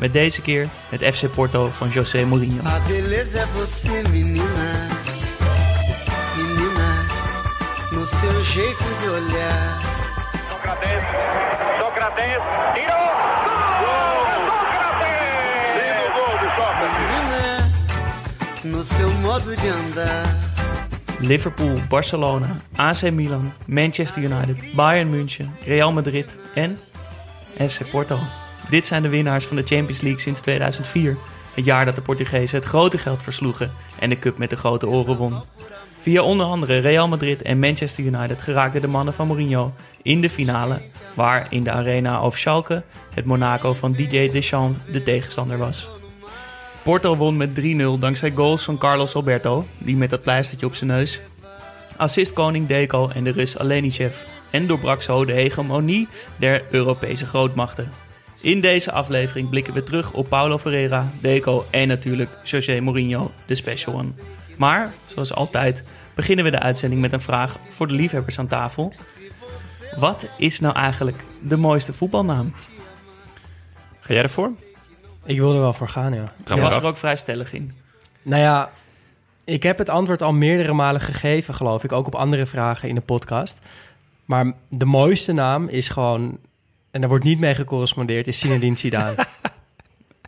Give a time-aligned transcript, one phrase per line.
[0.00, 2.62] Met deze keer het FC Porto van José Mourinho.
[2.64, 4.88] A beleza é você, menina.
[6.36, 6.88] Menina,
[7.92, 9.80] no seu jeito de olhar.
[10.48, 11.02] Sócrates,
[11.78, 12.42] Sócrates,
[12.74, 13.10] tirou!
[18.64, 20.36] No seu modo de andar.
[21.18, 26.78] Liverpool, Barcelona, AC Milan, Manchester United, Bayern München, Real Madrid en
[27.58, 28.18] FC Porto.
[28.70, 31.16] Dit zijn de winnaars van de Champions League sinds 2004.
[31.54, 34.88] Het jaar dat de Portugezen het grote geld versloegen en de cup met de grote
[34.88, 35.34] oren won.
[36.00, 40.30] Via onder andere Real Madrid en Manchester United geraakten de mannen van Mourinho in de
[40.30, 40.82] finale,
[41.14, 42.82] waar in de arena of Schalke
[43.14, 45.88] het Monaco van DJ Deschamps de tegenstander was.
[46.82, 47.62] Porto won met 3-0
[48.00, 51.20] dankzij goals van Carlos Alberto, die met dat pleistertje op zijn neus,
[51.96, 54.16] assistkoning Deco en de Rus Alenichev
[54.50, 58.09] en doorbrak zo de hegemonie der Europese grootmachten.
[58.42, 63.54] In deze aflevering blikken we terug op Paulo Ferreira, Deco en natuurlijk José Mourinho, de
[63.54, 64.12] special one.
[64.56, 65.82] Maar, zoals altijd,
[66.14, 68.92] beginnen we de uitzending met een vraag voor de liefhebbers aan tafel.
[69.96, 72.54] Wat is nou eigenlijk de mooiste voetbalnaam?
[74.00, 74.50] Ga jij ervoor?
[75.24, 76.32] Ik wil er wel voor gaan, ja.
[76.44, 77.72] Je was er ook vrij stellig in.
[78.22, 78.70] Nou ja,
[79.44, 81.92] ik heb het antwoord al meerdere malen gegeven, geloof ik.
[81.92, 83.58] Ook op andere vragen in de podcast.
[84.24, 86.38] Maar de mooiste naam is gewoon...
[86.90, 89.14] En daar wordt niet mee gecorrespondeerd, is Zinedine Zidane.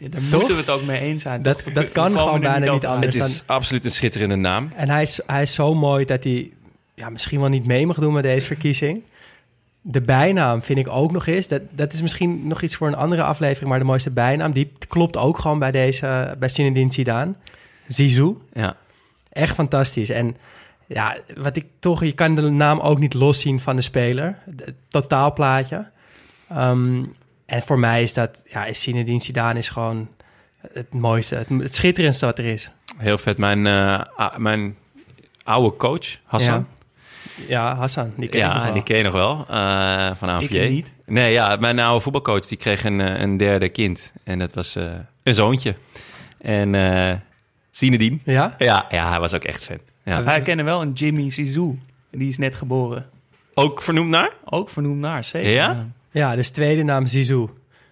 [0.00, 1.42] Ja, daar moeten we het ook mee eens zijn.
[1.42, 3.14] Dat- dat kan gewoon bijna niet anders.
[3.14, 4.70] Het dan- is absoluut een schitterende naam.
[4.76, 6.50] en hij is, hij is zo mooi dat hij
[6.94, 9.02] ja, misschien wel niet mee mag doen met deze verkiezing.
[9.80, 11.48] De bijnaam vind ik ook nog eens.
[11.48, 13.68] Dat, dat is misschien nog iets voor een andere aflevering.
[13.70, 16.34] Maar de mooiste bijnaam, die klopt ook gewoon bij deze...
[16.38, 17.32] Bij Zinedine Zidane.
[17.88, 18.36] Zizou.
[18.52, 18.76] Ja.
[19.32, 20.10] Echt fantastisch.
[20.10, 20.36] En
[20.86, 24.38] ja, wat ik toch, je kan de naam ook niet loszien van de speler.
[24.56, 25.90] Het totaalplaatje.
[26.56, 27.04] Ehm,
[27.46, 30.08] en voor mij is dat, ja, is Zinedine Zidane is gewoon
[30.72, 32.70] het mooiste, het, het schitterendste wat er is.
[32.96, 33.38] Heel vet.
[33.38, 34.76] Mijn, eh, mijn
[35.44, 36.66] oude coach, Hassan.
[37.48, 38.72] Ja, Hassan, die ken Ja, ik nog wel.
[38.72, 39.38] die ken je nog wel.
[39.48, 40.56] eh, van AVJ.
[40.58, 40.92] Ik niet.
[41.06, 44.12] Nee, ja, mijn oude voetbalcoach die kreeg een, eh, een derde kind.
[44.24, 44.84] En dat was eh,
[45.22, 45.74] een zoontje.
[46.40, 47.16] En eh
[47.70, 48.18] Zinedine.
[48.24, 48.54] Ja?
[48.58, 49.78] Ja, ja, hij was ook echt fan.
[50.04, 50.22] Ja.
[50.22, 51.78] Wij kennen wel een Jimmy Zizou.
[52.10, 53.06] Die is net geboren.
[53.54, 54.30] Ook vernoemd naar?
[54.44, 55.50] Ook vernoemd naar, zeker.
[55.50, 55.86] Ja?
[56.12, 57.48] Ja, dus tweede naam Zizou.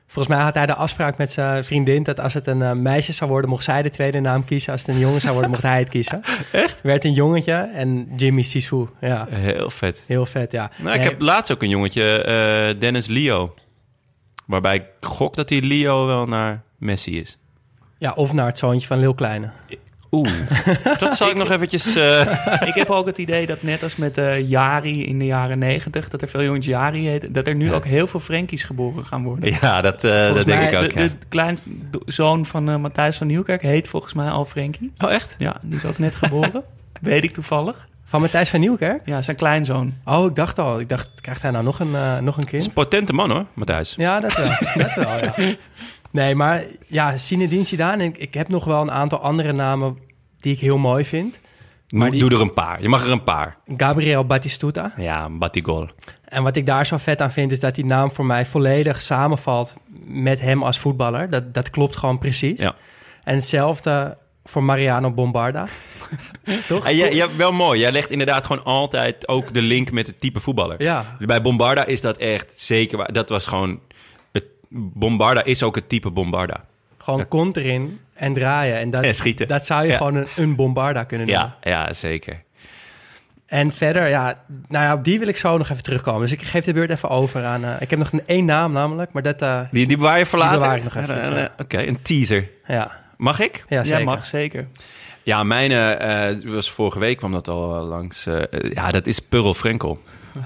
[0.06, 3.12] Volgens mij had hij de afspraak met zijn vriendin dat als het een eh, meisje
[3.12, 4.72] zou worden, mocht zij de tweede naam kiezen.
[4.72, 6.22] Als het een jongen zou worden, mocht hij het kiezen.
[6.52, 6.80] Echt?
[6.82, 8.88] Werd een jongetje en Jimmy Zizou.
[9.00, 10.04] Ja, Heel vet.
[10.06, 10.70] heel vet, ja.
[10.82, 13.54] Nou, ik heb laatst ook een jongetje, eh, Dennis Leo.
[14.46, 17.38] Waarbij ik gok dat die Leo wel naar Messi is.
[17.98, 19.50] Ja, of naar het zoontje van Lil Kleine.
[20.12, 20.30] Oeh,
[20.98, 21.94] dat zal ik nog eventjes...
[21.96, 22.20] eh,
[22.70, 26.08] Ik heb ook het idee dat net als met eh Jari in de jaren negentig...
[26.08, 27.32] dat er veel jongens Jari heten...
[27.32, 27.72] dat er nu Ja.
[27.72, 29.52] ook heel veel Frankies geboren gaan worden.
[29.60, 31.06] ja, dat, eh, dat denk ik ook, de, ja.
[31.06, 34.92] de kleinste do- zoon van eh, Matthijs van Nieuwkerk heet volgens mij al Frankie.
[34.98, 35.34] Oh, echt?
[35.38, 36.62] Ja, die is ook net geboren.
[37.00, 37.88] Weet ik toevallig.
[38.04, 39.02] Van Matthijs van Nieuwkerk?
[39.04, 39.94] Ja, zijn kleinzoon.
[40.04, 40.80] Oh, ik dacht al.
[40.80, 41.90] Ik dacht, krijgt hij nou nog een,
[42.24, 42.64] nog een Het is kind?
[42.64, 43.94] een potente man hoor, Matthijs.
[43.96, 44.48] Ja, dat wel.
[44.74, 45.34] dat wel, ja.
[46.10, 48.04] Nee, maar ja, Zinedine Zidane.
[48.04, 49.98] Ik, ik heb nog wel een aantal andere namen
[50.40, 51.40] die ik heel mooi vind.
[51.88, 52.82] Maar die- Doe er een paar.
[52.82, 53.56] Je mag er een paar.
[53.76, 54.92] Gabriel Batistuta.
[54.96, 55.88] Ja, Batigol.
[56.24, 59.02] En wat ik daar zo vet aan vind, is dat die naam voor mij volledig
[59.02, 59.74] samenvalt
[60.04, 61.30] met hem als voetballer.
[61.30, 62.60] Dat, dat klopt gewoon precies.
[62.60, 62.74] Ja.
[63.24, 65.66] En hetzelfde voor Mariano Bombarda.
[66.68, 66.88] Toch?
[66.90, 67.80] Jij, jij, wel mooi.
[67.80, 70.82] Jij legt inderdaad gewoon altijd ook de link met het type voetballer.
[70.82, 73.12] Ja, Bij Bombarda is dat echt zeker waar.
[73.12, 73.80] Dat was gewoon...
[74.72, 76.64] Bombarda is ook het type Bombarda.
[76.98, 78.76] gewoon kont erin en draaien.
[78.78, 79.48] En dat, En schieten.
[79.48, 79.96] dat zou je Ja.
[79.96, 81.54] gewoon een, een Bombarda kunnen noemen.
[81.62, 82.42] Ja, ja, zeker.
[83.46, 84.38] En verder, ja,
[84.68, 86.20] nou ja, op die wil ik zo nog even terugkomen.
[86.20, 87.64] Dus ik geef de beurt even over aan...
[87.64, 89.42] eh, ik heb nog een één naam namelijk, maar dat...
[89.42, 90.60] eh, Die, die bewaar je voor Die later?
[90.62, 92.46] bewaar ik nog even, Oké, een teaser.
[92.66, 93.64] ja, Mag ik?
[93.68, 93.98] ja, zeker.
[93.98, 94.68] Ja, mag zeker.
[95.22, 98.26] Ja, mijn eh, was vorige week kwam dat al langs.
[98.72, 99.98] ja, dat is Purl Frenkel.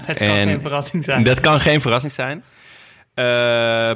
[0.05, 1.23] Het kan En geen verrassing zijn.
[1.23, 2.43] Dat kan geen verrassing zijn.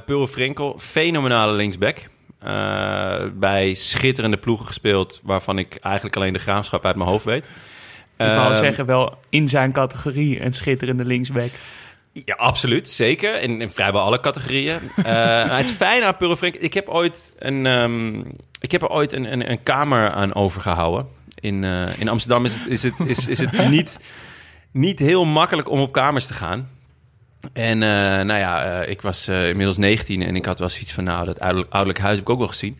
[0.05, 2.09] Purl Frenkel, fenomenale linksback.
[2.39, 7.45] Eh, bij schitterende ploegen gespeeld, waarvan ik eigenlijk alleen de graafschap uit mijn hoofd weet.
[7.45, 11.49] Ik wou Eh, zeggen, wel in zijn categorie een schitterende linksback.
[12.13, 12.89] Ja, absoluut.
[12.89, 13.41] Zeker.
[13.41, 14.79] In, in vrijwel alle categorieën.
[14.95, 16.63] Eh, het fijne aan Purl Frenkel...
[16.63, 18.19] Ik heb ooit, een, ehm,
[18.59, 21.07] ik heb er ooit een, een, een kamer aan overgehouden.
[21.39, 21.63] In,
[21.99, 23.99] in Amsterdam is het, is het, is, is het niet,
[24.71, 26.69] niet heel makkelijk om op kamers te gaan.
[27.53, 27.89] En eh,
[28.25, 31.03] nou ja, eh, ik was eh, inmiddels 19 en ik had wel zoiets van...
[31.03, 32.79] nou, dat ouderlijk, ouderlijk huis heb ik ook wel gezien.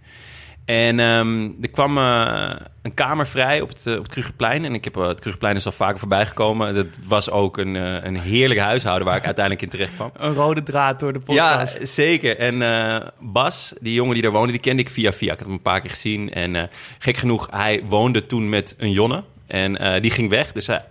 [0.66, 4.66] En ehm, er kwam een kamer vrij op het, op het Krugerplein.
[4.66, 6.76] En ik heb, het Krugerplein is al vaker voorbij gekomen.
[6.76, 7.76] Dat was ook een,
[8.06, 10.12] een heerlijk huishouden waar ik uiteindelijk in terecht kwam.
[10.18, 11.88] Een rode draad door de Ja, podcast.
[11.88, 12.38] zeker.
[12.38, 15.32] En Bas, die jongen die daar woonde, die kende ik via via.
[15.32, 16.34] Ik had hem een paar keer gezien.
[16.34, 16.70] En
[17.00, 19.24] gek genoeg, hij woonde toen met een Jonne.
[19.50, 20.52] En eh, die ging weg.
[20.52, 20.84] Dus hij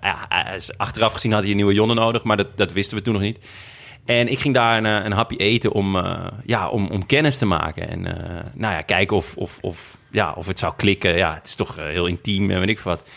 [0.55, 2.23] is- achteraf gezien had hij een nieuwe Jonne nodig.
[2.25, 3.39] Maar dat, dat wisten we toen nog niet.
[4.05, 7.39] En ik ging daar een, eh, een hapje eten om, eh, ja, om, om kennis
[7.39, 7.89] te maken.
[7.89, 11.17] En eh, nou ja, kijken of, of, of, ja, of het zou klikken.
[11.17, 13.09] Ja, het is toch eh, heel intiem en weet ik wat.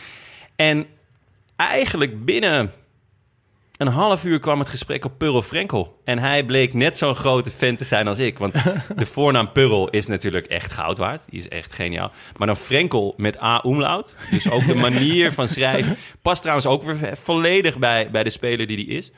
[0.56, 0.86] En
[1.56, 2.72] eigenlijk binnen
[3.82, 6.00] een half uur kwam het gesprek op Purl Frenkel.
[6.04, 8.38] En hij bleek net zo'n grote fan te zijn als ik.
[8.38, 8.54] Want
[8.96, 11.26] de voornaam Purl is natuurlijk echt goud waard.
[11.30, 12.12] Die is echt geniaal.
[12.38, 14.18] Maar dan Frenkel met A-umlaut.
[14.32, 15.98] Dus ook de manier van schrijven.
[16.22, 19.12] Past trouwens ook weer volledig bij, bij de speler die die is.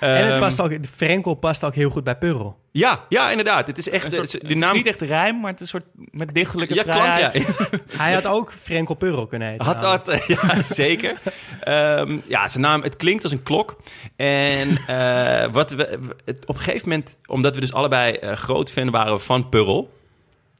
[0.00, 2.63] En het Ehm, past ook, Frenkel past ook heel goed bij Purl.
[2.76, 3.66] Ja, ja, inderdaad.
[3.66, 4.04] Het is echt...
[4.04, 4.74] Een soort, de, het de is naam...
[4.74, 7.32] niet echt rijm, maar het is een soort met dichtelijke ja, klank, ja.
[8.02, 9.64] Hij had ook Frenkel Purl kunnen heten.
[9.64, 11.16] Had dat, ja, zeker.
[11.60, 13.76] Ehm, ja, zijn naam, het klinkt als een klok.
[14.16, 18.70] En eh, wat we, het, op een gegeven moment, omdat we dus allebei eh, groot
[18.70, 19.90] fan waren van Purl,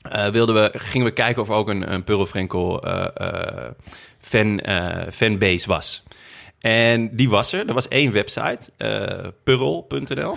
[0.02, 3.70] eh, wilden we, gingen we kijken of er ook een, een Purl Frenkel eh, eh,
[4.20, 6.02] fan, eh, fanbase was.
[6.64, 7.66] En die was er.
[7.68, 10.36] Er was één website, eh purl.nl.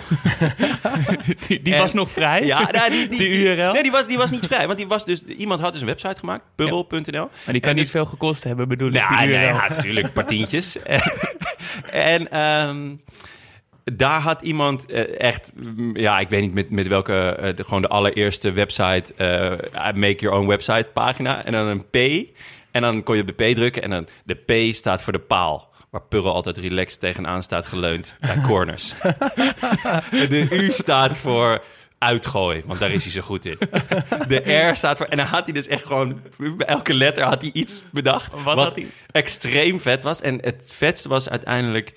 [1.48, 2.44] Die, die En- was nog vrij.
[2.46, 3.72] Ja, nou, die, die, Die URL?
[3.72, 4.66] Nee, die was, die was niet vrij.
[4.66, 7.10] Want die was dus, iemand had dus een website gemaakt, purl.nl.
[7.12, 8.94] Maar die kan En niet dus- veel gekost hebben, bedoel ik.
[8.94, 9.54] Ja, die nee, URL.
[9.54, 10.78] ja, natuurlijk, een paar tientjes.
[11.92, 12.94] en ehm,
[13.84, 17.64] daar had iemand eh, echt, mm, ja, ik weet niet met, met welke, eh, de,
[17.64, 19.12] gewoon de allereerste website,
[19.94, 21.44] make your own website pagina.
[21.44, 22.26] En dan een P.
[22.70, 23.82] En dan kon je op de P drukken.
[23.82, 25.67] En dan de P staat voor de paal.
[25.90, 28.94] Waar Purl altijd relaxed tegenaan staat geleund bij corners.
[30.10, 31.62] de U staat voor
[31.98, 33.58] uitgooi, want daar is hij zo goed in.
[34.28, 35.06] De R staat voor...
[35.06, 36.20] En dan had hij dus echt gewoon...
[36.56, 38.32] Bij elke letter had hij iets bedacht.
[38.32, 38.86] Wat Wat, had hij?
[39.10, 40.20] extreem vet was.
[40.20, 41.92] En het vetste was uiteindelijk...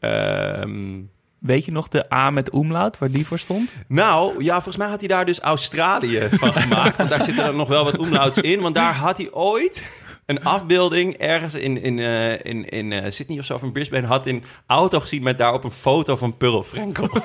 [0.00, 1.00] ehm,
[1.38, 3.72] Weet je nog de A met umlaut, waar die voor stond?
[3.88, 6.96] nou, ja, volgens mij had hij daar dus Australië van gemaakt.
[6.96, 8.60] Want daar zitten er nog wel wat omlauts in.
[8.60, 9.84] Want daar had hij ooit
[10.36, 14.06] een afbeelding ergens in, in, eh, in, in eh, Sydney of zo, of in Brisbane,
[14.06, 17.08] had in auto gezien met daarop een foto van Pearl Frenkel.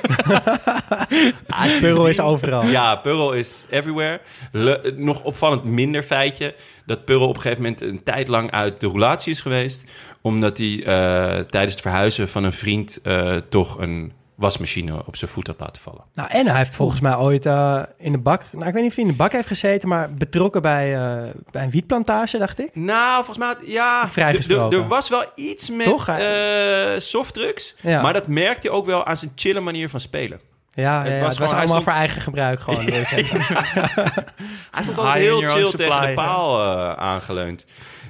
[1.47, 2.63] Ah, Purl is overal.
[2.63, 4.21] Ja, Pearl is everywhere.
[4.51, 6.55] Le- nog opvallend minder feitje
[6.85, 9.83] dat Pearl op een gegeven moment een tijd lang uit de roulatie is geweest.
[10.21, 15.31] Omdat hij eh, tijdens het verhuizen van een vriend eh, toch een wasmachine op zijn
[15.31, 16.01] voet had laten vallen.
[16.13, 18.43] Nou, en hij heeft volgens mij ooit eh, in de bak...
[18.51, 21.23] Nou, ik weet niet of hij in de bak heeft gezeten, maar betrokken bij, eh,
[21.51, 22.69] bij een wietplantage, dacht ik.
[22.75, 24.77] Nou, volgens mij, ja, Vrijgesproken.
[24.77, 26.07] er- Er was wel iets met Toch?
[26.07, 27.75] eh, softdrugs.
[27.81, 28.01] Ja.
[28.01, 30.39] Maar dat merkte je ook wel aan zijn chille manier van spelen.
[30.73, 32.85] Ja, Het ja, ja, was het was gewoon- allemaal stond- voor eigen gebruik gewoon.
[32.85, 33.41] wil je zeggen.
[34.71, 37.65] Hij stond altijd in heel chill tegen de paal eh, aangeleund.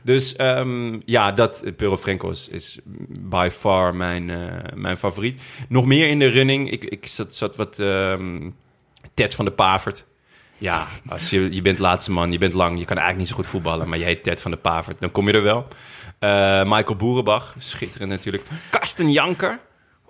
[0.08, 2.80] Dus ehm, ja, dat, Pearl Frenkel is, is
[3.22, 4.38] by far mijn, eh,
[4.76, 5.42] mijn favoriet.
[5.70, 6.72] Nog meer in de running.
[6.72, 8.50] Ik, ik zat, zat wat ehm
[9.14, 10.06] Ted van de Pavert.
[10.58, 13.36] Ja, als je, je bent laatste man, je bent lang, je kan eigenlijk niet zo
[13.36, 15.68] goed voetballen, maar je heet Ted van de Pavert, dan kom je er wel.
[16.20, 18.44] Eh, Michael Boerenbach, schitterend natuurlijk.
[18.70, 19.60] Karsten Janker.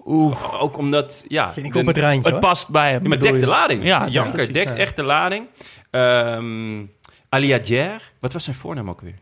[0.06, 1.54] Oeh, ook omdat, ja...
[1.54, 2.40] Vind ik de- op het randje, Het hoor.
[2.40, 3.04] past bij hem.
[3.04, 3.84] ja, maar dekt de lading.
[3.84, 4.76] Ja, Janker precies, dekt ja.
[4.76, 5.46] echt de lading.
[5.92, 6.84] Ehm
[7.30, 8.12] Aliadjer.
[8.20, 9.16] Wat was zijn voornaam ook weer?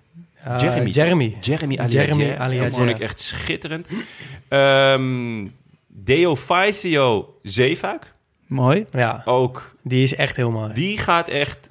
[0.45, 0.89] Eh, Jeremy.
[0.89, 1.37] Jeremy.
[1.41, 2.01] Jeremy Aliadjer.
[2.37, 3.87] Jeremy Dat vond ik echt schitterend.
[4.47, 5.47] Ehm
[5.87, 8.13] Deofaisio Zeefuik.
[8.47, 8.85] Mooi.
[8.91, 10.73] Ja, Ook, die is echt heel mooi.
[10.73, 11.69] die gaat echt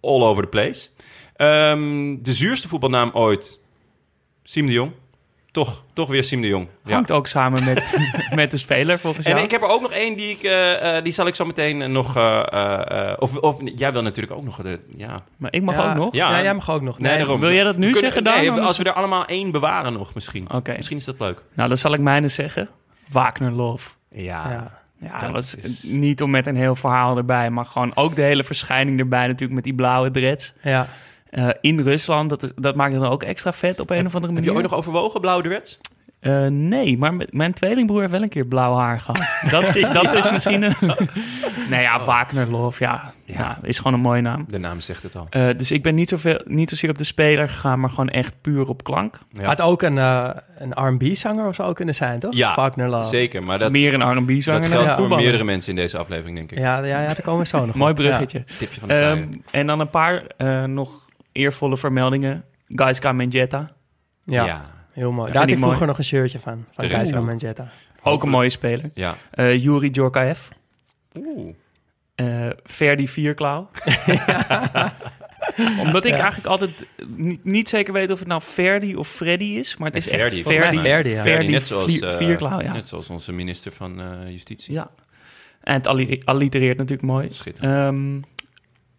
[0.00, 0.88] all over the place.
[1.36, 3.58] Ehm, de zuurste voetbalnaam ooit.
[4.42, 4.92] Siem de Jong.
[5.64, 6.66] Toch, toch weer Siem de Jong.
[6.84, 6.92] Ja.
[6.94, 7.86] Hangt ook samen met,
[8.34, 9.44] met de speler, volgens En jou.
[9.44, 11.92] ik heb er ook nog één die ik, eh, eh, die zal ik zo meteen
[11.92, 15.14] nog, eh, eh, eh, of, of jij wil natuurlijk ook nog de, ja.
[15.36, 16.14] Maar ik mag ja, ook nog.
[16.14, 16.30] Ja.
[16.30, 16.98] Ja, jij mag ook nog.
[16.98, 17.40] Nee, daarom.
[17.40, 18.34] wil jij dat nu kunnen- zeggen dan?
[18.34, 20.50] Nee, als we er allemaal één bewaren nog misschien.
[20.52, 20.74] Oké.
[20.76, 21.42] Misschien is dat leuk.
[21.54, 22.68] Nou, dan zal ik mijne zeggen.
[23.10, 23.88] Wagner Love.
[24.10, 24.70] Ja.
[25.00, 25.18] Ja.
[25.18, 28.44] Dat was is- niet om met een heel verhaal erbij, maar gewoon ook de hele
[28.44, 30.52] verschijning erbij natuurlijk met die blauwe dreads.
[30.62, 30.86] Ja.
[31.30, 34.14] Eh, in Rusland, dat, is, dat maakt het dan ook extra vet op een of
[34.14, 34.50] andere Heb manier.
[34.50, 35.78] je ooit nog overwogen, blauwe dreads?
[36.20, 39.22] Eh, nee, maar met- mijn tweelingbroer heeft wel een keer blauw haar gehad.
[39.50, 40.74] Dat, dat is misschien een...
[41.70, 43.58] nee ja, Wagnerlof, ja, ja.
[43.62, 44.44] is gewoon een mooie naam.
[44.48, 45.26] De naam zegt het al.
[45.30, 48.34] Eh, dus ik ben niet, zoveel, niet zozeer op de speler gegaan, maar gewoon echt
[48.40, 49.18] puur op klank.
[49.32, 49.44] Ja.
[49.44, 52.34] Had ook een, eh, een R&B-zanger of zo kunnen zijn, toch?
[52.34, 53.08] Ja, Wagner Love.
[53.08, 56.50] Zeker, maar dat, Meer een R&B-zanger dat geldt voor meerdere mensen in deze aflevering, denk
[56.52, 56.58] ik.
[56.58, 58.44] Ja, ja, ja, daar komen we zo nog Mooi bruggetje.
[58.58, 58.94] Tipje van de.
[58.94, 61.06] Ehm, en dan een paar eh, nog
[61.38, 62.44] eervolle vermeldingen.
[62.68, 63.66] Gaiska Menjetta,
[64.24, 65.32] Ja, ja, heel mooi.
[65.32, 65.88] Daar had ik vroeger mooi.
[65.90, 66.64] nog een shirtje van.
[66.74, 67.24] Van Oeh.
[67.26, 67.68] Manjetta.
[68.02, 68.90] ook een mooie speler.
[68.94, 69.16] ja.
[69.30, 70.48] Eh Yuri Djorkaeff,
[71.16, 71.54] Oeh.
[72.14, 73.70] eh Ferdi Vierklauw.
[75.84, 79.76] Omdat ik eigenlijk altijd niet, niet zeker weet of het nou Ferdi of Freddy is,
[79.76, 81.10] maar het is Ferdi, echt volgens Ferdi.
[81.10, 81.22] ja.
[81.22, 82.72] Ferdi net zoals, Vier- eh, Vierklauw, ja.
[82.72, 84.74] net zoals onze minister van eh, Justitie.
[84.74, 84.90] ja.
[85.60, 87.30] En het alli- allitereert natuurlijk mooi.
[87.30, 87.74] Schitterend.
[87.74, 88.20] Ehm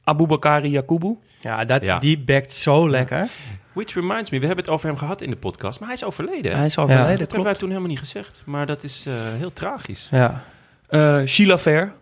[0.03, 1.17] Aboubakari Yakubu.
[1.39, 1.99] Ja, dat, Ja.
[1.99, 3.27] die backt zo lekker.
[3.73, 6.03] Which reminds me, we hebben het over hem gehad in de podcast, maar hij is
[6.03, 6.57] overleden.
[6.57, 6.81] Hij is Ja.
[6.81, 7.31] overleden, dat klopt.
[7.31, 10.07] hebben wij toen helemaal niet gezegd, maar dat is eh, heel tragisch.
[10.11, 10.43] Ja.
[10.87, 11.93] Eh Sheila Ver.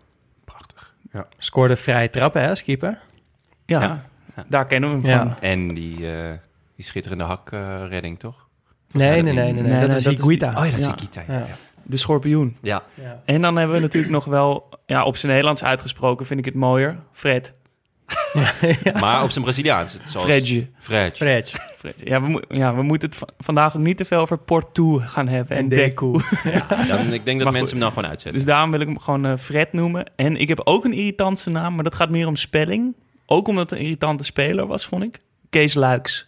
[0.44, 0.94] Prachtig.
[1.38, 2.98] Scoorde vrije trappen, hè, als keeper.
[3.66, 4.04] Ja, Ja.
[4.36, 4.44] Ja.
[4.48, 5.18] daar kennen we hem Ja.
[5.18, 5.40] van.
[5.40, 6.32] En die, eh,
[6.76, 8.46] die schitterende hakredding, toch?
[8.92, 9.52] Nee, nee, nee, nee, nee.
[9.52, 10.48] Nee, Dat nee, was dat is Iguita.
[10.48, 10.92] Oh ja, dat is Ja.
[10.92, 11.22] Ikita.
[11.28, 11.38] Ja.
[11.38, 11.46] Ja.
[11.82, 12.56] De schorpioen.
[12.62, 12.82] Ja.
[12.94, 13.22] Ja.
[13.24, 16.54] En dan hebben we natuurlijk nog wel, ja, op zijn Nederlands uitgesproken vind ik het
[16.54, 16.96] mooier.
[17.12, 17.52] Fred.
[19.00, 19.98] maar op zijn Braziliaans.
[20.02, 20.26] Zoals...
[20.26, 20.66] Fredje.
[20.78, 21.16] Fred.
[21.16, 21.50] Fred.
[21.78, 21.94] Fred.
[22.04, 25.28] Ja, we, ja, we moeten het va- vandaag ook niet te veel over Porto gaan
[25.28, 25.56] hebben.
[25.56, 26.12] En, En Deku.
[26.88, 27.70] Dan, ik denk dat Maar mensen goed.
[27.70, 28.32] hem nou gewoon uitzetten.
[28.32, 30.10] Dus daarom wil ik hem gewoon eh, Fred noemen.
[30.16, 32.94] En ik heb ook een irritantste naam, maar dat gaat meer om spelling.
[33.26, 35.18] Ook omdat het een irritante speler was, vond ik.
[35.50, 36.26] Kees Luiks.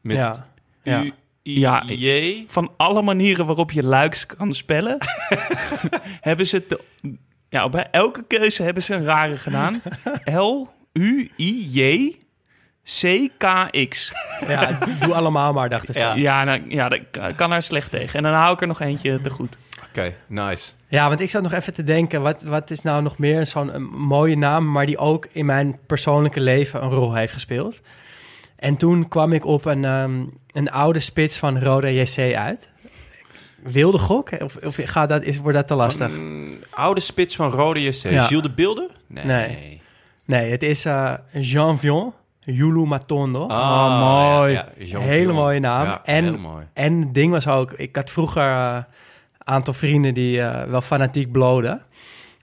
[0.00, 0.46] Met Ja.
[0.82, 1.02] Ja.
[1.02, 2.44] U, I, Ja, J.
[2.48, 4.98] Van alle manieren waarop je Luiks kan spellen,
[6.20, 6.80] hebben ze het...
[7.48, 9.82] ja, op elke keuze hebben ze een rare gedaan.
[12.84, 14.12] L-U-I-J-C-K-X.
[14.48, 16.00] Ja, doe allemaal maar, dachten ze.
[16.00, 16.14] Ja.
[16.14, 16.14] Ja.
[16.14, 17.00] Ja, nou, ja, dat
[17.36, 18.14] kan- er slecht tegen.
[18.16, 19.56] En dan hou ik er nog eentje te goed.
[19.88, 20.72] Oké, nice.
[20.90, 23.82] want ik zat nog even te denken, wat, wat is nou nog meer zo'n een
[23.84, 27.80] mooie naam, maar die ook in mijn persoonlijke leven een rol heeft gespeeld.
[28.56, 32.72] En toen kwam ik op een, ehm, een oude spits van Roda JC uit.
[33.62, 34.30] Wilde gok?
[34.42, 36.08] Of, of gaat dat, is, wordt dat te lastig?
[36.08, 37.92] Mm, oude spits van Rode JC.
[38.10, 38.22] Ja.
[38.22, 38.90] Gilles de Beelden?
[39.06, 39.24] Nee.
[39.24, 39.80] Nee.
[40.26, 43.46] Nee, het is eh, Jean Vion, Yulu Matondo.
[43.46, 44.52] Ah, mooi.
[44.52, 44.84] Ja, ja.
[44.84, 45.34] Jean Hele Vion.
[45.34, 45.86] mooie naam.
[45.86, 46.64] Ja, En- mooi.
[46.72, 48.84] En het ding was ook, ik had vroeger een
[49.44, 51.82] aantal vrienden die eh, wel fanatiek bloden.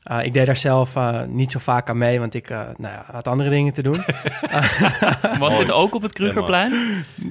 [0.03, 2.93] Eh, ik deed daar zelf eh, niet zo vaak aan mee, want ik eh, nou
[2.93, 4.03] ja, had andere dingen te doen.
[5.39, 6.73] Was dit ook op het Krugerplein?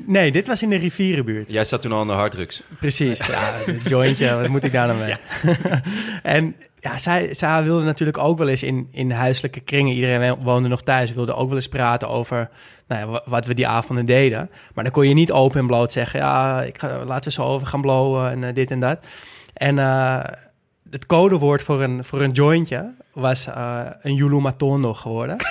[0.06, 1.50] nee, dit was in de rivierenbuurt.
[1.52, 2.62] Jij zat toen al aan de harddrugs.
[2.80, 5.14] Precies, ja, een jointje, wat moet ik daar nou mee?
[6.38, 10.68] en ja, zij, zij wilde natuurlijk ook wel eens in, in huiselijke kringen, iedereen woonde
[10.68, 12.48] nog thuis, wilde ook wel eens praten over
[12.88, 14.50] nou ja, wa- wat we die avonden deden.
[14.74, 17.42] Maar dan kon je niet open en bloot zeggen, ja, ik ga, laten we zo
[17.42, 19.04] over gaan blowen en dit en dat.
[19.52, 20.20] En eh,
[20.92, 25.36] het codewoord voor een, voor een jointje was eh, een Yulu Matondo geworden.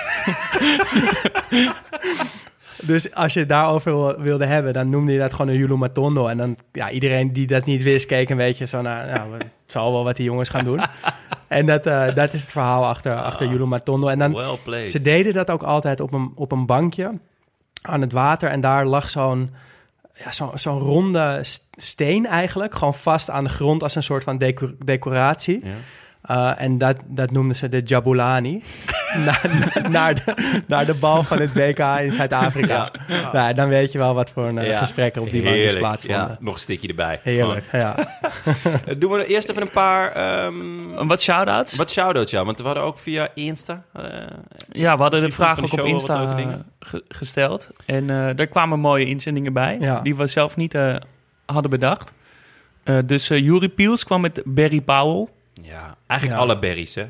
[2.84, 5.76] Dus als je het daarover wil- wilde hebben, dan noemde je dat gewoon een Yulu
[5.76, 6.28] Matondo.
[6.28, 9.50] En dan, ja, iedereen die dat niet wist, keek een beetje zo naar, nou, het
[9.66, 10.80] zal wel wat die jongens gaan doen.
[11.48, 14.08] en dat, eh, dat is het verhaal achter, achter Yulu Matondo.
[14.08, 14.34] En dan,
[14.66, 17.20] Well ze deden dat ook altijd op een, op een bankje
[17.82, 18.50] aan het water.
[18.50, 19.50] En daar lag zo'n
[20.24, 21.40] ja, zo, zo'n ronde
[21.72, 25.62] steen eigenlijk, gewoon vast aan de grond als een soort van deco- decoratie.
[25.64, 25.76] Ja.
[26.30, 28.64] Uh, en dat, dat noemden ze de Jabulani.
[29.26, 29.42] naar,
[29.90, 32.92] naar- de, naar de bal van het WK in Zuid-Afrika.
[33.34, 34.78] Nou, dan weet je wel wat voor een uh, Ja.
[34.80, 36.28] gesprekken op die plaatsvonden.
[36.28, 37.20] Ja, nog een stikje erbij.
[37.24, 37.92] Heerlijk, ja.
[38.34, 38.80] Gewoon.
[38.86, 40.12] Eh, Doen we eerst even een paar...
[40.12, 41.76] ehm, Wat shout-outs?
[41.76, 42.46] wat shout-outs, ja.
[42.46, 43.84] Want we hadden ook via Insta...
[43.94, 44.04] eh,
[44.72, 46.46] Ja, we hadden de vraag ook op Insta eh,
[46.80, 47.70] ge- gesteld.
[47.86, 50.00] En eh daar kwamen mooie inzendingen bij, Ja.
[50.02, 50.96] die we zelf niet eh,
[51.46, 52.14] hadden bedacht.
[52.84, 55.28] Eh, dus eh Yuri Piels kwam met Barry Powell.
[55.62, 56.46] ja, eigenlijk Ja.
[56.46, 57.06] alle berries, hè.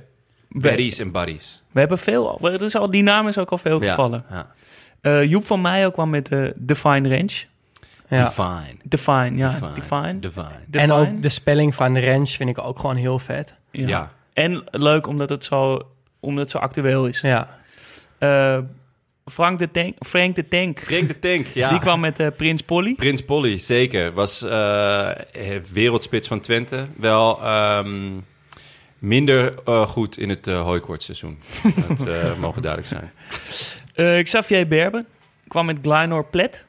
[0.54, 1.62] Berries en buddies.
[1.72, 4.24] We hebben veel, er is al, die naam is ook al veel gevallen.
[4.30, 4.52] Ja.
[5.02, 7.44] Eh, Joep van Meijer kwam met de Define Range.
[8.10, 8.26] ja.
[8.28, 8.76] Divine.
[8.84, 9.50] Define, ja.
[9.50, 9.74] Divine.
[9.74, 10.20] Define.
[10.20, 10.48] Divine.
[10.48, 10.94] En Define.
[10.94, 13.56] ook de spelling van range vind ik ook gewoon heel vet.
[13.72, 13.88] Ja.
[13.88, 14.12] Ja.
[14.34, 15.82] En leuk omdat het zo,
[16.20, 17.22] omdat het zo actueel is.
[17.22, 17.60] Ja,
[18.18, 18.58] Eh,
[19.26, 21.70] Frank de Tank, Frank de Tank, Frank de Tank, ja.
[21.70, 22.96] die kwam met eh, Prins Polly.
[22.96, 24.14] Prins Polly, zeker.
[24.14, 25.10] Was eh,
[25.74, 26.86] wereldspits van Twente.
[26.98, 28.10] Wel ehm,
[29.02, 31.40] minder eh, goed in het uh, hooikoortseizoen.
[31.88, 33.12] Dat eh, mogen duidelijk zijn.
[34.18, 35.06] Eh, Xavier Berben
[35.48, 36.64] kwam met Glynor Plet.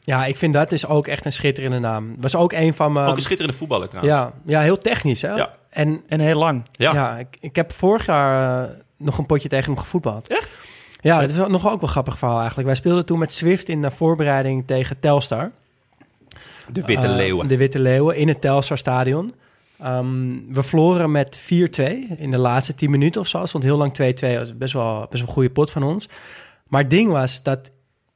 [0.00, 2.14] ja, ik vind dat is ook echt een schitterende naam.
[2.18, 3.06] Was ook een van mijn...
[3.06, 4.16] Ook een schitterende voetballer trouwens.
[4.16, 5.34] ja, ja, heel technisch, hè?
[5.34, 5.54] Ja.
[5.70, 6.62] En En heel lang.
[6.72, 6.92] Ja.
[6.92, 10.26] Ja, ik, ik heb vorig jaar eh, nog een potje tegen hem gevoetbald.
[10.28, 10.50] Echt?
[11.00, 12.66] Ja, dat is nog ook wel een grappig verhaal eigenlijk.
[12.66, 15.50] Wij speelden toen met Swift in de voorbereiding tegen Telstar.
[16.72, 17.48] De Witte Eh, Leeuwen.
[17.48, 19.34] De Witte Leeuwen in het Telstar Stadion.
[19.78, 21.44] Ehm, we verloren met 4-2
[22.18, 23.46] in de laatste 10 minuten of zo.
[23.46, 24.34] Stond heel lang 2-2.
[24.34, 26.08] Dat was best wel, best wel een goede pot van ons.
[26.66, 27.70] Maar het ding was dat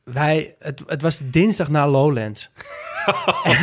[0.04, 0.54] wij...
[0.59, 2.50] Het, het was dinsdag na Lowlands.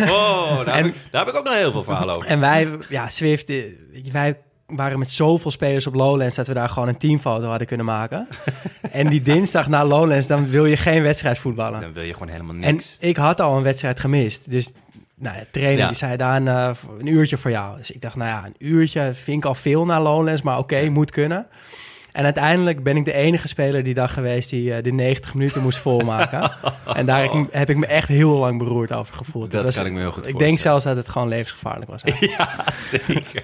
[0.10, 2.30] Oh, daar, En- heb ik, daar heb ik ook nog heel veel verhalen over.
[2.30, 3.64] En wij, ja, Swift, eh,
[4.12, 4.38] wij
[4.68, 6.36] waren met zoveel spelers op Lowlands...
[6.36, 8.28] dat we daar gewoon een teamfoto hadden kunnen maken.
[8.92, 11.82] en die dinsdag na Lowlands, dan wil je geen wedstrijd voetballen.
[11.82, 12.96] Dan wil je gewoon helemaal En niks.
[13.00, 14.52] ik had al een wedstrijd gemist.
[14.52, 14.72] Dus
[15.20, 15.88] nou, ja, de trainer Ja.
[15.88, 17.78] die zei Daan, eh, een uurtje voor jou.
[17.78, 20.90] Dus ik dacht, nou ja, een uurtje vind ik al veel na Lowlands, maar oké,
[20.90, 21.48] moet kunnen.
[22.12, 25.62] En uiteindelijk ben ik de enige speler die dag geweest die eh, de 90 minuten
[25.62, 26.52] moest volmaken.
[26.94, 29.52] en daar heb ik, heb ik me echt heel lang beroerd over gevoeld.
[29.52, 32.04] Dat was- kan ik me heel goed Ik denk zelfs dat het gewoon levensgevaarlijk was.
[32.04, 32.38] eigenlijk.
[32.66, 33.44] Ja, zeker.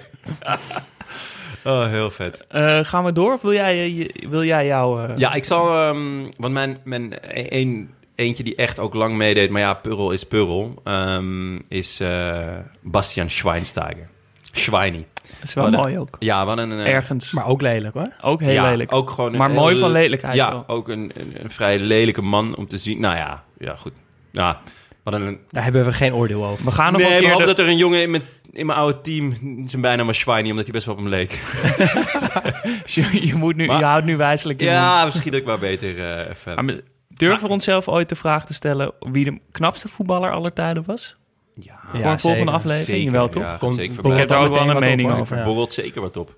[1.64, 2.44] oh, heel vet.
[2.48, 5.06] Eh, gaan we door of wil jij, je- wil jij jouw...
[5.06, 5.72] eh, Ja, ik zal...
[5.82, 7.12] ehm, want mijn, mijn
[7.54, 9.50] een, eentje die echt ook lang meedeed...
[9.50, 10.80] maar ja, Purrel is Purrel...
[10.84, 12.38] ehm, is eh,
[12.82, 14.08] Bastian Schweinsteiger.
[14.52, 15.06] Schweini.
[15.22, 16.16] Dat is wel een- mooi ook.
[16.18, 16.72] Ja, wat een...
[16.72, 17.30] eh, Ergens.
[17.32, 18.12] Maar ook lelijk hoor.
[18.22, 18.94] ook heel ja, lelijk.
[18.94, 20.64] Ook gewoon een Maar mooi van lelijkheid Ja, wel.
[20.66, 23.00] ook een, een, een vrij lelijke man om te zien.
[23.00, 23.92] Nou ja, ja goed.
[24.32, 24.60] Ja,
[25.02, 25.38] wat een...
[25.48, 26.64] Daar hebben we geen oordeel over.
[26.64, 27.46] We gaan nog nee, een keer...
[27.46, 29.32] dat er een jongen in mijn, in mijn oude team...
[29.66, 31.30] zijn bijnaam was Schweini, omdat hij best wel op hem leek.
[32.94, 34.66] je, je moet nu, Maar- je houdt nu wijselijk in.
[34.66, 36.64] Ja, misschien dat ik maar beter eh, even...
[36.64, 36.74] Maar
[37.16, 41.16] durven we onszelf ooit de vraag te stellen wie de knapste voetballer aller tijden was?
[41.60, 42.52] Ja, Voor een volgende zeker.
[42.52, 42.86] aflevering?
[42.98, 43.42] Zeker, Wel toch?
[43.42, 45.20] ja, gaat Komt- zeker Ik heb daar ook wel een op, mening over.
[45.28, 45.34] Ja.
[45.34, 46.34] Bijvoorbeeld zeker wat op.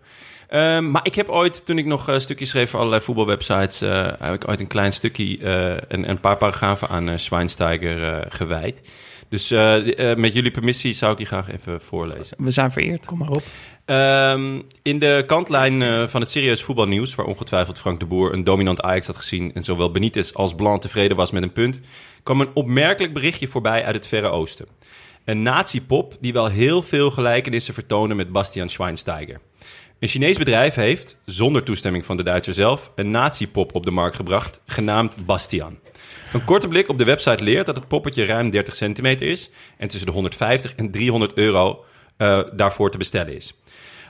[0.49, 3.80] Ehm, maar ik heb ooit, toen ik nog een stukjes schreef voor allerlei voetbalwebsites...
[3.80, 8.90] eh, heb ik ooit een klein stukje, eh, een, een paar paragrafen aan Schweinsteiger gewijd.
[9.28, 12.37] Dus eh, eh, met jullie permissie zou ik die graag even voorlezen.
[12.38, 13.06] We zijn vereerd.
[13.06, 13.42] Kom maar op.
[13.85, 18.44] Ehm, in de kantlijn eh, van het serieus voetbalnieuws, waar ongetwijfeld Frank de Boer een
[18.44, 21.80] dominant Ajax had gezien en zowel Benitez als Blanc tevreden was met een punt,
[22.23, 24.66] kwam een opmerkelijk berichtje voorbij uit het Verre Oosten.
[25.25, 29.40] Een nazi-pop die wel heel veel gelijkenissen vertoonde met Bastian Schweinsteiger.
[29.98, 34.16] Een Chinees bedrijf heeft, zonder toestemming van de Duitser zelf, een nazi-pop op de markt
[34.16, 35.79] gebracht, genaamd Bastian.
[36.32, 39.88] Een korte blik op de website leert dat het poppetje ruim 30 centimeter is en
[39.88, 41.84] tussen de 150 en 300 euro
[42.16, 43.54] eh, daarvoor te bestellen is.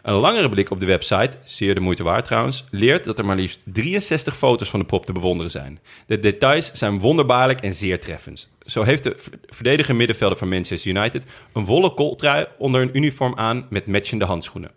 [0.03, 3.37] Een langere blik op de website, zeer de moeite waard trouwens, leert dat er maar
[3.37, 5.81] liefst 63 foto's van de pop te bewonderen zijn.
[6.07, 8.53] De details zijn wonderbaarlijk en zeer treffend.
[8.67, 13.67] Zo heeft de verdediger middenvelder van Manchester United een wollen kooltrui onder een uniform aan
[13.71, 14.71] met matchende handschoenen.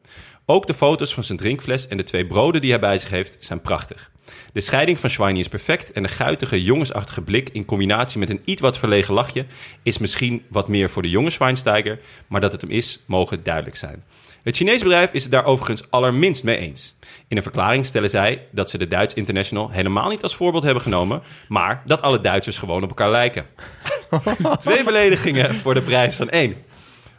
[0.45, 3.38] Ook de foto's van zijn drinkfles en de twee broden die hij bij zich heeft
[3.39, 4.11] zijn prachtig.
[4.54, 8.41] De scheiding van Schweini is perfect en de guitige, jongensachtige blik in combinatie met een
[8.46, 9.46] iets wat verlegen lachje
[9.84, 13.76] is misschien wat meer voor de jonge Schweinsteiger, maar dat het hem is, mogen duidelijk
[13.76, 14.04] zijn.
[14.44, 16.96] Het Chinese bedrijf is het daar overigens allerminst mee eens.
[17.28, 20.84] In een verklaring stellen zij dat ze de Duits International helemaal niet als voorbeeld hebben
[20.84, 23.46] genomen, maar dat alle Duitsers gewoon op elkaar lijken.
[24.60, 26.56] Twee beledigingen voor de prijs van één.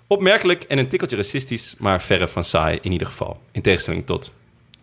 [0.07, 3.41] Opmerkelijk en een tikkeltje racistisch, maar verre van saai in ieder geval.
[3.53, 4.35] In tegenstelling tot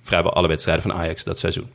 [0.01, 1.69] vrijwel alle wedstrijden van Ajax dat seizoen.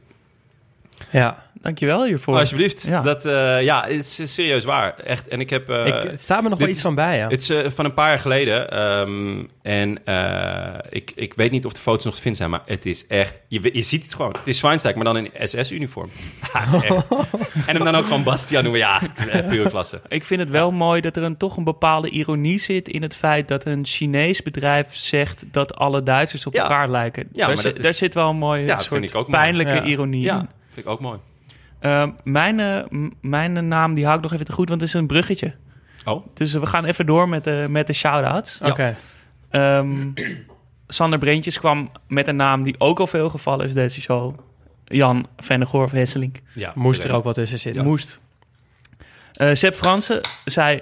[1.11, 2.39] Ja, Dankjewel hiervoor.
[2.39, 2.83] Alsjeblieft.
[2.87, 3.01] Ja.
[3.03, 4.95] Dat, eh, ja, het is serieus waar.
[4.99, 5.29] Echt.
[5.29, 5.71] En ik heb...
[5.71, 7.29] eh, ik, het staat me nog wel iets van bij, ja.
[7.29, 8.71] Het is eh, van een paar jaar geleden.
[8.71, 9.99] ehm, en
[10.91, 13.41] ik, ik weet niet of de foto's nog te vinden zijn, maar het is echt...
[13.49, 14.35] Je, je ziet het gewoon.
[14.39, 16.11] Het is Schweinsteiger, maar dan in SS-uniform.
[16.53, 17.09] Ja, het is echt...
[17.67, 18.81] en hem dan ook gewoon Bastiaan noemen.
[18.81, 19.01] Ja,
[19.49, 20.01] pure klasse.
[20.09, 23.17] Ik vind het wel mooi dat er een, toch een bepaalde ironie zit in het
[23.17, 26.63] feit dat een Chinees bedrijf zegt dat alle Duitsers op Ja.
[26.63, 27.29] elkaar lijken.
[27.33, 29.41] Ja, daar, maar zit, is- daar zit wel een mooie soort vind ik ook mooi.
[29.43, 30.49] pijnlijke ironie Ja, in.
[30.75, 31.19] Vind ik ook mooi.
[31.79, 32.83] Eh, mijn, eh,
[33.21, 35.55] mijn naam die hou ik nog even te goed, want het is een bruggetje.
[36.05, 38.59] Oh, Dus eh, we gaan even door met de, met de shout-outs.
[38.63, 38.97] Oké.
[39.51, 40.11] Ehm,
[40.89, 44.39] Sander Breentjes kwam met een naam die ook al veel gevallen is deze show.
[44.85, 46.41] Jan Vennegoor of Hesselink.
[46.53, 46.73] ja.
[46.75, 47.85] Moest er ook wat tussen zitten.
[47.85, 48.21] Moest.
[49.33, 50.81] Eh Sepp Fransen zei...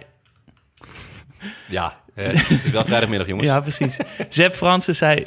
[1.68, 3.48] Ja, eh, het is wel vrijdagmiddag, jongens.
[3.48, 3.96] Ja, precies.
[4.28, 5.26] Sepp Fransen zei...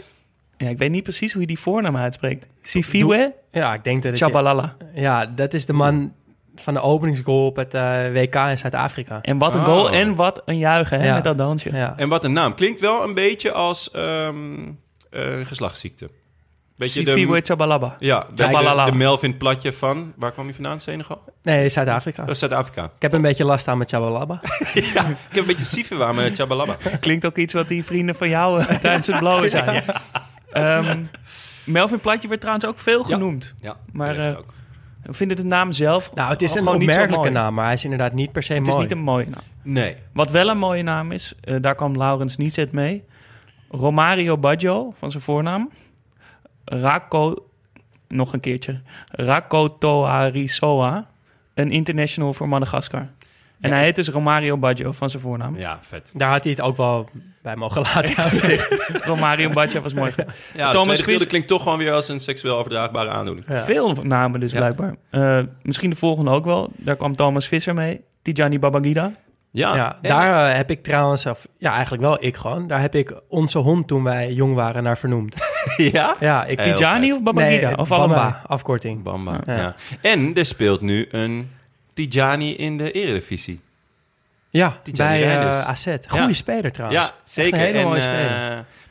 [0.57, 2.47] Ja, ik weet niet precies hoe hij die voornaam uitspreekt.
[2.61, 4.19] Sifiwe Ja, ik denk dat het...
[4.19, 4.75] je- Chabalala.
[4.93, 6.13] Ja, dat is de man
[6.55, 9.19] van de openingsgoal op het eh, WK in Zuid-Afrika.
[9.21, 9.65] En wat een Oh.
[9.65, 11.13] goal en wat een juichen hè, Ja.
[11.13, 11.69] met dat dansje.
[11.73, 11.93] Ja.
[11.97, 12.55] En wat een naam.
[12.55, 14.35] Klinkt wel een beetje als ehm
[15.09, 16.09] eh, geslachtsziekte.
[16.77, 17.95] Beetje Sifiwe de, Chabalaba.
[17.99, 18.85] ja, de, Chabalala.
[18.85, 20.13] de, de Melvin Platje van...
[20.15, 20.79] Waar kwam hij vandaan?
[20.79, 21.21] Senegal?
[21.43, 22.23] Nee, Zuid-Afrika.
[22.23, 22.83] Dat is Zuid-Afrika.
[22.83, 24.41] Ik heb een beetje last aan met Chabalaba.
[24.73, 26.75] ja, ik heb een beetje aan met Chabalaba.
[26.99, 29.83] Klinkt ook iets wat die vrienden van jou eh, tijdens het blowen zijn.
[30.55, 31.03] Ehm,
[31.65, 33.53] Melvin Platje werd trouwens ook veel genoemd.
[33.61, 34.53] Ja, Maar, eh, ook.
[35.03, 37.83] Ik vind het de naam zelf Nou, het is een opmerkelijke naam, maar hij is
[37.83, 38.81] inderdaad niet per se Het is mooi.
[38.81, 39.43] niet een mooie naam.
[39.61, 39.95] Nee.
[40.13, 43.03] Wat wel een mooie naam is, eh, daar kwam Laurens Nietzsche mee.
[43.69, 45.69] Romario Baggio, van zijn voornaam.
[46.65, 47.47] Rako,
[48.07, 48.81] nog een keertje.
[49.11, 51.07] Rakotoarisoa,
[51.53, 53.07] een international voor Madagaskar.
[53.59, 55.57] En hij heet dus Romario Baggio van zijn voornaam.
[55.57, 56.11] Ja, vet.
[56.13, 57.09] Daar had hij het ook wel
[57.41, 58.13] bij mogen laten.
[59.11, 60.11] Romario Baggio was mooi.
[60.53, 63.45] Ja, Thomas gedeelte klinkt toch gewoon weer als een seksueel overdraagbare aandoening.
[63.49, 63.63] Ja.
[63.63, 64.57] Veel namen dus Ja.
[64.57, 64.95] blijkbaar.
[65.09, 66.71] Eh, misschien de volgende ook wel.
[66.75, 68.01] Daar kwam Thomas Visser mee.
[68.21, 69.11] Tijani Babangida.
[69.51, 72.67] Ja, Ja, daar eh, heb ik trouwens, of, ja, eigenlijk wel ik gewoon.
[72.67, 75.37] Daar heb ik onze hond toen wij jong waren naar vernoemd.
[75.77, 76.15] ja?
[76.19, 77.67] Ja, ik Tijani of Babangida?
[77.67, 78.33] Nee, of Bamba, allebei?
[78.47, 79.03] afkorting.
[79.03, 79.39] Bamba.
[79.43, 79.55] Ja.
[79.55, 79.75] Ja.
[80.01, 81.49] En er speelt nu een
[81.95, 83.60] Tijani in de Eredivisie.
[84.49, 85.58] Ja, Tijani bij Reinders.
[85.58, 85.86] eh, AZ.
[86.08, 86.34] Goeie Ja.
[86.34, 87.01] speler trouwens.
[87.08, 87.53] Ja, zeker.
[87.53, 88.29] Echt een hele en, mooie eh, speler.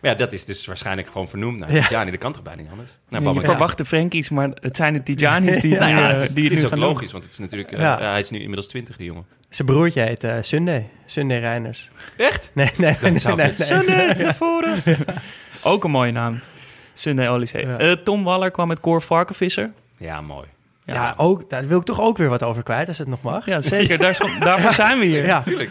[0.01, 1.87] maar ja, dat is dus waarschijnlijk gewoon vernoemd naar Ja.
[1.87, 2.11] Tijani.
[2.11, 2.90] Dat kan toch bijna niet anders?
[2.90, 5.85] Nou, Nee, Bamba- je Ik verwacht de Frankies, maar het zijn de Tijanis die, Nou
[5.87, 6.81] die, ja, eh, het is, die het het is ook doen.
[6.81, 9.27] logisch, want het is natuurlijk, hij is nu inmiddels 20, die jongen.
[9.49, 10.88] Zijn broertje heet eh, Sunday.
[11.07, 11.88] Sunday Reiners.
[12.17, 12.51] Echt?
[12.55, 13.17] Nee, nee, nee.
[13.19, 13.67] zou nee, vet nee.
[13.69, 14.83] Sunday naar voren.
[15.62, 16.40] Ook een mooie naam.
[16.95, 17.45] Sunday.
[17.53, 19.71] Eh, Tom Waller kwam met Cor Varkenvisser.
[19.99, 20.47] Ja, mooi.
[20.87, 23.47] Ja, ook, daar wil ik toch ook weer wat over kwijt, als het nog mag.
[23.47, 23.99] Ja, zeker.
[23.99, 25.27] Daar is daarvoor zijn we hier.
[25.27, 25.70] Ja, Tuurlijk.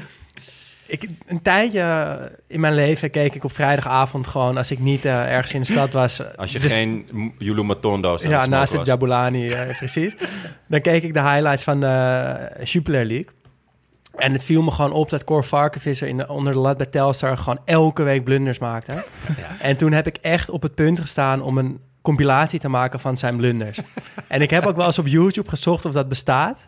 [0.85, 5.31] ik, een tijdje in mijn leven keek ik op vrijdagavond gewoon, als ik niet eh,
[5.33, 6.19] ergens in de stad was.
[6.19, 7.05] eh, Als je dus- geen
[7.37, 8.87] Yulu Matondo's Ja, naast smoken het.
[8.87, 10.15] Jabulani, eh, precies.
[10.67, 13.29] Dan keek ik de highlights van de Jupiler League.
[14.15, 16.85] En het viel me gewoon op dat Cor Varkenvisser in de, onder de lat bij
[16.85, 18.91] Telstar gewoon elke week blunders maakte.
[18.91, 19.03] Ja.
[19.59, 23.17] En toen heb ik echt op het punt gestaan om een compilatie te maken van
[23.17, 23.79] zijn blunders.
[24.27, 26.67] en ik heb ook wel eens op YouTube gezocht of dat bestaat.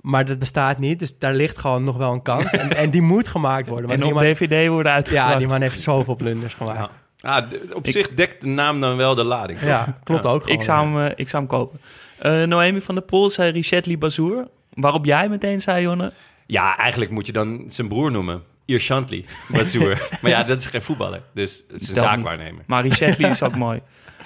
[0.00, 2.52] Maar dat bestaat niet, dus daar ligt gewoon nog wel een kans.
[2.52, 3.88] En, en die moet gemaakt worden.
[3.88, 5.32] Want En op man, DVD worden uitgebracht.
[5.32, 6.78] ja, die man heeft zoveel blunders gemaakt.
[6.78, 6.90] Ja.
[7.16, 9.58] Ja, Ah, op zich dekt de naam dan wel de lading.
[10.04, 10.56] klopt ook gewoon.
[10.58, 11.80] ik, zou hem, eh, ik zou hem kopen.
[12.18, 14.48] Eh, Noemi van der Poel zei Richet Libazour.
[14.74, 16.12] Waarop jij meteen zei, Jonne...
[16.46, 18.42] Ja, eigenlijk moet je dan zijn broer noemen.
[18.66, 20.08] Irshantli Bazoer.
[20.22, 21.22] maar ja, dat is geen voetballer.
[21.34, 22.62] Dus het is een zaakwaarnemer.
[22.66, 23.80] Maar Richet is ook mooi.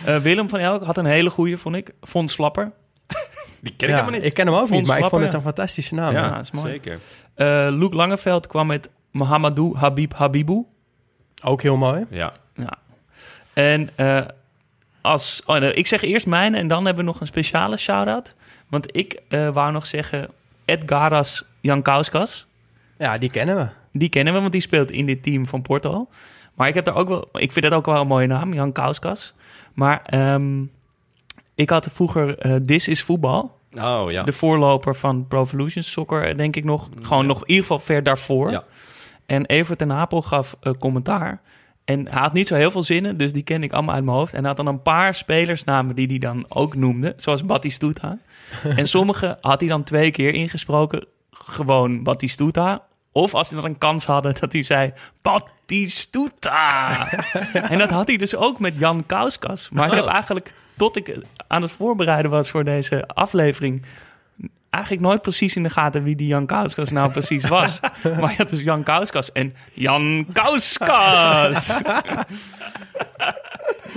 [0.05, 1.91] Eh, Willem van Elk had een hele goeie, vond ik.
[2.03, 2.73] Fons Slapper.
[3.61, 4.25] Die ken Ja, ik helemaal niet.
[4.29, 6.13] ik ken hem ook Fons niet, maar ik vond het een fantastische naam.
[6.13, 6.27] ja, Ja.
[6.27, 6.71] Ja, dat is mooi.
[6.71, 6.99] zeker.
[7.35, 10.65] Eh Luc Langeveld kwam met Mohamedou Habib Habibou.
[11.43, 12.07] Ook heel mooi.
[12.11, 12.33] Ja.
[12.55, 12.79] Ja.
[13.53, 14.21] En eh,
[15.01, 15.43] als...
[15.47, 18.35] Oh, nee, ik zeg eerst mijn en dan hebben we nog een speciale shout-out.
[18.69, 20.29] Want ik wou nog zeggen
[20.65, 22.47] Edgaras Jankauskas.
[22.99, 23.69] Ja, die kennen we.
[23.93, 26.09] Die kennen we, want die speelt in dit team van Porto.
[26.55, 27.29] Maar ik heb daar ook wel...
[27.33, 29.35] Ik vind dat ook wel een mooie naam, Jan Kauskas.
[29.75, 30.63] Maar ehm,
[31.55, 33.59] ik had vroeger eh This is Voetbal.
[33.79, 34.23] Oh, ja.
[34.23, 36.89] De voorloper van Pro Evolution Soccer, denk ik nog.
[37.01, 38.51] Gewoon nog in ieder geval ver daarvoor.
[38.51, 38.65] Ja.
[39.27, 41.41] En Evert ten Apel gaf eh, commentaar.
[41.85, 44.17] En hij had niet zo heel veel zinnen, dus die ken ik allemaal uit mijn
[44.17, 44.33] hoofd.
[44.33, 48.19] En hij had dan een paar spelersnamen die hij dan ook noemde, zoals Batistuta.
[48.77, 52.87] en sommige had hij dan twee keer ingesproken, gewoon Batistuta.
[53.13, 54.93] Of als hij dan een kans hadden, dat hij zei
[55.23, 57.09] Batistuta.
[57.71, 59.69] en dat had hij dus ook met Jan Kauskas.
[59.71, 63.83] Maar ik heb eigenlijk, tot ik aan het voorbereiden was voor deze aflevering...
[64.71, 67.81] eigenlijk nooit precies in de gaten wie die Jan Kauskas nou precies was.
[68.21, 71.81] maar je had dus Jan Kauskas en Jan Kauskas.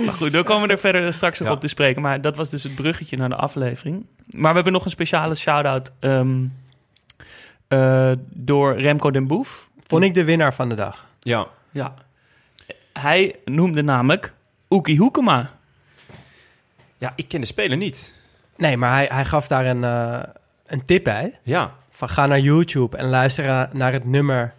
[0.04, 1.54] maar goed, daar komen we er verder straks nog Ja.
[1.54, 2.02] op te spreken.
[2.02, 4.06] Maar dat was dus het bruggetje naar de aflevering.
[4.30, 6.36] Maar we hebben nog een speciale shout-out ehm,
[7.74, 9.68] eh, door Remco den Boef.
[9.86, 11.06] Vond ik de winnaar van de dag.
[11.20, 11.46] Ja.
[11.70, 11.94] Ja.
[12.92, 14.32] Hij noemde namelijk
[14.70, 15.50] Oekie Hoekema.
[16.98, 18.14] Ja, ik ken de speler niet.
[18.56, 20.20] Nee, maar hij, hij gaf daar een, eh,
[20.66, 21.38] een tip bij.
[21.42, 21.72] Ja.
[21.90, 24.54] Van ga naar YouTube en luister eh, naar het nummer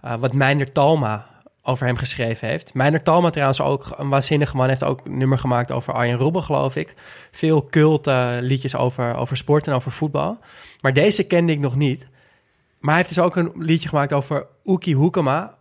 [0.00, 1.26] eh, wat Meijner Talma
[1.62, 2.74] over hem geschreven heeft.
[2.74, 4.68] Meijner Talma trouwens ook een waanzinnige man.
[4.68, 6.94] Heeft ook een nummer gemaakt over Arjen Robben, geloof ik.
[7.30, 8.06] Veel cult
[8.40, 10.38] liedjes over, over sport en over voetbal.
[10.80, 12.06] Maar deze kende ik nog niet.
[12.80, 15.58] Maar hij heeft dus ook een liedje gemaakt over Oekie Hoekema.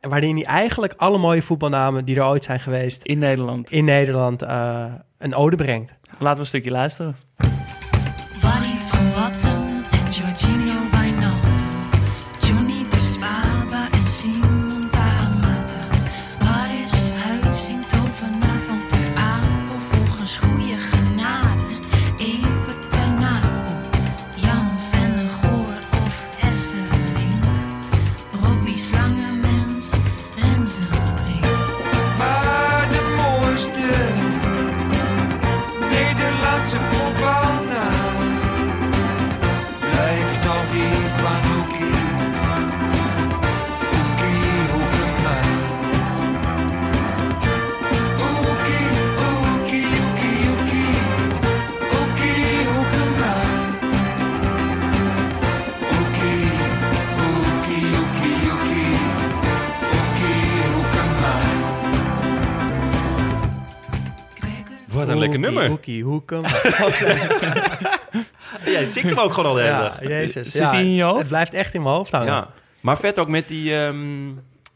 [0.00, 3.70] Waarin hij eigenlijk alle mooie voetbalnamen die er ooit zijn geweest in Nederland.
[3.70, 5.94] in Nederland eh, een ode brengt.
[6.18, 7.16] Laten we een stukje luisteren.
[65.40, 65.68] Lekker nummer.
[65.68, 66.42] Hoekie, hoeken.
[68.64, 70.02] Jij zingt hem ook gewoon al de hele ja, dag.
[70.08, 70.50] jezus.
[70.50, 71.18] Zit ja, die in je hoofd?
[71.18, 72.26] Het blijft echt in mijn hoofd hangen.
[72.32, 72.48] Ja.
[72.80, 73.96] Maar vet ook met die, ehm,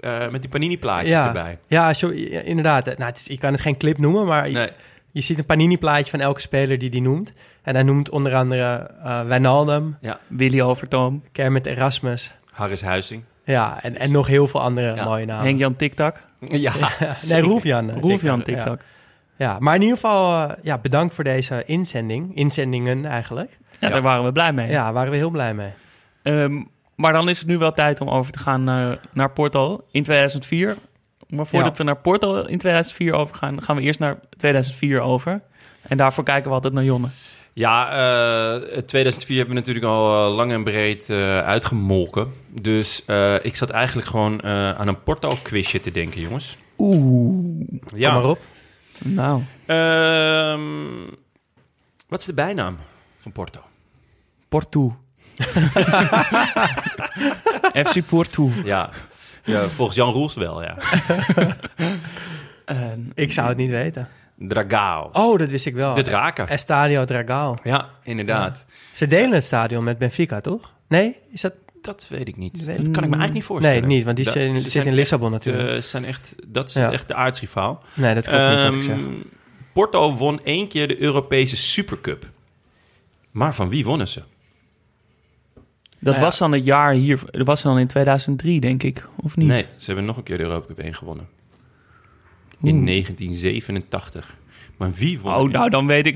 [0.01, 1.27] eh, met die panini-plaatjes ja.
[1.27, 1.59] erbij.
[1.67, 2.85] Ja, zo, ja, inderdaad.
[2.85, 4.69] Nou, het is, je kan het geen clip noemen, maar je, Nee.
[5.11, 7.33] je ziet een panini-plaatje van elke speler die die noemt.
[7.63, 12.35] En hij noemt onder andere eh Wijnaldum, Willy Overtoom, Kermit Erasmus.
[12.51, 13.23] Harris Huizing.
[13.45, 15.05] Ja, en, en nog heel veel andere Ja.
[15.05, 15.45] mooie namen.
[15.45, 16.73] Henk-Jan Tiktak, Ja.
[17.29, 17.91] nee, Roefjan.
[17.91, 18.81] eh, Tiktak, Tiktak.
[19.39, 19.57] Ja.
[19.61, 22.37] maar in ieder geval, eh, ja, bedankt voor deze inzending.
[22.37, 23.59] Inzendingen eigenlijk.
[23.81, 24.71] Ja, daar waren we blij mee.
[24.71, 25.71] Ja, waren we heel blij mee.
[26.23, 26.63] Ehm,
[26.97, 30.03] maar dan is het nu wel tijd om over te gaan naar, naar Porto in
[30.03, 30.77] 2004.
[31.29, 31.77] Maar voordat Ja.
[31.77, 35.41] we naar Porto in 2004 overgaan, gaan we eerst naar 2004 over.
[35.83, 37.07] En daarvoor kijken we altijd naar Jonne.
[37.53, 42.33] Ja, eh 2004 hebben we natuurlijk al eh, lang en breed eh, uitgemolken.
[42.61, 46.59] Dus eh, ik zat eigenlijk gewoon eh, aan een Porto-quizje te denken, jongens.
[46.79, 47.61] Oeh.
[47.95, 48.13] Ja.
[48.13, 48.39] Kom maar op.
[49.05, 51.11] Nou, Ehm,
[52.09, 52.77] wat is de bijnaam
[53.19, 53.61] van Porto?
[54.49, 54.97] Porto.
[57.85, 58.51] FC Porto.
[58.65, 58.91] Ja,
[59.45, 60.77] ja volgens Jan Roels wel, ja.
[62.65, 64.09] En Ik zou het niet weten.
[64.37, 65.11] Dragao.
[65.13, 65.95] Oh, dat wist ik wel.
[65.95, 66.49] De draken.
[66.49, 67.55] Estadio Dragao.
[67.63, 68.65] Ja, inderdaad.
[68.93, 70.73] Ze delen het stadion met Benfica, toch?
[70.89, 71.17] Nee?
[71.33, 71.53] Is dat...
[71.81, 72.67] Dat weet ik niet.
[72.67, 73.81] Dat kan ik me eigenlijk niet voorstellen.
[73.81, 75.75] Nee, niet, want die zit in- zit Lissabon echt, natuurlijk.
[75.77, 76.93] eh, ze zijn echt, dat is Ja.
[76.93, 77.83] echt de aardsrivaal.
[77.95, 78.97] Nee, dat klopt niet wat ik zeg.
[78.99, 79.13] Ehm,
[79.73, 82.31] Porto won één keer de Europese Supercup.
[83.31, 84.23] Maar van wie wonnen ze?
[86.01, 86.21] dat ja.
[86.21, 89.49] was dan het jaar hier, dat was dan in 2003, denk ik, of niet?
[89.49, 91.29] Nee, ze hebben nog een keer de Europa Cup 1 gewonnen.
[92.63, 92.73] Oeh.
[92.73, 94.37] In 1987.
[94.79, 96.15] Maar wie won, Oh, nou dan weet ik.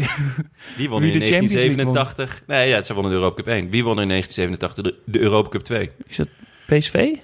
[0.76, 1.92] wie won wie in de Champions League won.
[1.94, 2.42] 1987?
[2.46, 3.70] Nee, ja, ze wonnen de Europa Cup 1.
[3.70, 5.90] Wie won in 1987 de, de Europa Cup 2?
[6.06, 6.28] Is het
[6.66, 7.14] PSV?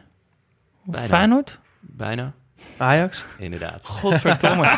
[0.82, 1.06] Bijna.
[1.06, 1.58] Feyenoord?
[1.80, 2.32] Bijna.
[2.76, 3.24] Ajax?
[3.38, 3.84] Inderdaad.
[3.84, 4.66] Godverdomme.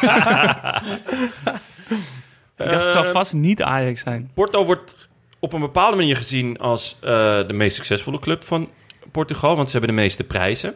[2.56, 4.30] ik dacht, het zou Eh, vast niet Ajax zijn.
[4.34, 7.10] Porto wordt op een bepaalde manier gezien als eh,
[7.46, 8.68] de meest succesvolle club van
[9.10, 10.74] Portugal, want ze hebben de meeste prijzen.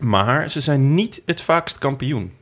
[0.00, 2.32] Maar ze zijn niet het vaakst kampioen.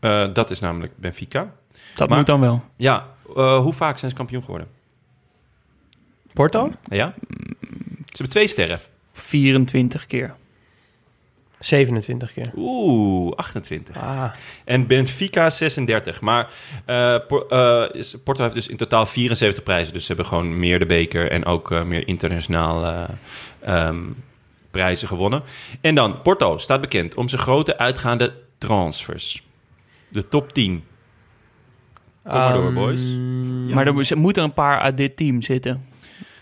[0.00, 1.52] Eh, dat is namelijk Benfica.
[1.94, 2.64] Dat maar- moet dan wel.
[2.76, 3.06] Ja,
[3.36, 4.68] eh, hoe vaak zijn ze kampioen geworden?
[6.32, 6.72] Porto?
[6.84, 7.14] Ja?
[7.18, 8.78] Ze hebben twee sterren.
[9.12, 10.34] 24 keer.
[11.58, 12.50] 27 keer.
[12.56, 13.96] Oeh, 28.
[13.96, 14.32] Ah,
[14.64, 16.20] En Benfica 36.
[16.20, 16.50] Maar
[16.84, 17.20] eh, eh,
[18.24, 19.92] Porto heeft dus in totaal 74 prijzen.
[19.92, 23.04] Dus ze hebben gewoon meer de beker en ook eh, meer internationaal eh,
[23.60, 24.02] ehm,
[24.70, 25.42] prijzen gewonnen.
[25.80, 29.42] En dan, Porto staat bekend om zijn grote uitgaande transfers.
[30.16, 30.84] De top 10.
[32.24, 33.00] Kom maar door, Ehm, boys.
[33.74, 35.84] Maar er mo- er moeten een paar uit dit team zitten.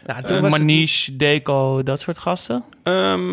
[0.07, 2.65] Nou, Uh, het- Manish, Deco, dat soort gasten.
[2.83, 3.29] Ehm,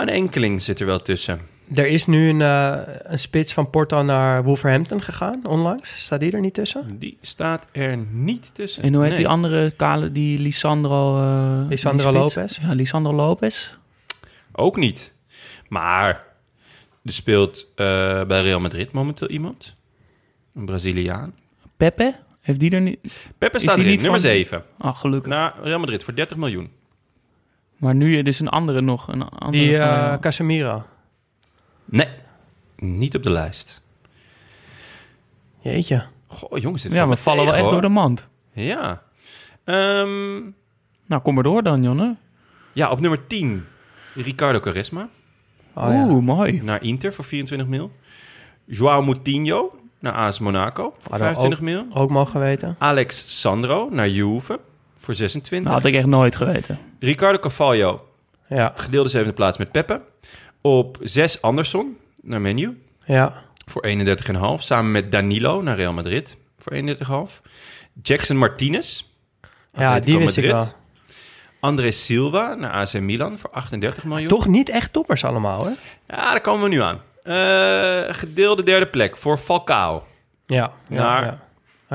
[0.00, 1.40] een enkeling zit er wel tussen.
[1.74, 6.02] er is nu een, eh, een spits van Porto naar Wolverhampton gegaan, onlangs.
[6.04, 6.98] Staat die er niet tussen?
[6.98, 8.82] Die staat er niet tussen.
[8.82, 9.18] En hoe heet Nee.
[9.20, 11.16] die andere kale, die Lisandro...
[11.18, 12.34] eh, Lisandro die spits?
[12.58, 12.58] Lopez?
[12.68, 13.70] Ja, Lisandro Lopez.
[14.52, 15.14] Ook niet.
[15.68, 16.24] Maar
[17.08, 19.76] er speelt eh, bij Real Madrid momenteel iemand.
[20.54, 21.34] Een Braziliaan.
[21.76, 22.14] Pepe?
[22.40, 22.98] Heeft die er niet...
[23.38, 24.64] Pepe staat erin, niet nummer van- 7.
[24.78, 25.32] Ah, gelukkig.
[25.32, 26.70] Naar Real Madrid voor 30 miljoen.
[27.76, 29.08] Maar nu is een andere nog.
[29.08, 30.86] Een andere Die van, eh, Casemiro.
[31.84, 32.08] Nee,
[32.76, 33.82] niet op de lijst.
[35.60, 36.06] Jeetje.
[36.26, 38.28] Goh, jongens, dit ja, we vallen wel echt door de mand.
[38.52, 39.02] Ja.
[39.64, 40.40] Ehm,
[41.06, 42.16] Nou, kom maar door dan, Jonne.
[42.72, 43.64] ja, op nummer 10.
[44.14, 45.08] Ricardo Quaresma.
[45.78, 46.06] Oh, ja.
[46.06, 46.60] Oeh, mooi.
[46.62, 47.90] Naar Inter voor 24 mil.
[48.64, 51.86] Joao Moutinho naar AS Monaco voor Hadden we 25 mil.
[51.94, 52.76] Ook mogen weten.
[52.78, 54.60] Alex Sandro naar Juve
[54.96, 55.72] voor 26.
[55.72, 56.78] Dat had ik echt nooit geweten.
[56.98, 58.06] Ricardo Cavallo
[58.48, 60.04] Ja, gedeelde zevende plaats met Peppe.
[60.60, 63.42] Op 6 Anderson naar Menu ja.
[63.66, 63.94] voor 31,5.
[64.58, 67.40] Samen met Danilo naar Real Madrid voor 31,5.
[68.02, 69.04] Jackson Martinez.
[69.72, 70.66] Ja, die wist ik wel.
[71.60, 74.28] André Silva naar AC Milan voor 38 miljoen.
[74.28, 75.70] Toch niet echt toppers allemaal, hè?
[76.16, 77.00] Ja, daar komen we nu aan.
[77.22, 80.06] Eh, gedeelde derde plek voor Falcao.
[80.46, 80.72] Ja.
[80.88, 81.40] ja, Naar- ja.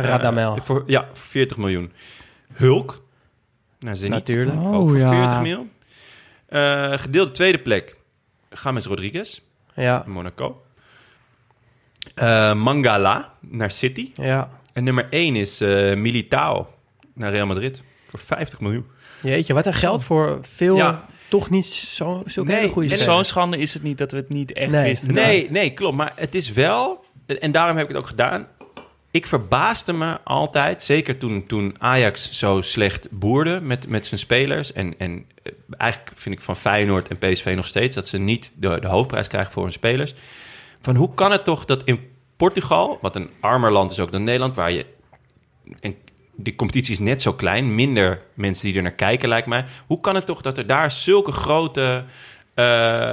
[0.01, 0.55] Radamel.
[0.55, 1.93] Eh, voor, ja, voor 40 miljoen.
[2.53, 3.01] Hulk
[3.79, 4.11] naar Zenit.
[4.13, 4.57] Natuurlijk.
[4.59, 5.09] Oh, ook voor ja.
[5.09, 5.71] 40 miljoen.
[6.45, 7.95] Eh, gedeelde tweede plek.
[8.63, 9.39] James Rodriguez,
[9.75, 10.61] Ja, Monaco.
[12.15, 14.11] Eh, Mangala naar City.
[14.15, 14.49] ja.
[14.73, 16.67] En nummer 1 is eh, Militao
[17.13, 17.83] naar Real Madrid.
[18.09, 18.85] Voor 50 miljoen.
[19.23, 21.05] Jeetje, wat een geld voor veel Ja.
[21.27, 22.97] toch niet zo, zo Nee, hele goede en.
[22.97, 24.83] Zo'n schande is het niet dat we het niet echt Nee.
[24.83, 25.13] wisten.
[25.13, 25.95] Nee, nee, klopt.
[25.95, 27.05] Maar het is wel...
[27.39, 28.47] En daarom heb ik het ook gedaan.
[29.11, 34.73] Ik verbaasde me altijd, zeker toen, toen Ajax zo slecht boerde met, met zijn spelers.
[34.73, 37.95] En, en eh, eigenlijk vind ik van Feyenoord en PSV nog steeds...
[37.95, 40.13] dat ze niet de, de hoofdprijs krijgen voor hun spelers.
[40.81, 41.99] Van hoe kan het toch dat in
[42.37, 44.85] Portugal, wat een armer land is ook dan Nederland, waar je...
[45.79, 45.95] En
[46.35, 49.65] de competitie is net zo klein, minder mensen die er naar kijken, lijkt mij.
[49.87, 52.03] Hoe kan het toch dat er daar zulke grote
[52.53, 52.63] eh,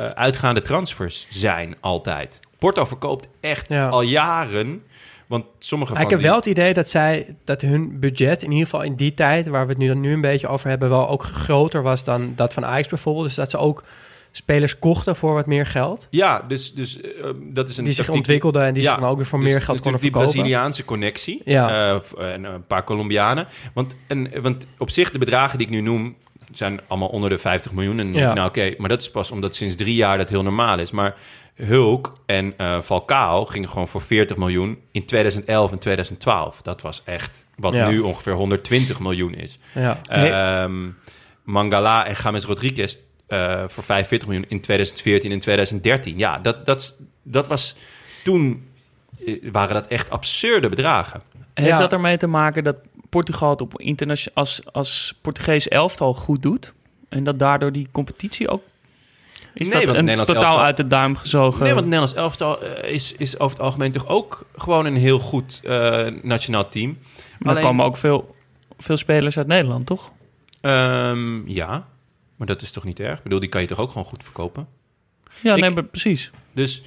[0.07, 2.41] uitgaande transfers zijn altijd?
[2.59, 3.89] Porto verkoopt echt Ja.
[3.89, 4.83] al jaren,
[5.27, 8.51] want sommige van ik heb die- wel het idee dat zij dat hun budget, in
[8.51, 10.89] ieder geval in die tijd, waar we het nu, dan nu een beetje over hebben,
[10.89, 13.27] wel ook groter was dan dat van Ajax bijvoorbeeld.
[13.27, 13.85] Dus dat ze ook
[14.33, 16.07] spelers kochten voor wat meer geld.
[16.11, 17.11] Ja, dus, dus eh,
[17.43, 19.41] dat is een Die zich tactiek- ontwikkelden en die Ja, zich dan ook weer voor
[19.41, 20.27] Dus meer geld konden verkopen.
[20.27, 21.43] Die Braziliaanse connectie.
[21.45, 21.69] Ja.
[22.19, 23.47] eh, en een paar Colombianen.
[23.75, 26.17] Want, en, want op zich, de bedragen die ik nu noem...
[26.53, 27.99] zijn allemaal onder de 50 miljoen.
[27.99, 28.33] En Ja.
[28.35, 30.91] nou oké, maar dat is pas omdat sinds drie jaar dat heel normaal is.
[30.91, 31.15] Maar
[31.55, 36.63] Hulk en eh Falcao gingen gewoon voor 40 miljoen in 2011 en 2012.
[36.63, 37.89] Dat was echt wat Ja.
[37.89, 39.59] nu ongeveer 120 miljoen is.
[39.75, 40.01] Ja.
[40.07, 40.89] Ehm,
[41.45, 42.97] Mangala en James Rodriguez
[43.31, 46.19] eh, voor 45 miljoen in 2014 en 2013.
[46.19, 47.77] Ja, dat, dat, dat was
[48.25, 48.69] toen
[49.27, 51.23] eh, waren dat echt absurde bedragen.
[51.55, 51.79] Heeft Ja.
[51.79, 52.77] dat ermee te maken dat
[53.09, 56.73] Portugal het op internation- als, als Portugees elftal goed doet?
[57.09, 58.63] En dat daardoor die competitie ook...
[59.55, 61.59] Is Nee, dat want een Nederlands totaal elftal- uit de duim gezogen?
[61.65, 64.97] Nee, want het Nederlands elftal eh, is, is over het algemeen toch ook gewoon een
[64.97, 66.99] heel goed eh, nationaal team.
[66.99, 68.35] Maar er Alleen- komen ook veel,
[68.79, 70.13] veel spelers uit Nederland, toch?
[70.61, 71.87] Ehm, ja,
[72.41, 73.17] maar dat is toch niet erg?
[73.17, 74.67] Ik bedoel, die kan je toch ook gewoon goed verkopen?
[75.41, 76.31] Ja, Ik- nee, maar precies.
[76.53, 76.83] Dus...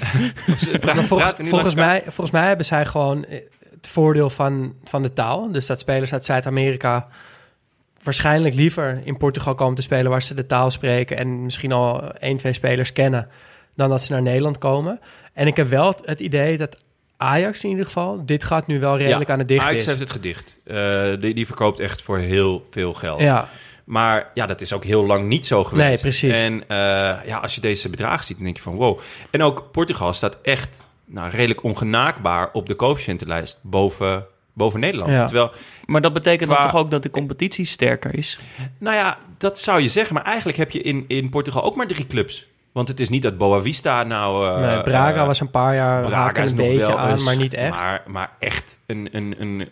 [0.84, 5.12] Maar volgens, volgens, mij, volgens mij hebben zij gewoon eh, het voordeel van, van de
[5.12, 5.52] taal.
[5.52, 7.08] Dus dat spelers uit Zuid-Amerika
[8.02, 12.12] waarschijnlijk liever in Portugal komen te spelen waar ze de taal spreken en misschien al
[12.12, 13.28] één, twee spelers kennen,
[13.74, 15.00] dan dat ze naar Nederland komen.
[15.32, 16.76] En ik heb wel het idee dat
[17.16, 19.86] Ajax in ieder geval, dit gaat nu wel redelijk aan het dicht Ajax is.
[19.86, 20.56] heeft het gedicht.
[20.64, 23.20] Eh, die, die verkoopt echt voor heel veel geld.
[23.20, 23.48] Ja,
[23.84, 25.88] Maar ja, dat is ook heel lang niet zo geweest.
[25.88, 26.38] Nee, precies.
[26.38, 26.76] En eh,
[27.26, 28.98] ja, als je deze bedragen ziet, dan denk je van wow.
[29.30, 35.10] En ook Portugal staat echt nou, redelijk ongenaakbaar op de coëfficiëntenlijst boven, boven Nederland.
[35.10, 35.24] Ja.
[35.24, 35.52] Terwijl,
[35.86, 38.38] Maar dat betekent dan toch ook dat de competitie sterker is?
[38.78, 40.14] nou ja, dat zou je zeggen.
[40.14, 42.46] Maar eigenlijk heb je in, in Portugal ook maar drie clubs.
[42.72, 44.48] Want het is niet dat Boa Vista nou...
[44.48, 47.76] eh, nee, Braga eh, was een paar jaar Braga een beetje aan, maar niet echt.
[47.76, 49.08] Maar, maar echt een...
[49.12, 49.68] een, een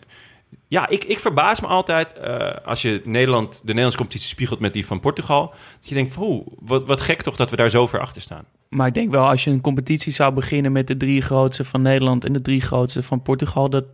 [0.73, 4.73] ja, ik, ik verbaas me altijd eh, als je Nederland, de Nederlandse competitie spiegelt met
[4.73, 5.53] die van Portugal.
[5.79, 8.21] Dat je denkt, van, oeh, wat, wat gek toch dat we daar zo ver achter
[8.21, 8.45] staan.
[8.69, 11.81] Maar ik denk wel, als je een competitie zou beginnen met de drie grootste van
[11.81, 13.85] Nederland en de drie grootste van Portugal, dat,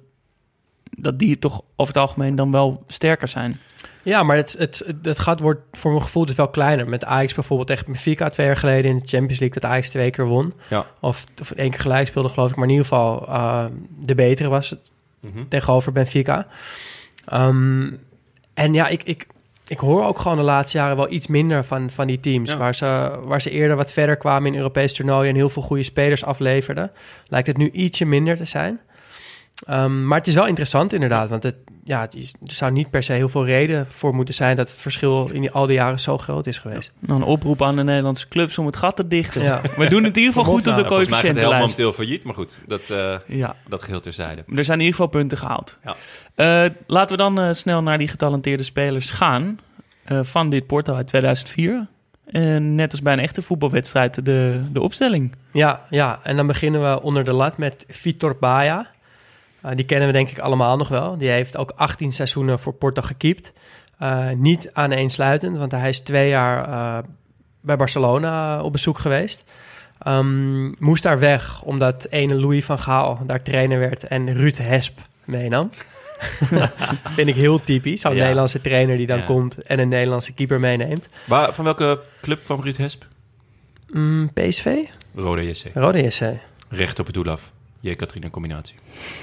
[0.84, 3.60] dat die toch over het algemeen dan wel sterker zijn.
[4.04, 6.90] Ja, maar het, het, het, gat wordt voor mijn gevoel dus wel kleiner.
[6.90, 9.62] Met Ajax bijvoorbeeld tegen Benfica twee jaar geleden in de Champions League...
[9.62, 10.54] dat Ajax twee keer won.
[10.70, 10.86] Ja.
[11.00, 12.56] Of, of één keer gelijk speelde, geloof ik.
[12.56, 13.66] Maar in ieder geval eh,
[14.00, 15.48] de betere was het Mhm.
[15.48, 16.48] tegenover Benfica.
[17.26, 17.92] Ehm,
[18.54, 19.28] en ja, ik, ik,
[19.68, 22.52] ik hoor ook gewoon de laatste jaren wel iets minder van, van die teams.
[22.52, 22.58] Ja.
[22.58, 25.30] Waar, ze, waar ze eerder wat verder kwamen in Europees toernooien...
[25.30, 26.92] en heel veel goede spelers afleverden.
[27.28, 28.80] Lijkt het nu ietsje minder te zijn.
[29.68, 31.30] Ehm, maar het is wel interessant inderdaad.
[31.30, 34.34] Want het, ja, het is, er zou niet per se heel veel reden voor moeten
[34.34, 34.56] zijn...
[34.56, 36.94] dat het verschil in die, al die jaren zo groot is geweest.
[37.00, 39.42] Nou, een oproep aan de Nederlandse clubs om het gat te dichten.
[39.42, 39.62] Ja.
[39.76, 41.60] We doen het in ieder geval goed op de Volgens mij gaat het heel coëfficiëntenlijst.
[41.60, 44.44] momenteel failliet, maar goed, dat, eh, Ja, dat geheel terzijde.
[44.56, 45.78] er zijn in ieder geval punten gehaald.
[45.84, 45.96] Ja.
[46.36, 49.60] Eh, laten we dan eh, snel naar die getalenteerde spelers gaan
[50.04, 51.88] eh, van dit Porto uit 2004.
[52.26, 55.36] En net als bij een echte voetbalwedstrijd de, de opstelling.
[55.52, 58.88] Ja, ja, en dan beginnen we onder de lat met Vitor Baia.
[59.62, 61.18] Eh, die kennen we denk ik allemaal nog wel.
[61.18, 63.54] Die heeft ook 18 seizoenen voor Porto gekiept.
[64.00, 67.04] Eh, niet aaneensluitend, want hij is twee jaar eh,
[67.62, 69.44] bij Barcelona op bezoek geweest.
[70.00, 75.00] Ehm, moest daar weg, omdat ene Louis van Gaal daar trainer werd en Ruud Hesp
[75.24, 75.70] meenam.
[77.16, 78.02] Vind ik heel typisch.
[78.02, 78.20] Zo'n Ja.
[78.22, 79.26] Nederlandse trainer die dan Ja.
[79.26, 81.10] komt en een Nederlandse keeper meeneemt.
[81.26, 83.06] Waar, van welke club kwam Ruud Hesp?
[83.90, 84.76] Mm, PSV?
[85.16, 85.64] Rode JC.
[85.74, 86.22] Rode JC.
[86.70, 87.52] Recht op het doel af.
[87.80, 87.96] J.
[87.96, 88.76] Katrina combinatie.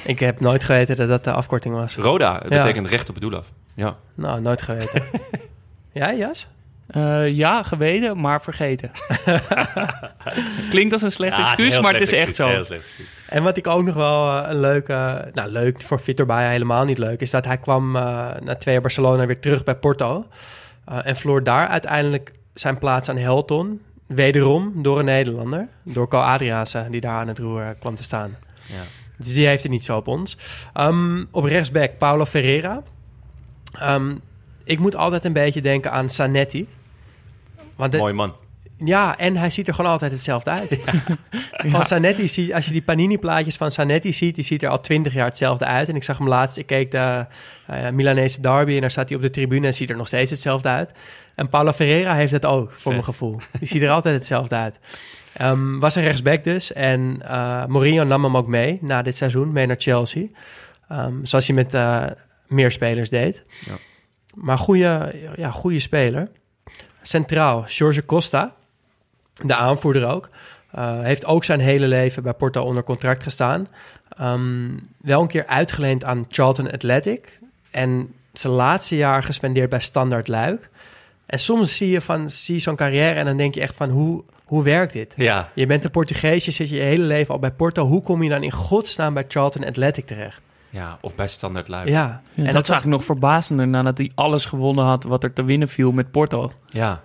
[0.04, 1.96] Ik heb nooit geweten dat dat de afkorting was.
[1.96, 2.62] Roda, dat Ja.
[2.62, 3.46] betekent recht op het doel af.
[3.74, 3.96] Ja.
[4.14, 5.02] Nou, nooit geweten.
[5.92, 6.48] ja, Jas?
[6.86, 8.90] Eh, ja, geweten, maar vergeten.
[10.70, 12.46] Klinkt als een slecht Ja, excuus, maar het is echt excuus, zo.
[12.52, 13.06] heel slecht excuus.
[13.28, 15.28] En wat ik ook nog wel eh, een leuke...
[15.32, 17.20] Nou, leuk voor Baia helemaal niet leuk...
[17.20, 18.02] is dat hij kwam eh,
[18.40, 20.26] na twee jaar Barcelona weer terug bij Porto.
[20.84, 23.80] Eh, en verloor daar uiteindelijk zijn plaats aan Helton.
[24.06, 25.68] Wederom door een Nederlander.
[25.82, 28.36] Door Co Adriaanse, die daar aan het roer kwam te staan.
[28.66, 28.82] Ja.
[29.18, 30.36] Dus die heeft het niet zo op ons.
[30.72, 32.82] Ehm, op rechtsback Paulo Ferreira.
[33.78, 34.16] Ehm,
[34.64, 36.68] ik moet altijd een beetje denken aan Sanetti.
[37.76, 38.32] Want de- Mooi man.
[38.84, 40.78] Ja, en hij ziet er gewoon altijd hetzelfde uit.
[41.52, 45.12] Van Zanetti, zie- als je die Panini-plaatjes van Zanetti ziet, die ziet er al twintig
[45.14, 45.88] jaar hetzelfde uit.
[45.88, 47.26] En ik zag hem laatst, ik keek de
[47.66, 50.30] eh, Milanese derby en daar zat hij op de tribune en ziet er nog steeds
[50.30, 50.92] hetzelfde uit.
[51.34, 53.36] En Paulo Ferreira heeft het ook, voor mijn gevoel.
[53.58, 54.78] Die ziet er altijd hetzelfde uit.
[55.36, 56.72] Ehm, was een rechtsback dus.
[56.72, 60.26] En eh Mourinho nam hem ook mee na dit seizoen, mee naar Chelsea.
[60.88, 62.04] Ehm, zoals hij met eh,
[62.46, 63.42] meer spelers deed.
[63.66, 63.74] Ja.
[64.34, 66.28] Maar goede, ja, goede speler.
[67.02, 68.54] Centraal, Jorge Costa,
[69.32, 70.28] de aanvoerder ook.
[70.78, 73.68] Uh, heeft ook zijn hele leven bij Porto onder contract gestaan.
[74.08, 74.70] Ehm,
[75.00, 77.38] wel een keer uitgeleend aan Charlton Athletic.
[77.70, 80.70] En zijn laatste jaar gespendeerd bij Standard Luik.
[81.26, 83.90] En soms zie je, van, zie je zo'n carrière en dan denk je echt van
[83.90, 85.14] hoe, hoe werkt dit?
[85.16, 87.86] Ja, Je bent een Portugees, je zit je hele leven al bij Porto.
[87.86, 90.40] Hoe kom je dan in godsnaam bij Charlton Athletic terecht?
[90.70, 91.88] ja, of bij Standard Luik.
[91.88, 95.24] Ja, Ja, en dat, dat is eigenlijk nog verbazender nadat hij alles gewonnen had wat
[95.24, 96.52] er te winnen viel met Porto.
[96.68, 97.02] Ja.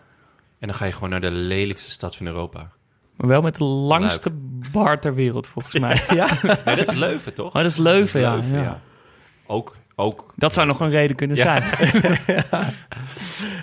[0.60, 2.70] En dan ga je gewoon naar de lelijkste stad van Europa.
[3.16, 4.30] Maar wel met de langste
[4.72, 6.04] bar ter wereld, volgens mij.
[6.10, 6.28] ja.
[6.66, 7.54] Nee, dat is Leuven, toch?
[7.54, 8.34] Maar dat is Leuven, ja.
[8.34, 8.82] Leuven, ja.
[9.48, 10.34] Ook, ook.
[10.36, 11.44] Dat zou nog een reden kunnen Ja.
[11.44, 11.64] zijn.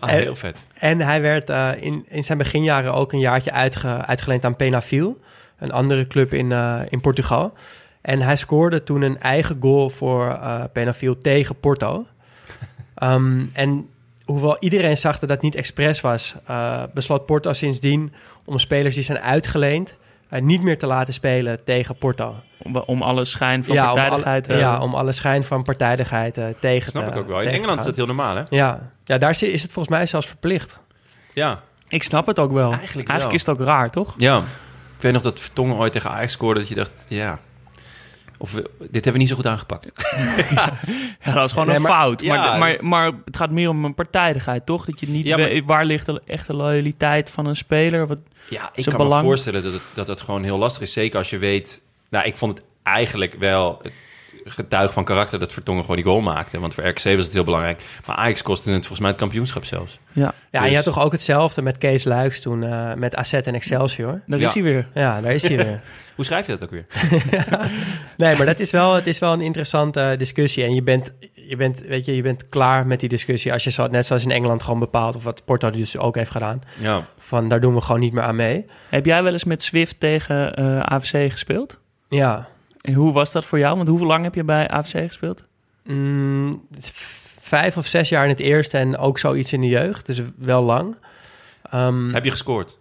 [0.00, 0.62] Ah, heel vet.
[0.74, 5.20] En hij werd eh, in, in zijn beginjaren ook een jaartje uitge, uitgeleend aan Penafiel,
[5.58, 7.52] een andere club in, eh, in Portugal.
[8.00, 12.06] En hij scoorde toen een eigen goal voor eh Penafiel tegen Porto.
[12.94, 13.88] Ehm, en
[14.24, 16.34] hoewel iedereen zag dat dat niet expres was,
[16.94, 18.12] besloot Porto sindsdien
[18.44, 19.96] om spelers die zijn uitgeleend
[20.28, 22.34] eh, niet meer te laten spelen tegen Porto.
[22.58, 25.62] Om, om alle schijn van ja, om alle, partijdigheid te ja, om alle schijn van
[25.62, 27.40] partijdigheid eh, tegen Snap te ik ook wel.
[27.40, 28.42] In Engeland is dat heel normaal, hè?
[28.48, 30.80] Ja, ja daar is het volgens mij zelfs verplicht.
[31.34, 31.60] Ja.
[31.88, 32.72] Ik snap het ook wel.
[32.72, 33.30] Eigenlijk Eigenlijk, wel.
[33.30, 34.14] is het ook raar, toch?
[34.16, 34.38] Ja.
[34.96, 37.38] Ik weet nog dat Vertongen ooit tegen Ajax scoorde, dat je dacht, ja...
[38.40, 39.92] Of we- dit hebben we niet zo goed aangepakt.
[41.24, 42.20] Ja, dat is gewoon Nee, een maar- fout.
[42.20, 44.84] ja, maar, maar, het gaat meer om een partijdigheid, toch?
[44.84, 48.06] Dat je niet Ja, maar- weet waar ligt de echte loyaliteit van een speler.
[48.06, 48.18] Wat,
[48.48, 50.92] Ja, ik kan belang- me voorstellen dat het, dat het gewoon heel lastig is.
[50.92, 51.82] Zeker als je weet...
[52.10, 53.92] Nou, ik vond het eigenlijk wel het
[54.50, 56.60] getuig van karakter dat Vertongen gewoon die goal maakte.
[56.60, 57.82] Want voor RKC was het heel belangrijk.
[58.06, 59.98] Maar Ajax kostte het volgens mij het kampioenschap zelfs.
[60.12, 63.16] ja, Ja, en Dus- je had toch ook hetzelfde met Kees Luiks toen eh, met
[63.16, 64.20] AZ en Excelsior.
[64.26, 64.46] daar Ja.
[64.46, 64.88] is hij weer.
[64.94, 65.80] Ja, daar is hij weer.
[66.16, 66.86] Hoe schrijf je dat ook weer?
[68.16, 70.64] Nee, maar dat is wel, het is wel een interessante discussie.
[70.64, 73.70] En je bent, je, bent, weet je, je bent klaar met die discussie als je
[73.70, 77.06] zo, net zoals in Engeland gewoon bepaalt, of wat Porto dus ook heeft gedaan, Ja.
[77.18, 78.64] van daar doen we gewoon niet meer aan mee.
[78.88, 81.78] Heb jij wel eens met Swift tegen eh, AFC gespeeld?
[82.08, 82.48] Ja,
[82.80, 83.76] En hoe was dat voor jou?
[83.76, 85.44] Want hoeveel lang heb je bij AFC gespeeld?
[85.84, 86.66] Mm,
[87.40, 90.62] vijf of zes jaar in het eerste en ook zoiets in de jeugd, dus wel
[90.62, 90.96] lang.
[91.70, 92.78] Ehm, Heb je gescoord?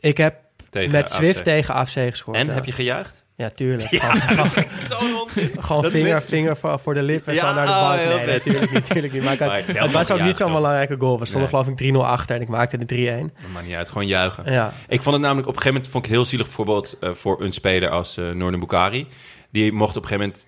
[0.00, 0.34] ik heb
[0.70, 1.14] Tegen met AFC?
[1.14, 2.36] Swift tegen AFC gescoord.
[2.36, 2.52] En ja.
[2.52, 3.24] heb je gejuicht?
[3.38, 3.88] Ja, tuurlijk.
[4.02, 4.50] Gewoon,
[4.88, 5.50] Zo'n onzin.
[5.58, 8.00] gewoon Dat vinger, vinger voor, voor de lippen en Ja, zo naar de oh, bank.
[8.00, 9.22] heel Nee, natuurlijk niet, natuurlijk niet.
[9.22, 11.18] Maar ik had- Maar wel het was ook niet zo'n belangrijke goal.
[11.18, 11.62] We stonden Nee.
[11.62, 13.32] geloof ik 3-0 achter en ik maakte de 3-1.
[13.38, 14.52] Dat maakt niet uit, gewoon juichen.
[14.52, 14.72] Ja.
[14.88, 17.42] Ik vond het namelijk op een gegeven moment vond ik heel zielig bijvoorbeeld eh, voor
[17.42, 19.06] een speler als eh Noorden Bukari.
[19.50, 20.46] Die mocht op een gegeven moment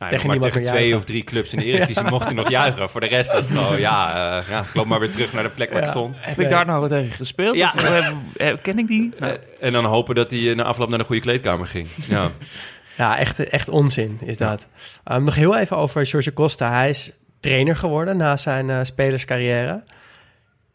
[0.00, 0.98] nou, Tegen maar tegen twee juichen.
[0.98, 2.90] of drie clubs in de Eredivisie mocht hij nog juichen.
[2.90, 5.48] Voor de rest was het gewoon, ja, ja, ik loop maar weer terug naar de
[5.50, 6.18] plek waar ik stond.
[6.20, 7.56] Heb ik daar nou wat tegen gespeeld?
[7.56, 7.72] Ja.
[7.76, 9.12] Of, eh, ken ik die?
[9.20, 9.28] Eh,
[9.60, 11.88] en dan hopen dat hij na afloop naar de goede kleedkamer ging.
[12.08, 12.30] Ja,
[12.96, 14.66] Ja, echt, echt onzin is dat.
[15.04, 16.72] Ehm, nog heel even over Jorge Costa.
[16.72, 19.82] Hij is trainer geworden na zijn eh, spelerscarrière.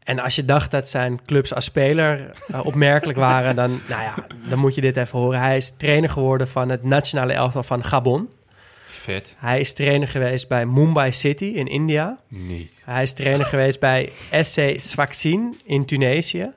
[0.04, 2.32] En als je dacht dat zijn clubs als speler
[2.64, 4.14] opmerkelijk waren, dan, nou ja,
[4.50, 5.40] dan moet je dit even horen.
[5.40, 8.30] Hij is trainer geworden van het nationale elftal van Gabon.
[9.06, 9.36] Vet.
[9.40, 12.18] Hij is trainer geweest bij Mumbai City in India.
[12.28, 12.82] Niet.
[12.86, 14.10] Hij is trainer geweest bij
[14.42, 16.50] SC Sfaxien in Tunesië.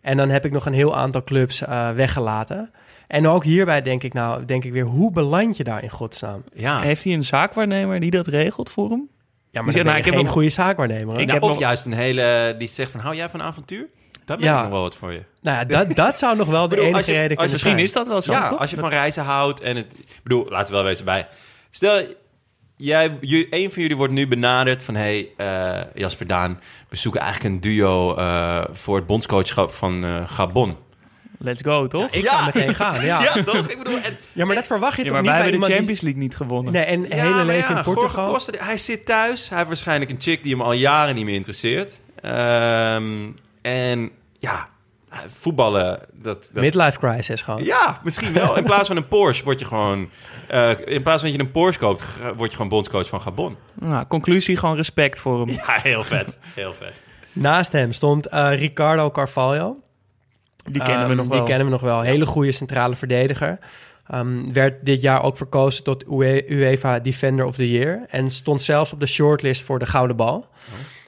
[0.00, 2.70] En dan heb ik nog een heel aantal clubs eh, weggelaten.
[3.06, 6.44] En ook hierbij denk ik nou, denk ik weer, hoe beland je daar in godsnaam?
[6.54, 9.08] Ja, Heeft hij een zaakwaarnemer die dat regelt voor hem?
[9.08, 9.08] Ja,
[9.50, 11.12] Die maar zegt, nou, ik heb geen nog- goede zaakwaarnemer.
[11.14, 13.86] Ik Nou, heb of nog- juist een hele die zegt van, hou jij van avontuur?
[14.24, 14.56] Dat ben Ja.
[14.56, 15.22] ik nog wel wat voor je.
[15.42, 17.84] Nou ja, dat, dat zou nog wel de bedoel, enige je- reden kunnen Misschien zijn.
[17.84, 18.58] is dat wel zo, ja, toch?
[18.58, 19.86] als je van reizen houdt en het...
[19.98, 21.26] Ik bedoel, laten we wel wezen bij.
[21.74, 22.04] Stel,
[22.76, 23.18] jij,
[23.50, 24.94] een van jullie wordt nu benaderd van...
[24.94, 30.28] hey, eh, Jasper Daan, we zoeken eigenlijk een duo eh, voor het bondscoachschap van eh,
[30.28, 30.76] Gabon.
[31.38, 32.10] Let's go, toch?
[32.10, 33.22] Ik zou meteen gaan, ja.
[33.22, 33.42] ja.
[33.42, 33.68] toch?
[33.68, 33.98] Ik bedoel...
[34.34, 36.20] En, maar dat verwacht je Ja, toch maar niet wij bij hebben de Champions League
[36.20, 36.72] niet gewonnen.
[36.72, 38.40] Nee, en Ja, hele leven ja, in Portugal.
[38.58, 39.48] Hij zit thuis.
[39.48, 42.00] Hij heeft waarschijnlijk een chick die hem al jaren niet meer interesseert.
[42.20, 43.30] Ehm,
[43.62, 44.68] en ja,
[45.26, 46.50] voetballen, dat...
[46.52, 47.64] dat Midlife crisis gewoon.
[47.64, 48.56] Ja, misschien wel.
[48.56, 50.08] In plaats van een Porsche word je gewoon...
[50.48, 52.04] eh, in plaats van dat je een Porsche koopt,
[52.36, 53.56] word je gewoon bondscoach van Gabon.
[53.74, 55.48] Nou, conclusie, gewoon respect voor hem.
[55.66, 56.38] Ja, heel vet.
[56.54, 57.00] Heel vet.
[57.32, 59.76] Naast hem stond eh, Ricardo Carvalho.
[60.70, 61.36] Die kennen we Ehm, nog wel.
[61.38, 62.00] Die kennen we nog wel.
[62.00, 63.58] Hele goede centrale verdediger.
[64.06, 68.04] Ehm, werd dit jaar ook verkozen tot UE- UEFA Defender of the Year.
[68.08, 70.48] En stond zelfs op de shortlist voor de Gouden Bal.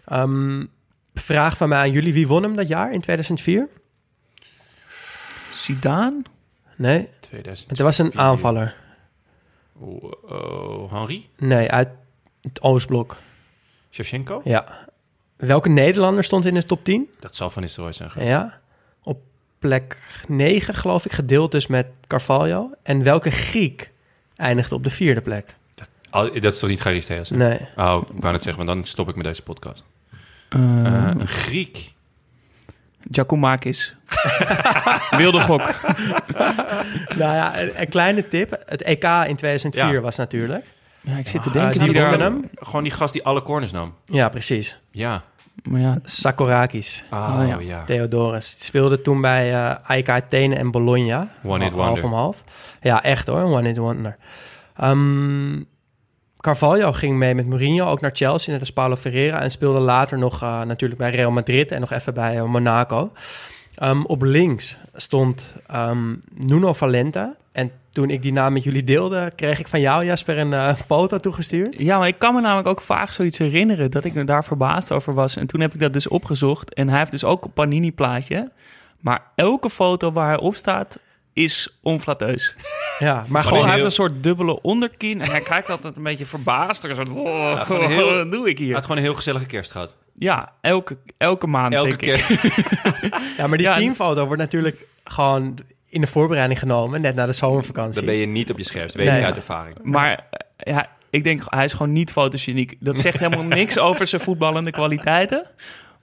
[0.04, 0.64] Ehm,
[1.14, 2.12] vraag van mij aan jullie.
[2.12, 3.68] Wie won hem dat jaar in 2004?
[5.66, 6.22] Zidane?
[6.76, 7.70] Nee, 2000.
[7.70, 8.74] het was een aanvaller.
[9.78, 11.28] Oh, oh, Henri?
[11.38, 11.88] Nee, uit
[12.40, 13.16] het Oostblok.
[13.90, 14.40] Shevchenko?
[14.44, 14.88] Ja.
[15.36, 17.08] Welke Nederlander stond in de top 10?
[17.20, 18.30] Dat zal Van Nistelrooy zijn geweest.
[18.30, 18.60] Ja.
[19.02, 19.20] Op
[19.58, 19.98] plek
[20.28, 22.70] 9, geloof ik, gedeeld dus met Carvalho.
[22.82, 23.92] En welke Griek
[24.36, 25.54] eindigde op de vierde plek?
[26.10, 27.28] Oh, dat is toch niet Charisteas?
[27.28, 27.36] hè?
[27.36, 27.58] Nee.
[27.76, 29.86] Oh, ik wou net zeggen, maar dan stop ik met deze podcast.
[30.48, 31.94] Eh, Eh, een Griek.
[33.10, 33.96] Giacomakis.
[35.16, 35.62] Wilde gok.
[37.16, 38.62] Nou ja, een, een kleine tip.
[38.66, 40.00] Het EK in 2004 Ja.
[40.00, 40.64] was natuurlijk.
[41.00, 41.72] Ja, ik zit te Ah, denken.
[41.78, 42.50] die die daar- wonnen hem.
[42.54, 43.94] Gewoon die gast die alle corners nam.
[44.04, 44.76] Ja, precies.
[44.90, 45.22] Ja.
[45.62, 47.04] Maar ja, Sakorakis.
[47.10, 47.58] Oh, Oh, ja.
[47.60, 47.84] ja.
[47.84, 48.54] Theodorus.
[48.58, 51.28] Speelde toen bij eh AEK Athene en Bologna.
[51.44, 52.04] One hit half wonder.
[52.04, 52.44] om half.
[52.80, 53.40] Ja, echt hoor.
[53.42, 54.16] One hit wonder.
[54.76, 55.56] Ehm,
[56.46, 59.40] Carvalho ging mee met Mourinho ook naar Chelsea, net als Paulo Ferreira.
[59.40, 63.12] En speelde later nog eh, natuurlijk bij Real Madrid en nog even bij eh, Monaco.
[63.74, 67.36] Ehm, op links stond ehm, Nuno Valenta.
[67.52, 70.74] En toen ik die naam met jullie deelde, kreeg ik van jou, Jasper, een eh,
[70.74, 71.74] foto toegestuurd.
[71.78, 74.92] Ja, maar ik kan me namelijk ook vaag zoiets herinneren dat ik me daar verbaasd
[74.92, 75.36] over was.
[75.36, 76.74] En toen heb ik dat dus opgezocht.
[76.74, 78.50] En hij heeft dus ook een Panini-plaatje.
[79.00, 80.98] Maar elke foto waar hij op staat
[81.36, 82.54] is onflateus.
[82.98, 85.20] Ja, maar Gewoon hij heeft een soort dubbele onderkin.
[85.20, 86.84] En hij kijkt altijd een beetje verbaasd.
[86.84, 88.74] Er is een, oh, gewoon heel- wat doe ik Hij hier?
[88.74, 89.94] had gewoon een heel gezellige kerst gehad.
[90.18, 92.38] Ja, elke, elke maand Elke denk ik.
[93.38, 95.58] Ja, maar die Ja, teamfoto wordt natuurlijk gewoon
[95.88, 98.00] in de voorbereiding genomen, net na de zomervakantie.
[98.00, 98.96] Dan ben je niet op je scherpst.
[98.96, 99.18] Weet Nee.
[99.18, 99.76] je uit ervaring.
[99.82, 100.26] Maar
[100.56, 102.76] eh, ja, ik denk, hij is gewoon niet fotogeniek.
[102.80, 105.46] Dat zegt helemaal niks over zijn voetballende kwaliteiten.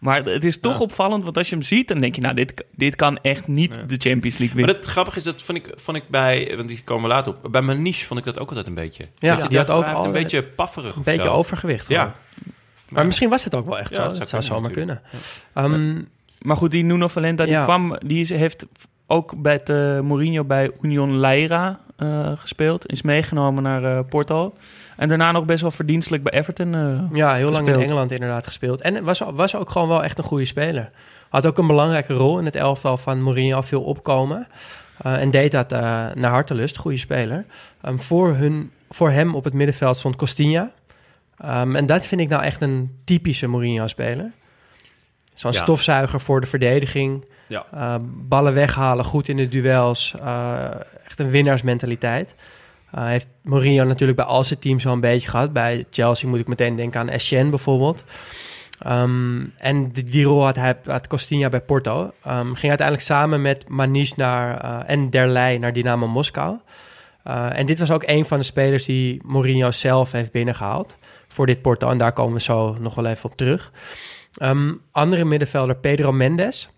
[0.04, 2.66] Maar het is toch opvallend, want als je hem ziet, dan denk je, nou, dit,
[2.76, 4.76] dit kan echt niet de Champions League Maar winnen.
[4.76, 6.54] het grappige is, dat vond ik, vond ik bij...
[6.56, 7.52] Want die komen we later op.
[7.52, 9.04] Bij Maniche vond ik dat ook altijd een beetje.
[9.18, 11.34] Ja, Dat je- die had ook heeft een al- beetje pafferig Een beetje zo.
[11.34, 11.88] overgewicht.
[11.88, 12.16] Ja.
[12.90, 14.02] Maar misschien was het ook wel echt Ja, zo.
[14.10, 15.02] dat Dat zou zomaar kunnen.
[15.54, 16.02] Ehm,
[16.40, 17.64] Maar goed, die Nuno Valenta, die Ja.
[17.64, 18.66] kwam, die heeft
[19.08, 22.92] ook bij het, eh, Mourinho bij Union Leira eh, gespeeld.
[22.92, 24.54] Is meegenomen naar eh, Porto.
[24.98, 26.76] En daarna nog best wel verdienstelijk bij Everton.
[26.76, 27.82] eh, ja, heel lang in.
[27.82, 28.82] Engeland inderdaad gespeeld.
[28.82, 30.90] En was, was ook gewoon wel echt een goede speler.
[31.30, 34.48] Had ook een belangrijke rol in het elftal van Mourinho, veel opkomen.
[34.98, 35.80] Eh, en deed dat eh,
[36.14, 37.46] naar hartelust, goede speler.
[37.82, 40.72] Ehm, voor, hun, voor hem op het middenveld stond Costinha.
[41.38, 44.32] Ehm, en dat vind ik nou echt een typische Mourinho-speler.
[45.34, 45.58] Zo'n Ja.
[45.62, 47.26] stofzuiger voor de verdediging.
[47.48, 47.66] Ja.
[47.74, 50.16] Eh, ballen weghalen, goed in de duels.
[50.24, 50.64] eh,
[51.20, 52.36] een winnaarsmentaliteit.
[52.92, 55.54] Eh heeft Mourinho natuurlijk bij al zijn teams wel een beetje gehad.
[55.54, 58.04] Bij Chelsea moet ik meteen denken aan Essien bijvoorbeeld.
[58.80, 62.12] Ehm, en die, rol had, hij, had Costinha bij Porto.
[62.24, 66.58] Ehm, ging uiteindelijk samen met Manish naar, eh, en Derlei naar Dynamo Moskou.
[67.24, 70.98] Eh, en dit was ook een van de spelers die Mourinho zelf heeft binnengehaald
[71.28, 71.90] voor dit Porto.
[71.90, 73.72] En daar komen we zo nog wel even op terug.
[74.38, 76.70] Ehm, andere middenvelder Pedro Mendes.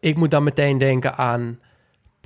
[0.00, 1.58] Ik moet dan meteen denken aan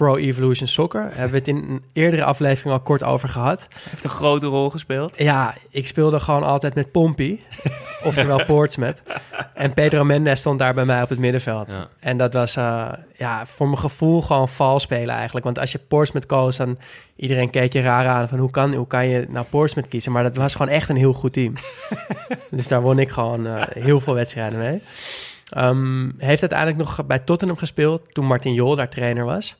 [0.01, 1.03] Pro Evolution Soccer.
[1.03, 3.69] Hebben we het in een eerdere aflevering al kort over gehad.
[3.91, 5.19] heeft een grote rol gespeeld.
[5.19, 7.41] Ja, ik speelde gewoon altijd met Pompey,
[8.05, 9.03] oftewel Portsmouth.
[9.55, 11.71] En Pedro Mendes stond daar bij mij op het middenveld.
[11.71, 11.89] Ja.
[11.99, 15.45] En dat was eh, ja, voor mijn gevoel gewoon vals spelen eigenlijk.
[15.45, 16.79] Want als je Portsmouth koos, dan
[17.17, 20.13] iedereen keek je raar aan van hoe kan, hoe kan je nou Portsmouth kiezen.
[20.13, 21.53] Maar dat was gewoon echt een heel goed team.
[22.51, 24.83] dus daar won ik gewoon eh, heel veel wedstrijden mee.
[25.49, 29.59] Ehm, heeft uiteindelijk nog bij Tottenham gespeeld toen Martin Jol daar trainer was.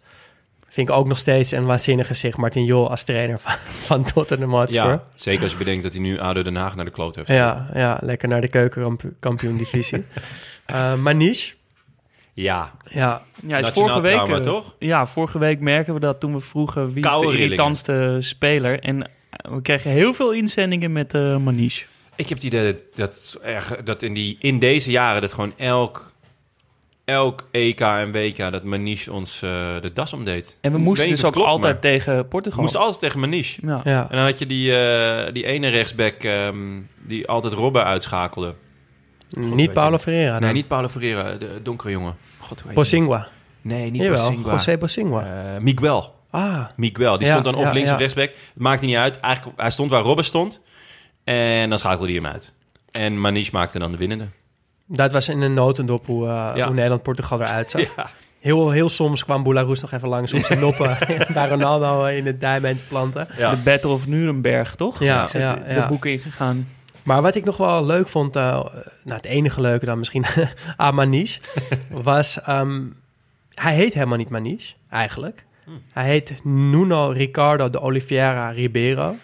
[0.73, 2.37] Vind ik ook nog steeds een waanzinnig gezicht.
[2.37, 3.53] Martin Jol als trainer van,
[3.89, 4.85] van Tottenham Hotspur.
[4.85, 7.29] Ja, zeker als je bedenkt dat hij nu ADO Den Haag naar de kloot heeft.
[7.29, 10.05] Ja, ja, lekker naar de keukenkampioen-divisie.
[10.67, 11.53] Eh Manish,
[12.35, 14.75] Ja, ja, Ja, is vorige week, trauma, eh, toch?
[14.79, 17.41] Ja, vorige week merken we dat toen we vroegen wie is de rillingen.
[17.41, 18.81] irritantste speler.
[18.81, 21.85] En eh, we kregen heel veel inzendingen met eh Maniche.
[22.17, 25.53] ik heb het idee dat, dat, erg- dat in, die, in deze jaren dat gewoon
[25.57, 26.10] elk,
[27.11, 29.51] elk EK en WK dat Maniche ons eh,
[29.81, 30.57] de das omdeed.
[30.61, 32.61] En we moesten dus niet ook klopt, altijd maar tegen We Portugal.
[32.61, 33.61] moesten altijd tegen Maniche.
[33.67, 33.81] ja.
[33.85, 34.03] ja.
[34.11, 38.55] En dan had je die, eh, die ene rechtsback ehm, die altijd Robben uitschakelde.
[39.29, 39.99] niet weet Paulo.
[39.99, 40.31] Ferreira.
[40.33, 40.53] nee, dan.
[40.53, 42.17] niet Paulo Ferreira, de donkere jongen.
[42.39, 42.63] God?
[42.75, 43.29] Bosingwa.
[43.63, 44.53] Nee, niet Jawel, Bosingwa.
[44.53, 45.23] José Bosingwa.
[45.23, 46.15] Eh, Miguel.
[46.31, 47.95] ah, Miguel, die Ja, stond dan of ja, links ja.
[47.95, 48.29] of rechtsback.
[48.29, 49.21] Het maakt niet uit.
[49.21, 50.61] Eigenlijk, hij stond waar Robben stond.
[51.25, 52.53] En dan schakelde hij hem uit.
[52.91, 54.29] En Maniche maakte dan de winnende.
[54.93, 56.65] Dat was in een notendop hoe, eh, Ja.
[56.65, 57.81] hoe Nederland-Portugal eruit zag.
[57.97, 58.11] Ja.
[58.41, 60.97] Heel, heel soms kwam Boularoes nog even langs om zijn noppen
[61.35, 63.29] bij Ronaldo in het dijbeen te planten.
[63.37, 63.51] Ja.
[63.51, 65.03] De Battle of Nuremberg, toch?
[65.03, 65.87] Ja, ja, de ja.
[65.87, 66.69] boeken ingegaan.
[67.03, 68.73] Maar wat ik nog wel leuk vond, eh, nou
[69.05, 70.25] het enige leuke dan misschien
[70.77, 71.41] aan Maniche,
[71.91, 72.41] was...
[72.41, 72.81] ehm,
[73.55, 75.45] hij heet helemaal niet Maniche, eigenlijk.
[75.93, 79.17] Hij heet Nuno Ricardo de Oliveira Ribeiro.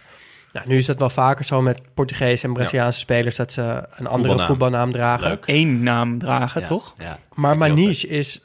[0.52, 3.36] Nou, nu is dat wel vaker zo met Portugese en Braziliaanse spelers...
[3.36, 4.46] dat ze een andere Voetbalnaam.
[4.46, 5.28] voetbalnaam dragen.
[5.28, 5.44] Leuk.
[5.46, 6.66] Eén naam dragen, Ja.
[6.66, 6.94] toch?
[6.98, 7.18] Ja.
[7.34, 8.44] Maar Maniche is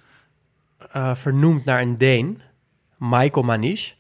[0.92, 2.42] eh, vernoemd naar een Deen,
[2.98, 3.92] Michael Manish.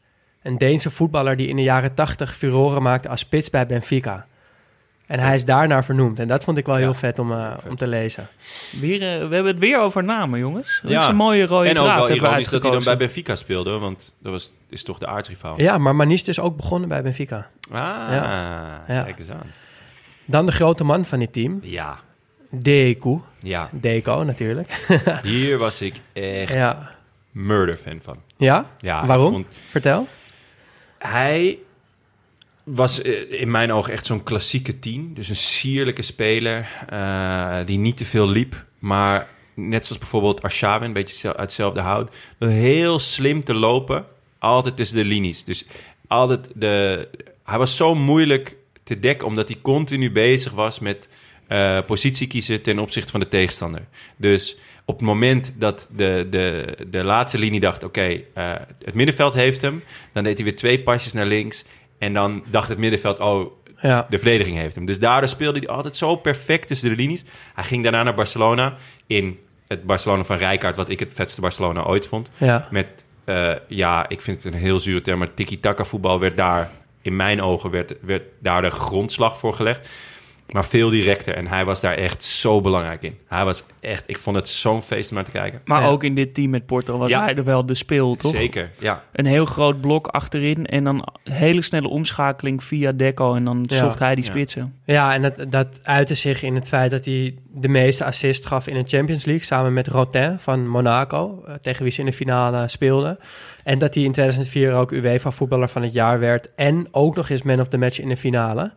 [0.41, 4.25] Een Deense voetballer die in de jaren 80 furoren maakte als spits bij Benfica.
[5.11, 6.19] En hij is daarnaar vernoemd.
[6.19, 7.69] En dat vond ik wel Ja, heel vet om, eh, vet.
[7.69, 8.27] om te lezen.
[8.79, 10.79] Weer, eh, we hebben het weer over namen, jongens.
[10.83, 11.01] Dat Ja.
[11.01, 11.97] is een mooie rode en ook draad.
[12.07, 12.97] wel ironisch dat hij dan bij.
[12.97, 15.61] Benfica speelde, want dat was, is toch de aardsrivaal.
[15.61, 17.47] Ja, maar Manish is ook begonnen bij Benfica.
[17.71, 18.83] Ah, Ja.
[18.87, 19.51] kijk eens aan.
[20.25, 21.97] Dan de grote man van dit team, Ja,
[22.49, 23.19] Deku.
[23.39, 23.69] ja.
[23.71, 24.85] Deco natuurlijk.
[25.23, 26.91] Hier was ik echt ja.
[27.31, 28.15] murder fan van.
[28.37, 28.65] Ja?
[28.79, 29.31] Ja, Waarom?
[29.31, 30.07] vond- Vertel.
[30.97, 31.57] Hij
[32.75, 35.13] was eh, in mijn ogen echt zo'n klassieke tien.
[35.13, 38.65] Dus een sierlijke speler eh, die niet te veel liep.
[38.79, 42.15] Maar net zoals bijvoorbeeld Arshavin, een beetje uit hetzelfde hout.
[42.39, 44.05] Heel slim te lopen,
[44.39, 45.43] altijd tussen de linies.
[45.43, 45.65] Dus
[46.07, 47.07] altijd de...
[47.43, 51.07] Hij was zo moeilijk te dekken, omdat hij continu bezig was met
[51.47, 53.87] eh, positie kiezen ten opzichte van de tegenstander.
[54.17, 57.83] Dus op het moment dat de, de, de laatste linie dacht...
[57.83, 58.21] oké,
[58.83, 59.83] het middenveld heeft hem...
[60.13, 61.65] dan deed hij weer twee pasjes naar links...
[62.01, 63.19] en dan dacht het middenveld...
[63.19, 64.05] oh, Ja.
[64.09, 64.85] de verdediging heeft hem.
[64.85, 67.23] Dus daardoor speelde hij altijd zo perfect tussen de linies.
[67.53, 68.75] Hij ging daarna naar Barcelona...
[69.07, 70.75] in het Barcelona van Rijkaard...
[70.75, 72.29] wat ik het vetste Barcelona ooit vond.
[72.37, 72.67] Ja.
[72.71, 72.87] Met,
[73.23, 75.19] eh, ja, ik vind het een heel zure term...
[75.19, 76.69] maar tiki-taka voetbal werd daar...
[77.01, 79.89] in mijn ogen werd, werd daar de grondslag voor gelegd.
[80.51, 81.35] Maar veel directer.
[81.35, 83.17] En hij was daar echt zo belangrijk in.
[83.27, 84.03] Hij was echt...
[84.07, 85.61] Ik vond het zo'n feest om naar te kijken.
[85.65, 85.87] Maar Ja.
[85.87, 87.23] ook in dit team met Porto was Ja.
[87.23, 88.31] hij er wel de speel, toch?
[88.31, 89.03] Zeker, ja.
[89.13, 93.77] Een heel groot blok achterin en dan hele snelle omschakeling via Deco en dan Ja.
[93.77, 94.73] zocht hij die spitsen.
[94.85, 98.67] Ja, en dat, dat uitte zich in het feit dat hij de meeste assist gaf
[98.67, 99.45] in de Champions League.
[99.45, 103.17] Samen met Rotin van Monaco, eh, tegen wie ze in de finale speelden.
[103.63, 106.49] En dat hij in 2004 ook UEFA voetballer van het jaar werd.
[106.55, 108.71] En ook nog eens man of the match in de finale.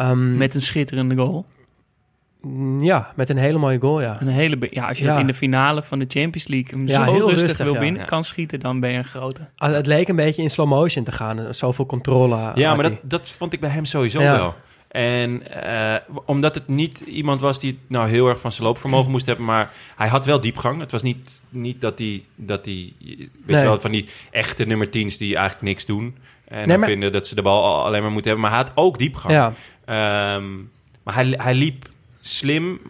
[0.00, 1.46] Ehm, Met een schitterende goal.
[2.42, 4.16] mm, ja, met een hele mooie goal, ja.
[4.20, 5.10] Een hele ja, als je Ja.
[5.10, 7.74] het in de finale van de Champions League hem Ja, zo heel rustig, rustig, wil
[7.74, 7.80] ja.
[7.80, 8.06] binnen Ja.
[8.06, 9.48] kan schieten, dan ben je een grote.
[9.56, 11.54] Ah, Het leek een beetje in slow motion te gaan.
[11.54, 12.52] Zoveel controle.
[12.54, 14.36] Ja, maar dat, dat vond ik bij hem sowieso Ja.
[14.36, 14.54] wel.
[14.88, 15.94] En eh,
[16.26, 19.44] omdat het niet iemand was die het nou heel erg van zijn loopvermogen moest hebben,
[19.44, 20.80] maar hij had wel diepgang.
[20.80, 23.60] Het was niet, niet dat hij, dat hij weet Nee.
[23.60, 26.16] je wel, van die echte nummer 10's die eigenlijk niks doen.
[26.44, 28.50] En Nee, dan maar- vinden dat ze de bal al- alleen maar moeten hebben.
[28.50, 29.32] Maar hij had ook diepgang.
[29.34, 29.52] Ja,
[29.90, 30.56] Ehm,
[31.02, 31.88] maar hij, hij liep
[32.20, 32.80] slim.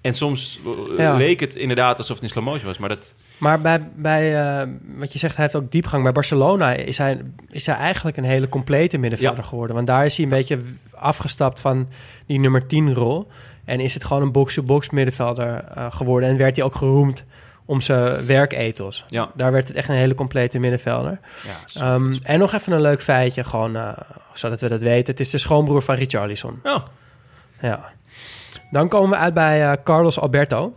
[0.00, 0.60] En soms
[0.90, 1.14] eh, Ja.
[1.16, 2.78] leek het inderdaad alsof het in slow motion was.
[2.78, 6.02] Maar dat, maar bij, bij eh, wat je zegt, hij heeft ook diepgang.
[6.02, 9.48] Bij Barcelona is hij, is hij eigenlijk een hele complete middenvelder Ja.
[9.48, 9.74] geworden.
[9.76, 10.58] Want daar is hij een beetje
[10.94, 11.88] afgestapt van
[12.26, 13.28] die nummer 10 rol.
[13.64, 16.28] En is het gewoon een box-to-box middenvelder eh, geworden.
[16.28, 17.24] En werd hij ook geroemd
[17.70, 19.04] om zijn werkethos.
[19.08, 21.20] ja, Daar werd het echt een hele complete middenvelder.
[21.74, 23.88] ja, Ehm, en nog even een leuk feitje, gewoon eh,
[24.32, 25.10] zodat we dat weten.
[25.10, 26.60] Het is de schoonbroer van Richarlison.
[26.62, 26.76] Oh,
[27.60, 27.84] Ja.
[28.70, 30.74] Dan komen we uit bij eh, Carlos Alberto.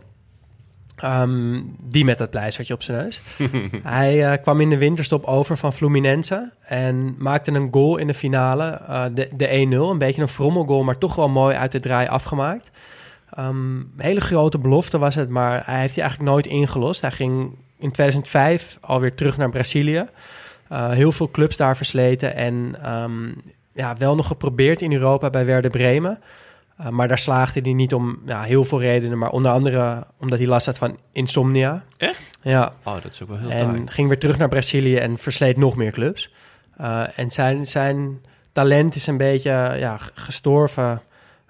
[0.96, 3.20] Ehm, die met dat pleistertje op zijn neus.
[3.82, 6.52] Hij eh, kwam in de winterstop over van Fluminense.
[6.60, 8.80] En maakte een goal in de finale.
[9.14, 9.90] de, de 1-0.
[9.90, 12.70] Een beetje een frommelgoal, maar toch wel mooi uit de draai afgemaakt.
[13.34, 17.00] Ehm, een hele grote belofte was het, maar hij heeft die eigenlijk nooit ingelost.
[17.00, 20.06] Hij ging in 2005 alweer terug naar Brazilië.
[20.68, 22.34] Eh, heel veel clubs daar versleten.
[22.34, 23.28] En ehm,
[23.72, 26.18] ja, wel nog geprobeerd in Europa bij Werder Bremen.
[26.80, 29.18] Uh, maar daar slaagde hij niet om ja, heel veel redenen.
[29.18, 31.84] Maar onder andere omdat hij last had van insomnia.
[31.96, 32.30] Echt?
[32.42, 32.72] Ja.
[32.82, 33.82] oh, dat is ook wel heel en taai.
[33.86, 36.32] ging weer terug naar Brazilië en versleet nog meer clubs.
[36.80, 38.20] Uh, en zijn, zijn
[38.52, 41.02] talent is een beetje ja, gestorven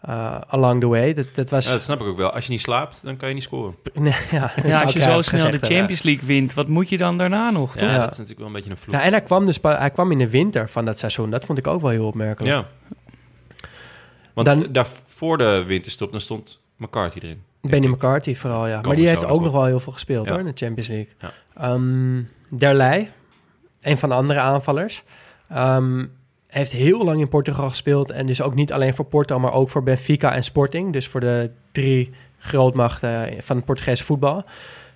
[0.09, 1.15] uh, along the way.
[1.15, 1.67] Dat, dat was...
[1.67, 2.31] Ja, dat snap ik ook wel.
[2.31, 3.75] Als je niet slaapt, dan kan je niet scoren.
[3.95, 5.67] Nee, ja, Ja, als je zo eigenlijk snel de.
[5.67, 7.91] Champions League wint, wat moet je dan daarna nog, Ja, toch?
[7.91, 7.99] Ja.
[7.99, 8.95] dat is natuurlijk wel een beetje een vloek.
[8.95, 11.31] Ja, en hij kwam dus hij kwam in de winter van dat seizoen.
[11.31, 12.55] Dat vond ik ook wel heel opmerkelijk.
[12.55, 12.67] Ja.
[14.35, 17.43] Want Dan- daar voor de winterstop, dan stond McCarthy erin.
[17.61, 18.81] Benny McCarthy vooral, ja.
[18.81, 20.31] Maar die heeft ook nog wel heel veel gespeeld Ja.
[20.33, 21.13] hoor, in de Champions League.
[21.21, 21.33] Ja.
[21.57, 23.09] Ehm, Derlei,
[23.81, 25.03] een van de andere aanvallers,
[25.49, 26.05] ehm,
[26.55, 28.11] heeft heel lang in Portugal gespeeld.
[28.11, 30.93] En dus ook niet alleen voor Porto, maar ook voor Benfica en Sporting.
[30.93, 34.45] Dus voor de drie grootmachten van het Portugese voetbal.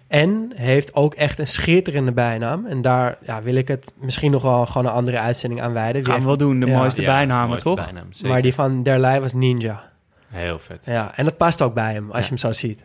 [0.09, 2.67] En heeft ook echt een schitterende bijnaam.
[2.67, 6.05] En daar ja, wil ik het misschien nog wel gewoon een andere uitzending aan wijden.
[6.07, 6.79] Gaan we wel doen, de Ja.
[6.79, 7.85] mooiste Ja, bijnamen, mooiste toch?
[7.85, 8.29] bijnaam, zeker.
[8.31, 9.91] maar die van Derlei was Ninja.
[10.29, 10.85] Heel vet.
[10.87, 12.21] Ja, en dat past ook bij hem, als Ja.
[12.23, 12.83] je hem zo ziet.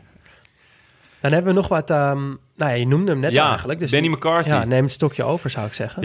[1.21, 1.89] Dan hebben we nog wat...
[1.89, 3.79] ehm, nou ja, je noemde hem net ja, eigenlijk.
[3.79, 4.49] Dus Benny McCarthy.
[4.49, 6.03] ja, Ja, neem het stokje over, zou ik zeggen.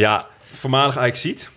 [0.53, 1.51] voormalig Ajax-ziet.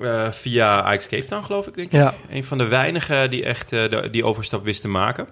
[0.00, 1.92] Eh, via Ajax Cape Town, geloof ik, denk ik.
[2.00, 2.14] Ja.
[2.30, 5.26] Een van de weinigen die echt eh, de- die overstap wist te maken.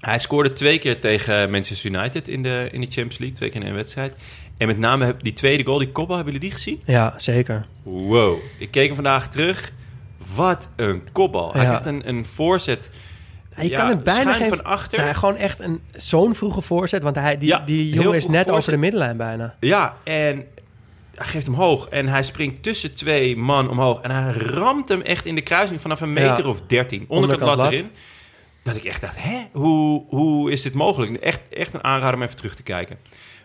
[0.00, 3.36] Hij scoorde twee keer tegen Manchester United in de, in de Champions League.
[3.36, 4.14] Twee keer in één wedstrijd.
[4.58, 6.80] En met name die tweede goal, die kopbal, hebben jullie die gezien?
[6.84, 7.64] Ja, zeker.
[7.82, 8.38] Wow.
[8.58, 9.72] Ik keek hem vandaag terug.
[10.34, 11.52] Wat een kopbal.
[11.52, 11.66] Hij Ja.
[11.68, 12.90] krijgt een, een voorzet
[13.56, 14.48] Ja, kan het bijna geen...
[14.48, 14.98] van achter.
[15.00, 17.02] Nou, gewoon echt een zo'n vroege voorzet.
[17.02, 19.54] Want hij, die, Ja, die jongen is net over de middenlijn bijna.
[19.60, 20.44] Ja, en
[21.22, 21.88] hij geeft hem hoog.
[21.88, 24.00] En hij springt tussen twee man omhoog.
[24.00, 26.48] En hij ramt hem echt in de kruising vanaf een meter Ja.
[26.48, 27.04] of dertien.
[27.08, 27.72] Onderkant Onderkant lat lat.
[27.72, 27.90] erin.
[28.62, 29.38] Dat ik echt dacht, hè?
[29.52, 31.12] Hoe, hoe is dit mogelijk?
[31.22, 32.96] Echt, echt een aanrader om even terug te kijken.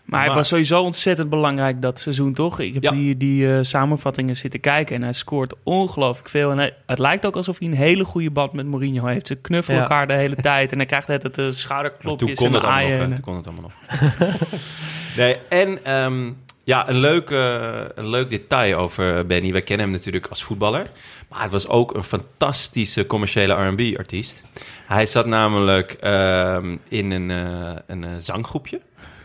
[0.04, 2.60] Maar het Maar- was sowieso ontzettend belangrijk dat seizoen, toch?
[2.60, 2.90] Ik heb Ja.
[2.90, 6.50] die, die eh, samenvattingen zitten kijken en hij scoort ongelooflijk veel.
[6.50, 9.26] En hij- het lijkt ook alsof hij een hele goede band met Mourinho heeft.
[9.26, 9.82] Ze knuffelen Ja.
[9.82, 12.62] elkaar de hele tijd en hij krijgt het de Maar schouderklopjes toen kon en het
[12.62, 13.14] nog.
[13.14, 14.00] Toen kon het allemaal nog.
[15.16, 16.32] nee, en ehm,
[16.66, 19.52] ja, een leuk, eh, een leuk detail over Benny.
[19.52, 20.90] Wij kennen hem natuurlijk als voetballer.
[21.28, 24.42] Maar het was ook een fantastische commerciële R&B-artiest.
[24.86, 28.80] Hij zat namelijk ehm, in een, eh, een eh, zanggroepje.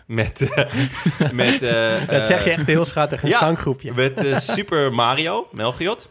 [0.06, 0.50] Met,
[1.32, 1.60] met,
[2.10, 3.94] Dat zeg je echt heel schattig, een ja, zanggroepje.
[3.94, 6.10] Met Super Mario, Melchiot.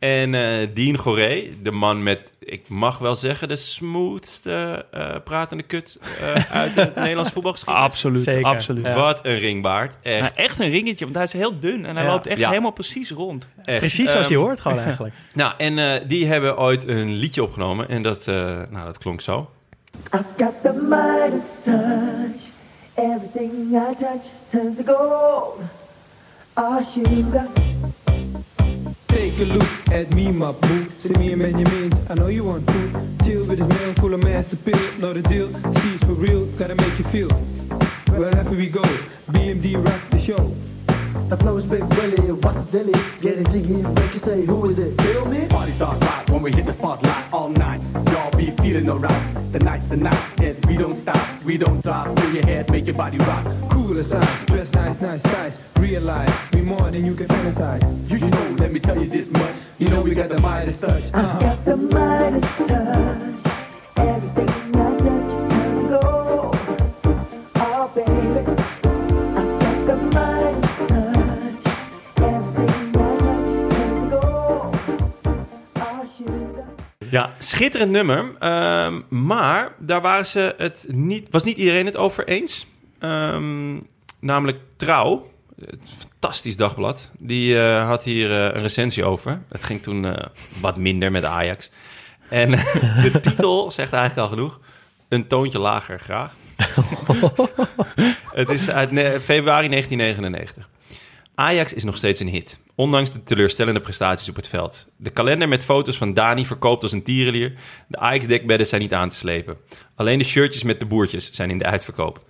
[0.00, 5.62] En eh Dean Goré, de man met, ik mag wel zeggen, de smoothste eh, pratende
[5.62, 7.84] kut eh, uit het Nederlands voetbalgeschiedenis.
[7.88, 8.44] Absoluut, Zeker.
[8.44, 8.86] absoluut.
[8.86, 8.94] Ja.
[8.94, 9.96] Wat een ringbaard.
[10.02, 12.10] Echt, Maar echt een ringetje, want hij is heel dun en hij Ja.
[12.10, 12.48] loopt echt Ja.
[12.48, 13.48] helemaal precies rond.
[13.64, 13.78] echt.
[13.78, 15.14] Precies zoals Ehm, hij hoort gewoon eigenlijk.
[15.34, 17.88] Nou, en eh, die hebben ooit een liedje opgenomen.
[17.88, 18.34] En dat, eh,
[18.70, 19.50] nou, dat klonk zo.
[20.14, 22.48] I've got the Midas touch.
[22.94, 25.60] Everything I touch turns to gold.
[26.52, 27.46] Ah, sugar.
[27.54, 27.99] Take
[29.40, 30.86] a look at me, my boo.
[30.98, 34.22] See me and Benjamin, I know you want to chill with this man full of
[34.22, 34.78] master pill.
[34.98, 37.30] Know the deal, Steve's for real, gotta make you feel.
[38.18, 38.82] Wherever we go,
[39.32, 40.54] BMD rocks the show.
[41.28, 43.00] The flow is Big Willie, what's the dilly?
[43.20, 45.00] Getting jiggy, break you say, who is it?
[45.00, 45.46] Feel me?
[45.46, 47.80] Party starts right when we hit the spotlight all night.
[48.12, 49.52] Y'all be feeling alright.
[49.52, 51.42] The night's the night, and we don't stop.
[51.44, 52.18] We don't drop.
[52.18, 53.46] Fill your head, make your body rock.
[53.70, 55.69] Cool as ice, dress nice, nice, nice.
[55.80, 57.82] Realize we more than you can fantasize.
[58.10, 59.56] You should know, let me tell you this much.
[59.78, 61.04] You know we got the Midas touch.
[61.12, 61.40] Uh-huh.
[61.40, 63.52] Got the Midas touch.
[63.94, 66.56] Everything I touch to gold.
[67.56, 68.10] Oh, baby.
[69.38, 71.64] I've got the Midas touch.
[72.16, 74.76] Everything I touch to gold.
[75.76, 76.64] Oh, sugar.
[77.10, 78.34] Ja, schitterend nummer.
[78.38, 82.66] Ehm, maar daar waren ze het niet, was niet iedereen het over eens.
[82.98, 83.76] Ehm,
[84.20, 85.29] namelijk Trouw,
[85.66, 89.42] het fantastisch dagblad, die eh, had hier eh, een recensie over.
[89.48, 90.26] Het ging toen eh,
[90.60, 91.70] wat minder met Ajax.
[92.28, 92.50] En
[93.02, 94.60] de titel zegt eigenlijk al genoeg.
[95.08, 96.34] Een toontje lager, graag.
[98.40, 98.88] het is uit
[99.22, 100.68] februari 1999.
[101.34, 104.88] Ajax is nog steeds een hit, ondanks de teleurstellende prestaties op het veld.
[104.96, 107.54] De kalender met foto's van Dani verkoopt als een tierenlier.
[107.86, 109.56] De Ajax-dekbedden zijn niet aan te slepen.
[109.94, 112.24] Alleen de shirtjes met de boertjes zijn in de uitverkoop.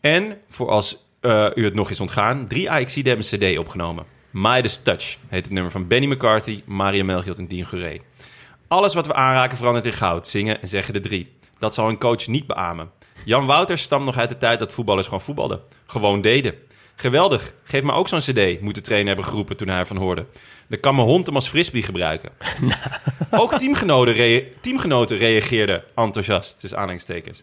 [0.00, 4.04] En, voor als eh, u het nog is ontgaan, drie Ajaxiden hebben een cd opgenomen.
[4.30, 7.98] Midas Touch heet het nummer van Benny McCarthy, Mario Melchiot en Dean Guré.
[8.68, 11.32] Alles wat we aanraken verandert in goud, zingen en zeggen de drie.
[11.58, 12.90] Dat zal een coach niet beamen.
[13.24, 15.60] Jan Wouters stamt nog uit de tijd dat voetballers gewoon voetbalden.
[15.86, 16.54] Gewoon deden.
[16.96, 20.26] Geweldig, geef me ook zo'n cd, moet de trainer hebben geroepen toen hij ervan hoorde.
[20.68, 22.30] Dan kan mijn hond hem als frisbee gebruiken.
[23.30, 27.42] ook teamgenoten, rea- teamgenoten reageerden enthousiast, tussen aanhalingstekens.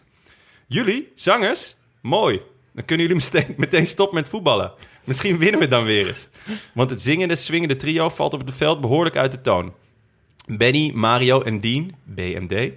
[0.66, 2.40] Jullie, zangers, mooi.
[2.78, 4.72] Dan kunnen jullie meteen, meteen stoppen met voetballen.
[5.04, 6.28] Misschien winnen we dan weer eens.
[6.74, 9.72] Want het zingende, swingende trio valt op het veld behoorlijk uit de toon.
[10.46, 12.72] Benny, Mario en Dean, BMD,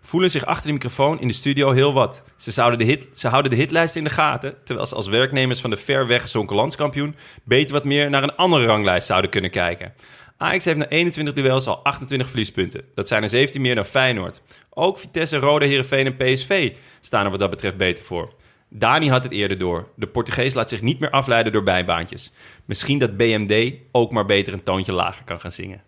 [0.00, 2.24] voelen zich achter de microfoon in de studio heel wat.
[2.36, 5.60] Ze, zouden de hit, ze houden de hitlijst in de gaten, terwijl ze als werknemers
[5.60, 9.94] van de ver weggezonken landskampioen beter wat meer naar een andere ranglijst zouden kunnen kijken.
[10.36, 12.84] Ajax heeft na 21 duels al 28 verliespunten.
[12.94, 14.42] Dat zijn er 17 meer dan Feyenoord.
[14.70, 18.32] Ook Vitesse, Rode, Heerenveen en PSV staan er wat dat betreft beter voor.
[18.76, 19.88] Dani had het eerder door.
[19.96, 22.32] De Portugees laat zich niet meer afleiden door bijbaantjes.
[22.64, 25.80] Misschien dat BMD ook maar beter een toontje lager kan gaan zingen.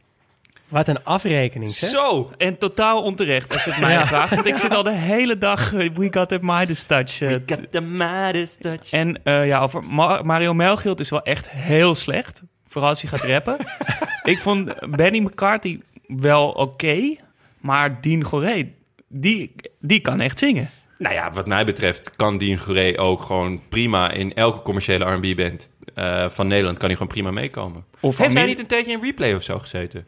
[0.69, 1.91] Wat een afrekening, zeg.
[1.91, 2.31] Zo!
[2.37, 4.35] En totaal onterecht als je het mij vraagt.
[4.35, 7.21] Want ik zit al de hele dag eh, We Got That Midas Touch.
[7.21, 8.91] eh, Got the Midas touch.
[8.91, 12.43] En eh, ja, over Ma- Mario Melchiot is wel echt heel slecht.
[12.69, 13.57] Vooral als hij gaat rappen.
[14.33, 17.17] ik vond Benny McCarthy wel oké.
[17.61, 18.73] maar Dean Goré,
[19.09, 20.71] die, die kan echt zingen.
[20.99, 25.71] Nou ja, wat mij betreft kan Dean Gouré ook gewoon prima in elke commerciële R&B-band
[25.95, 27.85] eh, van Nederland kan hij gewoon prima meekomen.
[28.01, 30.07] Of Heeft hij niet een tijdje in replay of zo gezeten?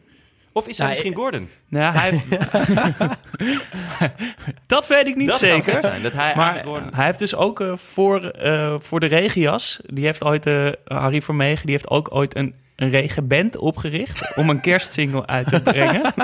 [0.51, 1.49] Of is hij Nou, misschien Gordon?
[1.67, 2.29] Nou, hij heeft...
[4.67, 5.81] dat weet ik niet dat zou zeker.
[5.81, 6.93] zijn, dat hij Maar Gordon...
[6.93, 11.21] hij heeft dus ook eh, voor, eh, voor de regias, die heeft ooit, eh, Harry
[11.21, 16.13] Vermegen, die heeft ook ooit een, een regenband opgericht om een kerstsingle uit te brengen.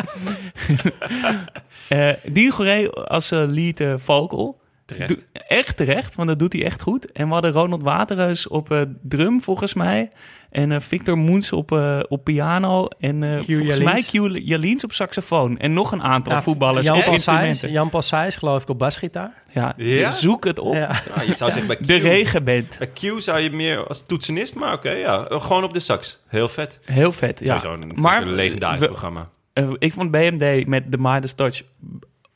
[2.51, 4.59] Goré als eh, lead eh, vocal.
[4.85, 5.27] Terecht.
[5.47, 7.11] Echt terecht, want dat doet hij echt goed.
[7.11, 10.11] En we hadden Ronald Waterreus op eh, drum, volgens mij.
[10.51, 12.87] En eh, Victor Moens op, eh, op piano.
[12.99, 14.11] En eh, volgens mij Q
[14.47, 15.57] Jaliens op saxofoon.
[15.57, 17.19] En nog een aantal Ja, voetballers Jan Paul.
[17.19, 19.43] Sijs, Jan Paul Sijs, geloof ik, op basgitaar.
[19.53, 20.11] Ja, Ja?
[20.11, 20.73] zoek het op.
[20.73, 21.01] Ja.
[21.15, 21.87] Nou, je zou zeggen bij Q.
[21.87, 22.77] De regenband.
[22.77, 25.25] Bij Q zou je meer als toetsenist, maar oké, ja.
[25.29, 26.19] Gewoon op de sax.
[26.27, 26.79] Heel vet.
[26.85, 27.59] Heel vet, ja.
[27.59, 29.27] Sowieso een, maar een legendarisch we- programma.
[29.53, 31.61] eh, ik vond BMD met de Midas Touch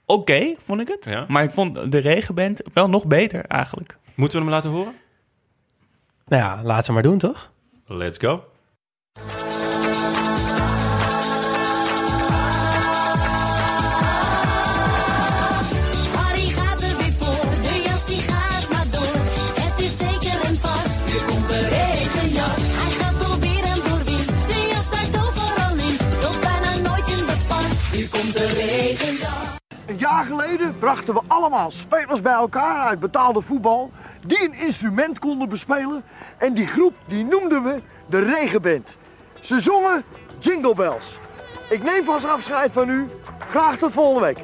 [0.09, 1.05] oké, vond ik het.
[1.05, 1.25] Ja.
[1.27, 3.97] Maar ik vond de regenband wel nog beter eigenlijk.
[4.15, 4.93] Moeten we hem laten horen?
[6.25, 7.51] Nou ja, laat ze maar doen, toch?
[7.85, 8.43] Let's go.
[30.09, 33.91] Jaar geleden brachten we allemaal spelers bij elkaar uit betaalde voetbal
[34.25, 36.03] die een instrument konden bespelen
[36.37, 38.95] en die groep die noemden we de regenband.
[39.41, 40.03] Ze zongen
[40.39, 41.17] Jingle Bells.
[41.69, 43.07] Ik neem vast afscheid van u.
[43.49, 44.39] Graag tot volgende week.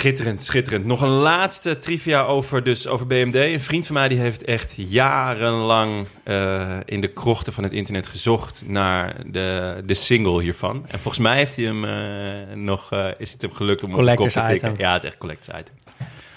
[0.00, 0.84] Schitterend, schitterend.
[0.84, 3.34] Nog een laatste trivia over, dus over BMD.
[3.34, 8.06] Een vriend van mij die heeft echt jarenlang eh, in de krochten van het internet
[8.06, 10.84] gezocht naar de, de single hiervan.
[10.88, 14.04] En volgens mij heeft hij hem eh, nog, eh, is het hem gelukt om op
[14.04, 14.54] de kop te tikken.
[14.54, 14.74] item.
[14.78, 15.74] Ja, het is echt collectors item.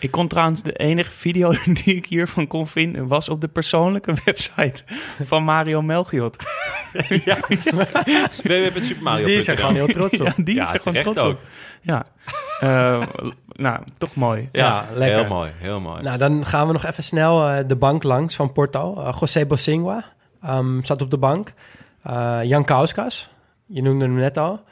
[0.04, 1.52] Ik kon trouwens, de enige video
[1.84, 3.08] die ik hiervan kon vinden...
[3.08, 4.84] was op de persoonlijke website
[5.24, 6.36] van Mario Melchiot.
[8.44, 9.16] www.supermario.nl.
[9.16, 10.28] Dus die is er gewoon heel trots op.
[10.28, 11.32] Ja, die Ja, is er gewoon trots ook.
[11.32, 11.40] op.
[11.82, 12.06] Ja.
[12.60, 13.08] Eh,
[13.48, 14.50] nou, toch mooi.
[14.52, 15.20] Ja, Ja, lekker.
[15.20, 16.02] heel mooi, heel mooi.
[16.02, 18.96] Nou, dan gaan we nog even snel eh, de bank langs van Porto.
[19.04, 20.06] Eh, José Bosingua
[20.42, 21.54] ehm, zat op de bank.
[22.04, 23.30] Eh, Jan Kauskas,
[23.66, 24.64] je noemde hem net al.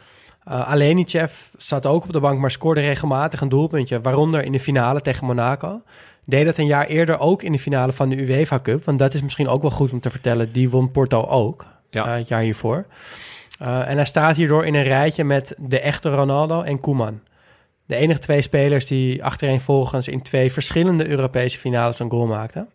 [0.43, 4.01] Alenichev zat ook op de bank, maar scoorde regelmatig een doelpuntje.
[4.01, 5.81] Waaronder in de finale tegen Monaco.
[6.25, 8.83] Deed dat een jaar eerder ook in de finale van de UEFA Cup.
[8.83, 10.51] Want dat is misschien ook wel goed om te vertellen.
[10.51, 12.05] Die won Porto ook, Ja.
[12.05, 12.85] eh, het jaar hiervoor.
[13.59, 17.19] Eh, en hij staat hierdoor in een rijtje met de echte Ronaldo en Koeman.
[17.85, 22.69] De enige twee spelers die achtereenvolgens in twee verschillende Europese finales een goal maakten.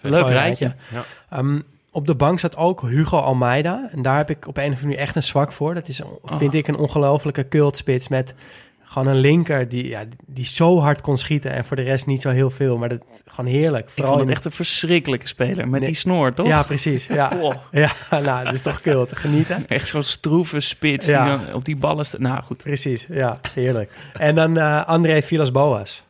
[0.00, 0.74] Leuk rijtje.
[0.92, 1.04] Ja.
[1.30, 1.60] Ehm,
[1.96, 3.88] op de bank zat ook Hugo Almeida.
[3.92, 5.74] En daar heb ik op een of andere manier echt een zwak voor.
[5.74, 8.34] Dat is, vind ik, een ongelofelijke cultspits met
[8.82, 11.50] gewoon een linker die, ja, die zo hard kon schieten.
[11.52, 12.76] En voor de rest niet zo heel veel.
[12.78, 13.84] Maar dat gewoon heerlijk.
[13.86, 15.88] Ik Vooral vond het in- echt een verschrikkelijke speler met Nee.
[15.88, 16.46] die snor, toch?
[16.46, 17.06] Ja, precies.
[17.06, 19.16] Ja, Oh, ja nou, dat is toch kult.
[19.18, 19.68] Genieten.
[19.68, 21.36] echt zo'n stroeve spits Ja.
[21.38, 22.20] die dan op die ballen staat.
[22.20, 23.92] Nou goed, Precies, ja, heerlijk.
[24.18, 26.02] En dan eh André Villas-Boas.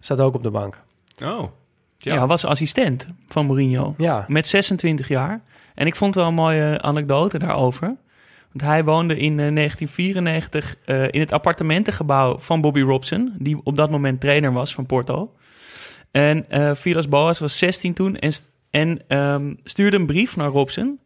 [0.00, 0.80] Zat ook op de bank.
[1.22, 1.42] Oh,
[2.06, 2.14] ja.
[2.14, 2.26] ja.
[2.26, 3.94] was assistent van Mourinho.
[3.96, 5.40] Ja, Met 26 jaar.
[5.74, 7.96] En ik vond wel een mooie anekdote daarover.
[8.52, 13.76] Want hij woonde in eh, 1994 eh, in het appartementengebouw van Bobby Robson, die op
[13.76, 15.32] dat moment trainer was van Porto.
[16.10, 18.32] En eh Vilas Boas was 16 toen en,
[18.70, 21.00] en ehm, stuurde een brief naar Robson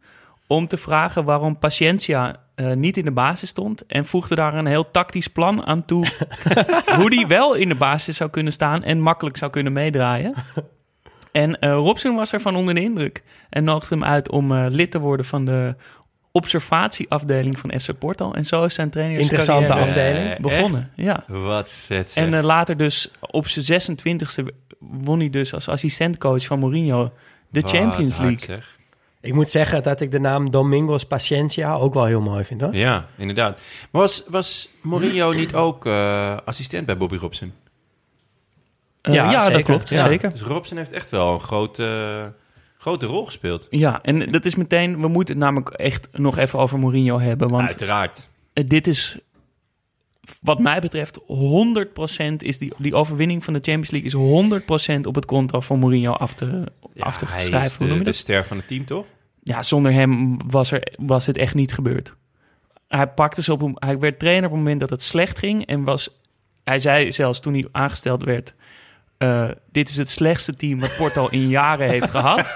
[0.46, 3.86] om te vragen waarom Paciencia eh, niet in de basis stond.
[3.86, 6.06] En voegde daar een heel tactisch plan aan toe
[6.98, 10.34] hoe die wel in de basis zou kunnen staan en makkelijk zou kunnen meedraaien.
[11.32, 14.90] En eh, Robson was ervan onder de indruk en nodigde hem uit om eh, lid
[14.90, 15.74] te worden van de
[16.32, 18.32] observatieafdeling van FC Porto.
[18.32, 20.38] En zo is zijn trainerscarrière Interessante eh, afdeling.
[20.40, 20.90] begonnen.
[20.94, 21.24] Ja.
[21.26, 22.10] Wat vet.
[22.10, 22.24] zeg.
[22.24, 24.44] En later dus op zijn 26e
[24.78, 27.12] won hij dus als assistentcoach van Mourinho
[27.48, 28.46] de Wat Champions hard, League.
[28.56, 28.76] zeg.
[29.20, 32.74] ik moet zeggen dat ik de naam Domingos Paciencia ook wel heel mooi vind, hoor.
[32.74, 33.60] Ja, inderdaad.
[33.90, 37.52] Maar was, was Mourinho niet ook eh, assistent bij Bobby Robson?
[39.02, 39.88] Eh, Ja, ja, dat klopt.
[39.88, 40.06] Ja.
[40.06, 40.30] Zeker.
[40.32, 42.32] Dus Robson heeft echt wel een grote,
[42.78, 43.66] grote rol gespeeld.
[43.70, 45.00] Ja, en dat is meteen...
[45.00, 47.48] We moeten het namelijk echt nog even over Mourinho hebben.
[47.48, 48.28] Want Uiteraard.
[48.52, 49.18] eh, dit is,
[50.40, 54.08] wat mij betreft, 100% is die, die overwinning van de Champions League...
[54.08, 56.46] is 100% op het konto van Mourinho af te,
[56.94, 57.70] Ja, af te hij schrijven.
[57.70, 59.06] is Hoe noem de, de ster van het team, toch?
[59.42, 62.14] ja, zonder hem was, er, was het echt niet gebeurd.
[62.88, 65.84] Hij pakte ze op hij werd trainer op het moment dat het slecht ging en
[65.84, 66.18] was
[66.64, 68.54] hij zei zelfs toen hij aangesteld werd:
[69.20, 72.54] eh, dit is het slechtste team wat Porto in jaren heeft gehad.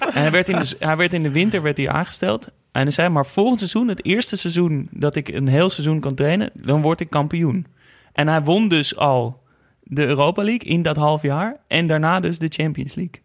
[0.00, 2.46] En hij werd in de, hij werd in de winter werd hij aangesteld.
[2.72, 6.14] En hij zei: maar volgend seizoen, het eerste seizoen dat ik een heel seizoen kan
[6.14, 7.66] trainen, dan word ik kampioen.
[8.12, 9.42] En hij won dus al
[9.82, 13.20] de Europa League in dat half jaar en daarna dus de Champions League.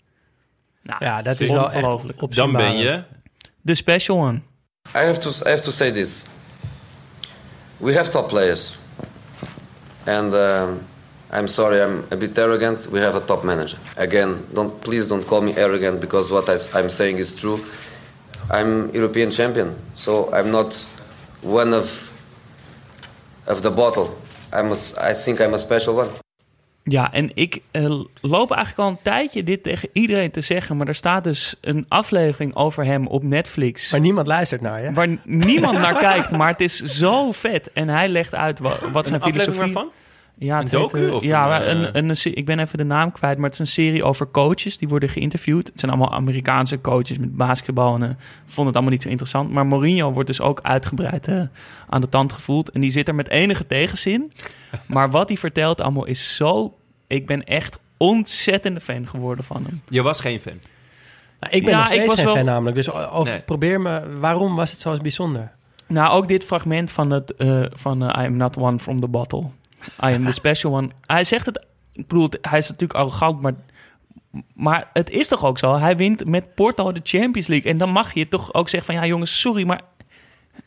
[0.83, 2.35] Nou, Ja, dat is wel echt ongelooflijk.
[2.35, 3.03] Dan ben je...
[3.61, 4.41] De special one.
[4.95, 6.23] I have to I have to say this.
[7.77, 8.77] We have top players,
[10.05, 10.81] and um,
[11.33, 12.87] I'm sorry, I'm a bit arrogant.
[12.91, 13.77] We have a top manager.
[13.97, 17.59] Again, don't please don't call me arrogant because what I, I'm saying is true.
[18.49, 20.85] I'm European champion, so I'm not
[21.41, 22.11] one of
[23.47, 24.09] of the bottle.
[24.53, 24.75] I'm a,
[25.11, 26.09] I think I'm a special one.
[26.83, 30.87] Ja, en ik eh, loop eigenlijk al een tijdje dit tegen iedereen te zeggen, maar
[30.87, 33.91] er staat dus een aflevering over hem op Netflix.
[33.91, 34.93] Waar niemand luistert naar, hè?
[34.93, 37.69] Waar niemand naar kijkt, maar het is zo vet.
[37.73, 39.73] En hij legt uit wa- wat zijn aflevering filosofie...
[39.73, 39.91] waarvan?
[40.43, 42.77] Ja, het Een docu heet, of ja, een, een, een, een se- ik ben even
[42.77, 45.67] de naam kwijt, maar het is een serie over coaches die worden geïnterviewd.
[45.67, 48.09] Het zijn allemaal Amerikaanse coaches met basketbal en eh,
[48.45, 49.51] vond het allemaal niet zo interessant.
[49.51, 51.41] Maar Mourinho wordt dus ook uitgebreid eh,
[51.89, 54.31] aan de tand gevoeld en die zit er met enige tegenzin.
[54.85, 56.75] maar wat hij vertelt allemaal is zo...
[57.07, 59.81] Ik ben echt ontzettende fan geworden van hem.
[59.89, 60.59] Je was geen fan.
[61.39, 62.75] Nou, ik ben Ja, nog ik steeds was geen wel- fan namelijk.
[62.75, 63.41] Dus over, Nee.
[63.41, 64.17] probeer me...
[64.19, 65.51] Waarom was het zo bijzonder?
[65.87, 69.43] Nou, ook dit fragment van, het, eh, van I am not one from the bottle.
[70.03, 70.89] I am the special one.
[71.05, 73.53] Hij zegt het, ik bedoel, hij is natuurlijk arrogant, maar,
[74.53, 75.77] maar het is toch ook zo?
[75.77, 77.71] Hij wint met Porto de Champions League.
[77.71, 79.81] En dan mag je toch ook zeggen van, ja jongens, sorry, maar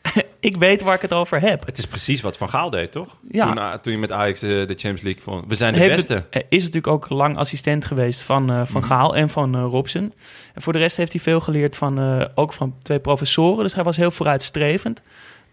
[0.39, 1.65] ik weet waar ik het over heb.
[1.65, 3.17] Het is precies wat Van Gaal deed, toch?
[3.31, 3.45] Ja.
[3.47, 5.43] Toen, ah, toen je met Ajax de, de Champions League vond.
[5.47, 6.13] We zijn de Heeft beste.
[6.13, 8.89] het- eh, is natuurlijk ook lang assistent geweest van, eh, van Mhm.
[8.89, 10.13] Gaal en van eh, Robson.
[10.53, 13.63] En voor de rest heeft hij veel geleerd van, eh, ook van twee professoren.
[13.63, 15.01] Dus hij was heel vooruitstrevend.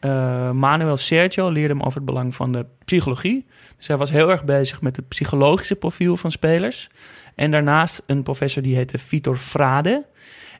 [0.03, 3.47] Eh, Manuel Sergio leerde hem over het belang van de psychologie.
[3.77, 6.91] Dus hij was heel erg bezig met het psychologische profiel van spelers.
[7.35, 10.07] En daarnaast een professor die heette Vitor Frade.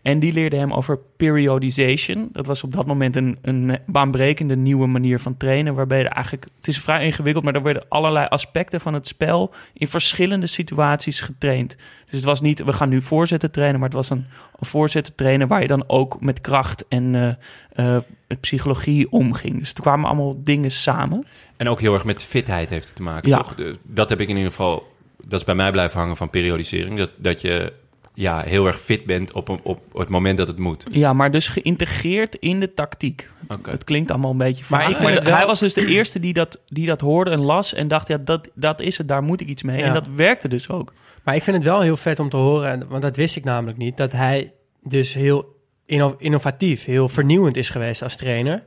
[0.03, 2.29] En die leerde hem over periodization.
[2.33, 5.75] Dat was op dat moment een, een baanbrekende nieuwe manier van trainen.
[5.75, 9.55] Waarbij er eigenlijk, het is vrij ingewikkeld, maar er werden allerlei aspecten van het spel
[9.73, 11.77] in verschillende situaties getraind.
[12.05, 14.27] Dus het was niet, we gaan nu voorzetten trainen, maar het was een,
[14.59, 17.15] een voorzetten trainen waar je dan ook met kracht en
[17.75, 18.03] eh, eh,
[18.41, 19.59] psychologie omging.
[19.59, 21.27] Dus er kwamen allemaal dingen samen.
[21.57, 23.37] En ook heel erg met fitheid heeft het te maken, Ja.
[23.37, 23.55] toch?
[23.83, 24.91] Dat heb ik in ieder geval...
[25.25, 26.97] Dat is bij mij blijven hangen van periodisering.
[26.99, 27.73] Dat, dat je
[28.15, 30.85] ja, heel erg fit bent op, een- op het moment dat het moet.
[30.91, 33.29] Ja, maar dus geïntegreerd in de tactiek.
[33.49, 33.71] Het, Oké.
[33.71, 36.21] het klinkt allemaal een beetje Maar vaag, ik het wel- hij was dus de eerste
[36.21, 39.23] die dat, die dat hoorde en las en dacht, ja, dat, dat is het, daar
[39.23, 39.79] moet ik iets mee.
[39.79, 39.85] Ja.
[39.85, 40.93] En dat werkte dus ook.
[41.25, 43.45] Maar ik vind het wel heel vet om te horen, en- want dat wist ik
[43.45, 44.53] namelijk niet, dat hij
[44.83, 45.57] dus heel
[45.87, 48.63] inno- innovatief, heel vernieuwend is geweest als trainer.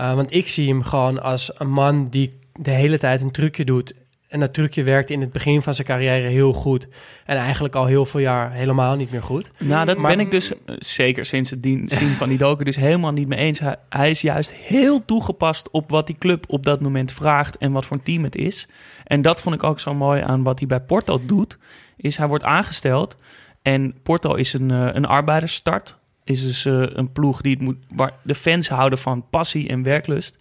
[0.00, 3.64] Uh, want ik zie hem gewoon als een man die de hele tijd een trucje
[3.64, 3.92] doet.
[4.28, 6.88] En dat trucje werkte in het begin van zijn carrière heel goed.
[7.24, 9.50] En eigenlijk al heel veel jaar helemaal niet meer goed.
[9.58, 12.76] Nou, dat Maar- ben ik dus eh, zeker sinds het zien van die docu dus
[12.76, 13.58] helemaal niet mee eens.
[13.58, 17.72] Hij, hij is juist heel toegepast op wat die club op dat moment vraagt en
[17.72, 18.66] wat voor een team het is.
[19.04, 21.58] En dat vond ik ook zo mooi aan wat hij bij Porto doet.
[21.96, 23.16] Is hij wordt aangesteld
[23.62, 25.96] en Porto is een, eh, een arbeidersstart.
[26.24, 29.82] Is dus eh, een ploeg die het moet, waar de fans houden van passie en
[29.82, 30.38] werklust.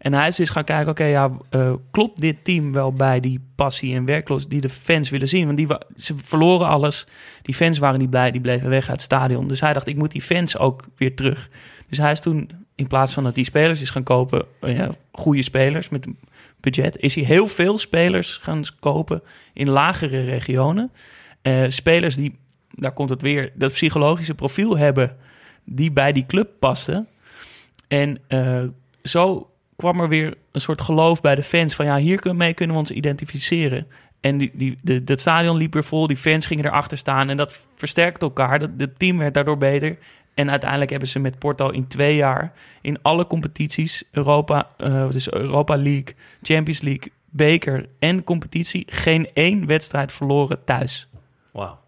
[0.00, 3.40] En hij is dus gaan kijken, oké, ja, eh, klopt dit team wel bij die
[3.54, 5.44] passie en werklust die de fans willen zien?
[5.44, 7.06] Want die, ze verloren alles.
[7.42, 9.48] Die fans waren niet blij, die bleven weg uit het stadion.
[9.48, 11.50] Dus hij dacht, ik moet die fans ook weer terug.
[11.88, 14.90] Dus hij is toen, in plaats van dat hij spelers is gaan kopen, eh, ja,
[15.12, 16.18] goede spelers met een
[16.60, 19.22] budget, is hij heel veel spelers gaan kopen
[19.52, 20.92] in lagere regionen.
[21.42, 22.38] Eh, spelers die,
[22.70, 25.16] daar komt het weer, dat psychologische profiel hebben
[25.64, 27.08] die bij die club pasten.
[27.88, 28.20] En
[29.02, 29.49] zo
[29.80, 32.90] kwam er weer een soort geloof bij de fans van ja, hiermee kunnen we ons
[32.90, 33.86] identificeren.
[34.20, 37.66] En die, die, het stadion liep weer vol, die fans gingen erachter staan en dat
[37.76, 38.58] versterkte elkaar.
[38.58, 39.98] Dat, het team werd daardoor beter.
[40.34, 45.32] En uiteindelijk hebben ze met Porto in twee jaar in alle competities, Europa, eh, dus
[45.32, 51.08] Europa League, Champions League, beker en competitie, geen één wedstrijd verloren thuis.
[51.52, 51.79] Wauw.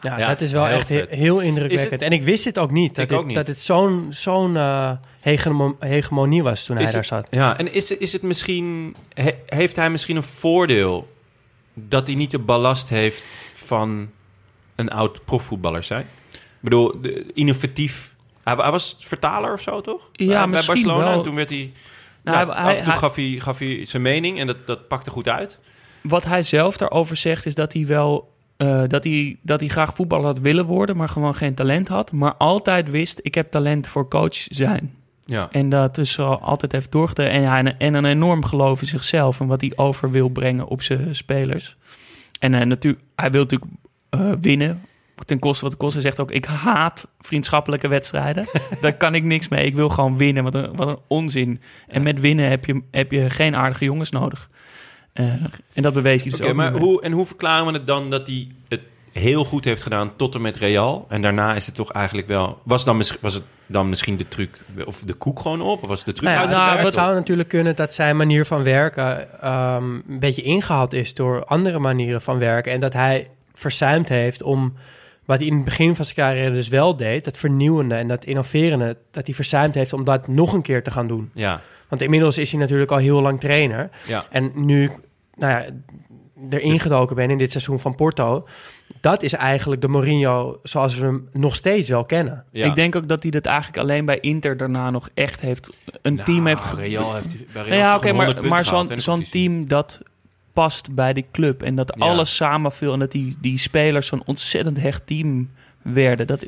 [0.00, 2.02] Nou, Ja, Ja, dat is wel heel echt he- heel indrukwekkend.
[2.02, 2.94] En ik wist het ook niet.
[2.94, 3.36] Dat Ik het, ook niet.
[3.36, 7.26] Dat het zo'n zo'n eh, hegemo- hegemonie was toen hij daar zat.
[7.30, 8.96] Ja, en is, is het misschien...
[9.14, 11.08] he- heeft hij misschien een voordeel
[11.74, 13.24] dat hij niet de ballast heeft
[13.54, 14.10] van
[14.74, 16.06] een oud profvoetballer zijn?
[16.32, 18.14] Ik bedoel, de, innovatief...
[18.44, 20.08] Hij, hij was vertaler of zo, toch?
[20.12, 21.04] Ja, bij, Barcelona.
[21.04, 21.12] wel.
[21.16, 21.72] En toen werd hij...
[22.22, 24.66] Nou, ja, hij- af en toe hij- gaf, hij, gaf hij zijn mening en dat,
[24.66, 25.58] dat pakte goed uit.
[26.02, 29.94] Wat hij zelf daarover zegt is dat hij wel eh, dat, hij, dat hij graag
[29.94, 32.12] voetballer had willen worden, maar gewoon geen talent had.
[32.12, 34.94] Maar altijd wist, ik heb talent voor coach zijn.
[35.20, 35.48] Ja.
[35.50, 37.26] En dat dus al altijd heeft doorgedaan.
[37.26, 40.82] En, hij, en een enorm geloof in zichzelf en wat hij over wil brengen op
[40.82, 41.76] zijn spelers.
[42.38, 43.70] En hij, natuurlijk, hij wil natuurlijk
[44.10, 44.84] eh, winnen.
[45.24, 45.92] Ten koste wat het kost.
[45.92, 48.46] Hij zegt ook, ik haat vriendschappelijke wedstrijden.
[48.80, 49.66] Daar kan ik niks mee.
[49.66, 50.42] Ik wil gewoon winnen.
[50.42, 51.60] Wat een, wat een onzin.
[51.88, 54.50] En met winnen heb je, heb je geen aardige jongens nodig.
[55.12, 55.24] Eh,
[55.72, 56.54] en dat bewees hij dus Oké, ook.
[56.56, 58.80] maar hoe, en hoe verklaren we het dan dat hij het
[59.12, 61.06] heel goed heeft gedaan tot en met Real?
[61.08, 62.60] En daarna is het toch eigenlijk wel...
[62.62, 64.50] Was, dan, was het dan misschien de truc
[64.84, 65.82] of de koek gewoon op?
[65.82, 68.62] Of was de truc Nou ja, het Of- zou natuurlijk kunnen dat zijn manier van
[68.62, 72.72] werken ehm, een beetje ingehaald is door andere manieren van werken.
[72.72, 74.74] En dat hij verzuimd heeft om
[75.24, 78.24] wat hij in het begin van zijn carrière dus wel deed, dat vernieuwende en dat
[78.24, 81.30] innoverende, dat hij verzuimd heeft om dat nog een keer te gaan doen.
[81.34, 81.60] Ja.
[81.90, 83.90] Want inmiddels is hij natuurlijk al heel lang trainer.
[84.06, 84.24] Ja.
[84.30, 84.92] En nu ik,
[85.36, 85.64] nou ja,
[86.50, 88.48] erin gedoken ben in dit seizoen van Porto,
[89.00, 92.44] dat is eigenlijk de Mourinho zoals we hem nog steeds wel kennen.
[92.52, 95.72] Ik denk ook dat hij dat eigenlijk alleen bij Inter daarna nog echt heeft...
[96.02, 96.64] Een Nou, team heeft...
[96.72, 98.50] Real heeft hij- bij Real Nou ja, oké, hij gewoon 100 maar,
[98.84, 100.00] maar zo'n team dat
[100.52, 101.62] past bij die club.
[101.62, 102.04] En dat Ja.
[102.06, 105.50] alles samenviel en dat die, die spelers zo'n ontzettend hecht team
[105.82, 106.26] werden.
[106.26, 106.40] Dat,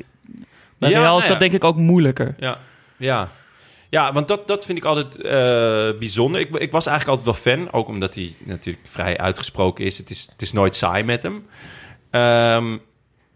[0.77, 1.39] bij Ja, Real nou is dat ja.
[1.39, 2.35] denk ik ook moeilijker.
[2.39, 2.57] Ja,
[2.97, 3.29] ja.
[3.93, 6.41] Ja want dat, dat vind ik altijd eh, bijzonder.
[6.41, 9.97] Ik, ik was eigenlijk altijd wel fan, ook omdat hij natuurlijk vrij uitgesproken is.
[9.97, 11.45] Het is, het is nooit saai met hem.
[12.09, 12.77] Ehm,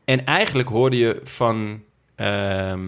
[0.05, 1.81] en eigenlijk hoorde je van
[2.15, 2.81] ehm,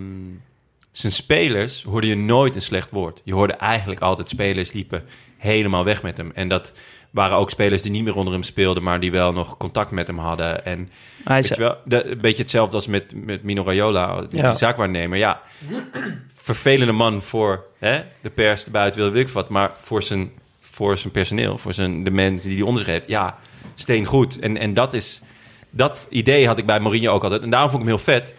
[0.92, 3.22] zijn spelers hoorde je nooit een slecht woord.
[3.24, 5.04] Je hoorde eigenlijk altijd spelers liepen
[5.38, 6.32] helemaal weg met hem.
[6.34, 6.74] En dat
[7.12, 10.08] waren ook spelers die niet meer onder hem speelden, maar die wel nog contact met
[10.08, 10.66] hem hadden.
[10.66, 10.90] En
[11.24, 14.54] Hij je wel, de- een beetje hetzelfde als met, met Mino Raiola, die, Ja.
[14.54, 15.18] zaakwaarnemer.
[15.18, 15.42] Ja,
[16.42, 19.50] vervelende man voor hè, de pers, de buitenwereld, weet ik wat.
[19.50, 23.08] Maar voor zijn, voor zijn personeel, voor zijn, de mensen die hij onder zich heeft,
[23.08, 23.38] ja,
[23.76, 24.40] steen goed.
[24.40, 25.22] En, en dat is,
[25.70, 27.44] dat idee had ik bij Mourinho ook altijd.
[27.44, 28.36] En daarom vond ik hem heel vet.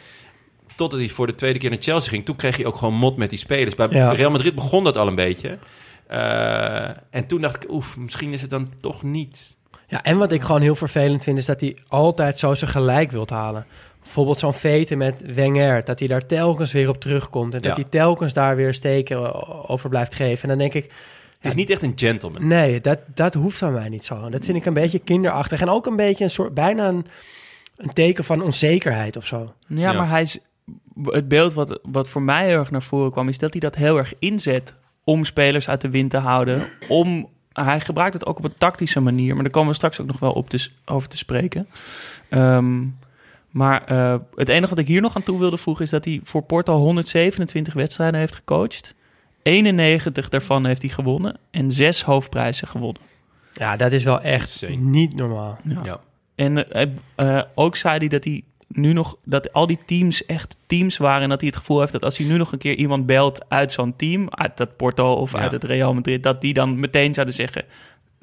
[0.77, 2.25] Totdat hij voor de tweede keer naar Chelsea ging.
[2.25, 3.75] Toen kreeg hij ook gewoon mot met die spelers.
[3.75, 4.13] Bij Ja.
[4.13, 5.59] Real Madrid begon dat al een beetje.
[6.07, 9.57] Eh, en toen dacht ik, oef, misschien is het dan toch niet.
[9.87, 13.11] Ja, en wat ik gewoon heel vervelend vind, is dat hij altijd zo zijn gelijk
[13.11, 13.67] wilt halen.
[14.11, 17.55] Bijvoorbeeld zo'n veten met Wenger, dat hij daar telkens weer op terugkomt.
[17.55, 17.83] En dat Ja.
[17.83, 20.43] hij telkens daar weer steken over blijft geven.
[20.43, 20.85] En dan denk ik...
[21.39, 22.47] Het is niet echt een gentleman.
[22.47, 24.29] Nee, dat, dat hoeft van mij niet zo.
[24.29, 25.61] Dat vind ik een beetje kinderachtig.
[25.61, 27.07] En ook een beetje een soort, bijna een,
[27.77, 29.53] een teken van onzekerheid of zo.
[29.67, 30.39] Ja, maar hij is,
[31.05, 33.75] het beeld wat, wat voor mij heel erg naar voren kwam, is dat hij dat
[33.75, 36.69] heel erg inzet om spelers uit de wind te houden.
[36.89, 40.07] Om, hij gebruikt het ook op een tactische manier, maar daar komen we straks ook
[40.07, 41.69] nog wel op te, over te spreken.
[42.29, 42.83] Ehm,
[43.51, 46.21] maar eh, het enige wat ik hier nog aan toe wilde voegen is dat hij
[46.25, 48.95] voor Porto 127 wedstrijden heeft gecoacht.
[49.43, 53.03] 91 daarvan heeft hij gewonnen en zes hoofdprijzen gewonnen.
[53.53, 55.59] Ja, dat is wel echt niet normaal.
[55.85, 56.01] Ja.
[56.35, 60.57] En eh, eh, ook zei hij dat hij nu nog dat al die teams echt
[60.67, 62.75] teams waren en dat hij het gevoel heeft dat als hij nu nog een keer
[62.75, 65.39] iemand belt uit zo'n team, uit dat Porto of Ja.
[65.39, 67.65] uit het Real Madrid, dat die dan meteen zouden zeggen: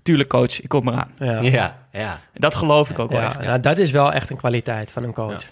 [0.07, 1.39] "Tuurlijk, coach, ik kom eraan." Ja.
[1.41, 2.19] Ja, ja.
[2.33, 3.41] Dat geloof ik ook wel Ja, echt.
[3.41, 5.43] nou, dat is wel echt een kwaliteit van een coach.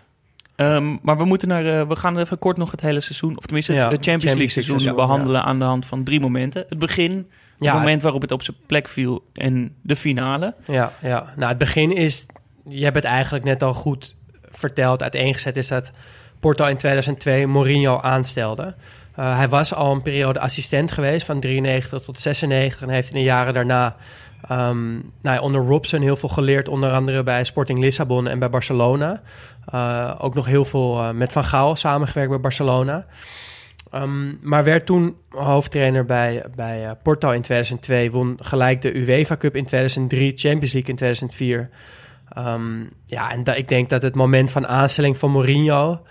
[0.56, 3.44] Ehm, maar we moeten naar, eh, we gaan even kort nog het hele seizoen, of
[3.46, 6.20] tenminste Ja, het Champions, Champions League seizoen League seizoen, behandelen aan de hand van drie
[6.20, 6.66] momenten.
[6.70, 7.72] Het begin, Ja.
[7.72, 10.54] het moment waarop het op zijn plek viel en de finale.
[10.68, 11.34] Ja, ja.
[11.36, 12.26] Nou, het begin is...
[12.68, 14.16] Je hebt het eigenlijk net al goed
[14.50, 15.02] verteld.
[15.02, 15.92] Uiteengezet is dat
[16.40, 18.76] Porto in 2002 Mourinho aanstelde.
[19.16, 22.82] Eh, hij was al een periode assistent geweest van 93 tot 96...
[22.82, 23.96] en heeft in de jaren daarna
[24.48, 26.68] ehm, nou ja, onder Robson heel veel geleerd...
[26.68, 29.22] onder andere bij Sporting Lissabon en bij Barcelona.
[29.66, 33.06] Eh, ook nog heel veel eh, met Van Gaal samengewerkt bij Barcelona...
[33.92, 38.12] Ehm, maar werd toen hoofdtrainer bij, bij eh, Porto in 2002.
[38.12, 41.70] Won gelijk de UEFA Cup in 2003, Champions League in 2004.
[42.30, 46.02] Ehm, ja, en ik denk dat het moment van aanstelling van Mourinho...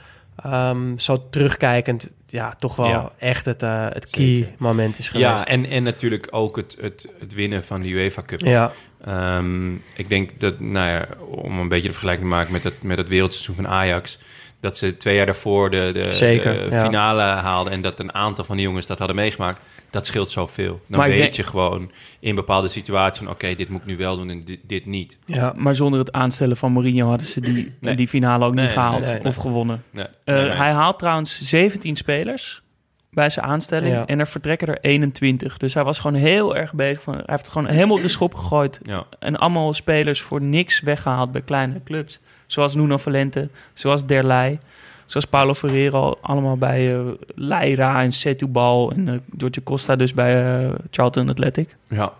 [0.96, 3.12] zo terugkijkend, ja, toch wel Ja.
[3.18, 4.52] echt het, eh, het key Zeker.
[4.58, 5.28] moment is geweest.
[5.28, 8.40] Ja, en, en natuurlijk ook het, het, het winnen van de UEFA Cup.
[8.40, 8.72] Ja.
[9.04, 12.82] Ehm, ik denk dat, nou ja, om een beetje de vergelijking te maken met het,
[12.82, 14.18] met het wereldseizoen van Ajax...
[14.64, 16.84] dat ze twee jaar daarvoor de, de, Zeker, de ja.
[16.84, 17.72] finale haalden...
[17.72, 19.60] en dat een aantal van die jongens dat hadden meegemaakt...
[19.90, 20.80] dat scheelt zoveel.
[20.88, 23.30] Dan Maar weet denk- je gewoon in bepaalde situaties van...
[23.32, 25.18] oké, dit moet ik nu wel doen en dit, dit niet.
[25.26, 27.96] Ja, maar zonder het aanstellen van Mourinho hadden ze die, Nee.
[27.96, 29.24] die finale ook Nee, niet gehaald nee, nee.
[29.24, 29.82] of gewonnen.
[29.90, 30.54] Nee, Eh, nee, nee.
[30.56, 32.62] hij haalt trouwens 17 spelers
[33.10, 34.06] bij zijn aanstelling Ja.
[34.06, 35.56] en er vertrekken er 21.
[35.56, 37.02] Dus hij was gewoon heel erg bezig.
[37.02, 38.80] Van, hij heeft het gewoon helemaal op de schop gegooid.
[38.82, 39.06] Ja.
[39.18, 42.20] En allemaal spelers voor niks weggehaald bij kleine clubs.
[42.54, 44.58] Zoals Nuno Valente, zoals Derlei,
[45.06, 46.18] zoals Paulo Ferreiro.
[46.20, 47.00] Allemaal bij eh
[47.34, 51.76] Leira en Setúbal en eh George Costa dus bij eh, Charlton Athletic.
[51.88, 52.12] Ja.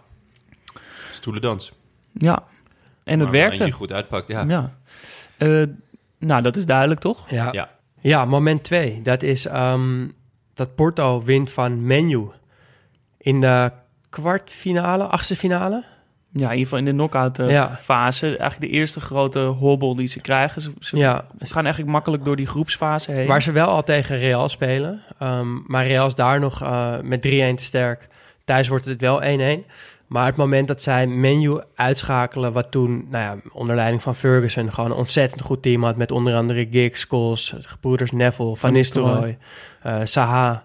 [1.12, 1.72] Stoelendans.
[2.12, 2.42] Ja,
[3.04, 3.64] en het Maar werkte.
[3.64, 4.44] je goed uitpakt, ja.
[4.48, 4.74] Ja.
[5.36, 5.62] Eh,
[6.18, 7.30] nou, dat is duidelijk, toch?
[7.30, 7.68] Ja, Ja.
[8.00, 8.24] ja.
[8.24, 9.00] moment twee.
[9.02, 10.08] Dat is ehm,
[10.54, 12.26] dat Porto wint van Menu
[13.18, 13.70] in de
[14.10, 15.84] kwartfinale, achtste finale.
[16.36, 17.78] Ja, in ieder geval in de knock-out Ja.
[17.82, 18.26] fase.
[18.26, 20.60] Eigenlijk de eerste grote hobbel die ze krijgen.
[20.62, 21.24] Ze, ze, Ja.
[21.40, 23.26] ze gaan eigenlijk makkelijk door die groepsfase heen.
[23.26, 25.02] Waar ze wel al tegen Real spelen.
[25.18, 28.08] Ehm, maar Real is daar nog eh, met 3-1 te sterk.
[28.44, 29.64] Thuis wordt het wel 1-1.
[30.06, 32.52] Maar het moment dat zij Menu uitschakelen...
[32.52, 34.72] wat toen nou ja, onder leiding van Ferguson...
[34.72, 35.96] gewoon een ontzettend goed team had...
[35.96, 39.38] met onder andere Giggs, Scholes, gebroeders Neville, Van, Van Nistelrooy,
[39.82, 40.64] eh Saha.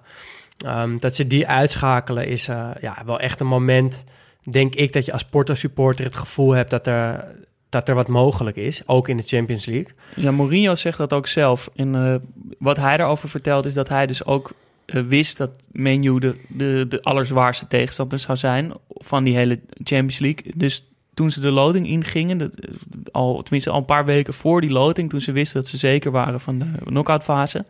[0.66, 2.46] Ehm, dat ze die uitschakelen is
[2.82, 4.04] ja, wel echt een moment...
[4.44, 6.70] denk ik dat je als Porto-supporter het gevoel hebt...
[6.70, 7.26] dat er,
[7.70, 9.94] dat er wat mogelijk is, ook in de Champions League.
[10.16, 11.70] Ja, Mourinho zegt dat ook zelf.
[11.76, 12.16] En eh,
[12.60, 14.52] wat hij daarover vertelt is dat hij dus ook
[14.86, 20.20] eh, wist dat Menu de, de, de allerzwaarste tegenstander zou zijn van die hele Champions
[20.20, 20.54] League.
[20.56, 22.70] Dus toen ze de loting ingingen, dat, eh,
[23.12, 26.12] al, tenminste al een paar weken voor die loting, toen ze wisten dat ze zeker
[26.12, 27.66] waren van de knock-out fase,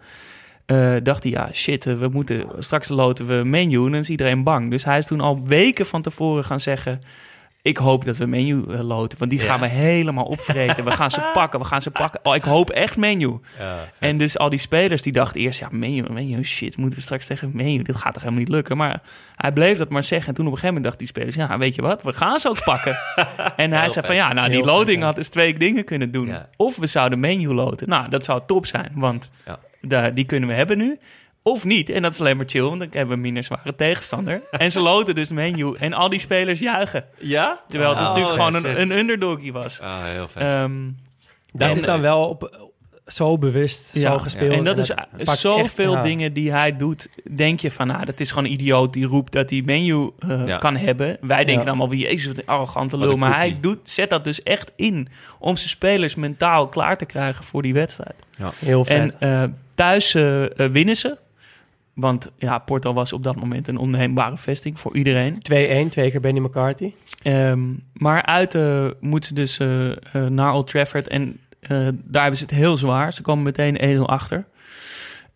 [0.69, 4.09] eh, dacht hij, ja shit, eh, we moeten straks loten we Menu en dan is
[4.09, 4.69] iedereen bang.
[4.69, 6.99] Dus hij is toen al weken van tevoren gaan zeggen,
[7.61, 9.45] ik hoop dat we menu eh, loten, want die Ja.
[9.45, 10.83] gaan we helemaal opvreten.
[10.85, 12.19] We gaan ze pakken, we gaan ze pakken.
[12.23, 13.39] Oh, ik hoop echt menu.
[13.99, 17.25] en dus al die spelers die dachten eerst, ja, menu, menu, shit, moeten we straks
[17.27, 17.81] tegen menu?
[17.83, 18.77] Dit gaat toch helemaal niet lukken?
[18.77, 19.01] Maar
[19.35, 20.27] hij bleef dat maar zeggen.
[20.29, 22.39] En toen op een gegeven moment dachten die spelers, ja, weet je wat, we gaan
[22.39, 22.95] ze ook pakken.
[23.55, 25.83] en hij Heel zei van, ja, nou, die Heel loting vet, had dus twee dingen
[25.83, 26.27] kunnen doen.
[26.27, 26.49] Ja.
[26.55, 27.89] Of we zouden menu loten.
[27.89, 29.59] Nou, dat zou top zijn, want Ja.
[29.81, 30.99] Daar, die kunnen we hebben nu.
[31.43, 31.89] Of niet.
[31.89, 34.41] En dat is alleen maar chill, want dan hebben we een minder zware tegenstander.
[34.51, 35.75] en ze loten dus menu.
[35.79, 37.05] En al die spelers juichen.
[37.17, 37.61] Ja?
[37.69, 39.79] Terwijl het Oh, natuurlijk gewoon een, een underdoggie was.
[39.79, 40.43] Ah, heel vet.
[40.43, 40.89] Ehm,
[41.53, 42.68] Dat En- is dan wel op,
[43.11, 44.51] zo bewust, ja, zo gespeeld.
[44.53, 44.91] En dat is
[45.41, 47.09] zoveel echt- dingen die hij doet.
[47.35, 50.47] Denk je van, nou, dat is gewoon een idioot die roept dat hij menu eh,
[50.47, 50.57] Ja.
[50.57, 51.17] kan hebben.
[51.21, 51.69] Wij denken Ja.
[51.69, 53.17] allemaal, wie jezus, wat een arrogante lul.
[53.17, 55.07] Maar hij doet, zet dat dus echt in
[55.39, 58.15] om zijn spelers mentaal klaar te krijgen voor die wedstrijd.
[58.55, 59.15] Heel vet.
[59.17, 61.17] En eh, thuis eh, winnen ze.
[61.93, 65.33] Want ja, Porto was op dat moment een onneembare vesting voor iedereen.
[65.41, 66.93] 2-1, twee keer Benny McCarthy.
[67.21, 67.59] Ehm,
[67.93, 68.57] maar uit
[68.99, 69.57] moeten ze dus
[70.29, 71.07] naar Old Trafford.
[71.07, 71.39] En
[72.03, 73.13] daar hebben ze het heel zwaar.
[73.13, 74.45] Ze komen meteen 1-0 achter.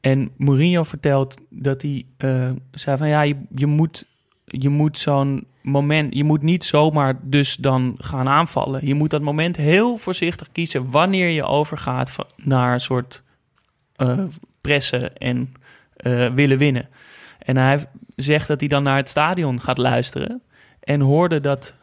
[0.03, 4.05] En Mourinho vertelt dat hij eh, zei van ja, je, je moet,
[4.45, 8.87] je moet zo'n moment, je moet niet zomaar dus dan gaan aanvallen.
[8.87, 13.23] Je moet dat moment heel voorzichtig kiezen wanneer je overgaat van- naar een soort
[13.95, 14.19] eh,
[14.61, 15.53] pressen en
[15.95, 16.89] eh, willen winnen.
[17.39, 17.85] En hij
[18.15, 20.41] zegt dat hij dan naar het stadion gaat luisteren
[20.79, 21.73] en hoorde dat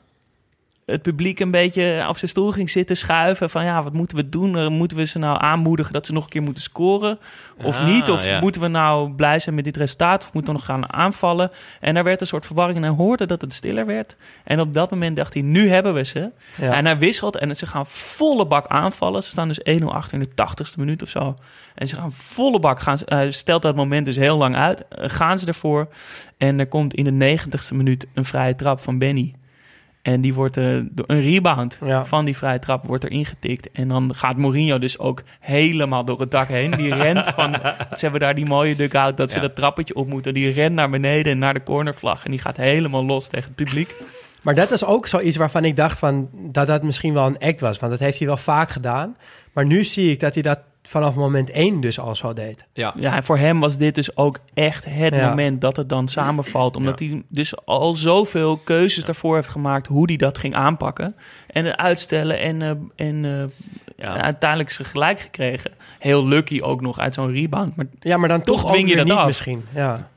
[0.91, 3.51] het publiek een beetje op zijn stoel ging zitten schuiven.
[3.51, 4.57] Van ja, wat moeten we doen?
[4.59, 7.19] Eh, Moeten we ze nou aanmoedigen dat ze nog een keer moeten scoren?
[7.63, 8.11] Of Ah, niet?
[8.11, 8.41] Of ja.
[8.41, 10.25] moeten we nou blij zijn met dit resultaat?
[10.25, 11.51] Of moeten we nog gaan aanvallen?
[11.81, 14.17] En er werd een soort verwarring en hij hoorde dat het stiller werd.
[14.45, 16.31] En op dat moment dacht hij, nu hebben we ze.
[16.61, 16.73] Ja.
[16.73, 19.23] En hij wisselt en ze gaan volle bak aanvallen.
[19.23, 21.35] Ze staan dus 1-0 achter in de 80ste minuut of zo.
[21.75, 22.81] En ze gaan volle bak.
[22.81, 24.89] Gaan hij stelt dat moment dus heel lang uit.
[24.89, 25.89] Eh, gaan ze ervoor.
[26.39, 29.35] En er komt in de 90ste minuut een vrije trap van Benny.
[30.03, 32.05] En die wordt eh, door een rebound Ja.
[32.05, 33.71] van die vrije trap wordt er ingetikt.
[33.73, 36.71] En dan gaat Mourinho dus ook helemaal door het dak heen.
[36.71, 37.53] Die rent van...
[37.97, 39.43] Ze hebben daar die mooie dugout dat ze Ja.
[39.43, 40.35] dat trappetje op moeten.
[40.35, 42.25] Die rent naar beneden en naar de cornervlag.
[42.25, 43.95] En die gaat helemaal los tegen het publiek.
[44.43, 47.61] Maar dat is ook zoiets waarvan ik dacht van, dat dat misschien wel een act
[47.61, 47.79] was.
[47.79, 49.17] Want dat heeft hij wel vaak gedaan.
[49.53, 52.67] Maar nu zie ik dat hij dat vanaf moment één dus al zo deed.
[52.73, 52.95] Ja.
[52.97, 55.29] Ja, en voor hem was dit dus ook echt het Ja.
[55.29, 56.77] moment dat het dan samenvalt.
[56.77, 61.15] Omdat hij dus al zoveel keuzes daarvoor heeft gemaakt hoe hij dat ging aanpakken.
[61.47, 63.45] En het uitstellen en, eh, en eh,
[63.97, 64.21] Ja.
[64.21, 65.71] uiteindelijk ze gelijk gekregen.
[65.99, 67.77] Heel lucky ook nog uit zo'n rebound.
[67.77, 69.27] Maar Ja, maar dan Toch toch, dwing ook je dat niet af.
[69.27, 69.65] misschien.
[69.75, 70.09] Ja,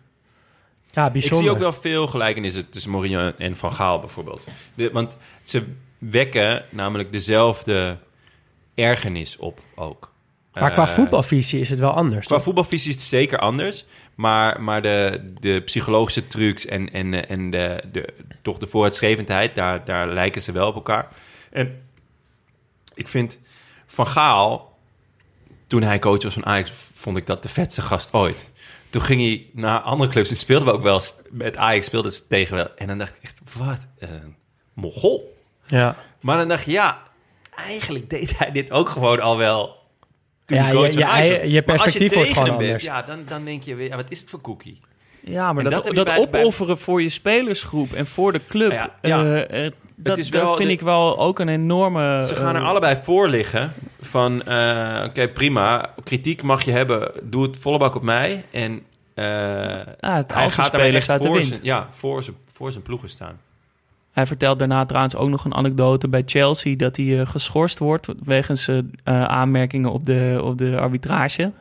[0.91, 1.39] ja Ik bijzonder.
[1.43, 4.45] zie ook wel veel gelijkenissen tussen Mourinho en Van Gaal bijvoorbeeld.
[4.73, 5.63] De- want ze
[5.97, 7.97] wekken namelijk dezelfde
[8.75, 10.11] ergernis op ook.
[10.53, 12.25] Maar qua Eh, voetbalvisie is het wel anders.
[12.25, 12.43] Qua toch?
[12.43, 13.85] voetbalvisie is het zeker anders.
[14.15, 19.85] Maar, maar de, de psychologische trucs en, en, en de, de, toch de vooruitstrevendheid, daar,
[19.85, 21.07] daar lijken ze wel op elkaar.
[21.51, 21.81] En
[22.93, 23.39] ik vind
[23.85, 24.77] Van Gaal,
[25.67, 28.51] toen hij coach was van Ajax, vond ik dat de vetste gast ooit.
[28.89, 32.13] Toen ging hij naar andere clubs en speelden we ook wel eens met Ajax, speelden
[32.13, 32.75] ze tegen wel.
[32.75, 34.35] En dan dacht ik echt, wat een
[34.73, 35.37] mogol.
[35.65, 35.95] Ja.
[36.21, 37.01] Maar dan dacht je, ja,
[37.55, 39.81] eigenlijk deed hij dit ook gewoon al wel.
[40.45, 42.83] Toen Ja, coach je- je- perspectief wordt gewoon bent, anders.
[42.83, 44.77] Ja, dan, dan denk je weer, ja, wat is het voor cookie?
[45.19, 48.89] Ja, maar En dat, dat bij- opofferen voor je spelersgroep en voor de club, Ja,
[49.01, 52.23] eh, eh, dat, is dat wel vind de- ik wel ook een enorme...
[52.27, 54.39] Ze gaan er eh, allebei voor liggen van,
[55.05, 58.43] oké, prima, kritiek mag je hebben, doe het volle bak op mij.
[58.51, 58.81] En
[59.13, 61.47] het hij gaat spelers daar echt uit de voor wind.
[61.47, 63.39] zijn, ja, voor zijn, voor zijn ploegen staan.
[64.13, 66.75] Hij vertelt daarna trouwens ook nog een anekdote bij Chelsea...
[66.75, 68.79] dat hij eh, geschorst wordt wegens eh,
[69.23, 71.51] aanmerkingen op de, op de arbitrage.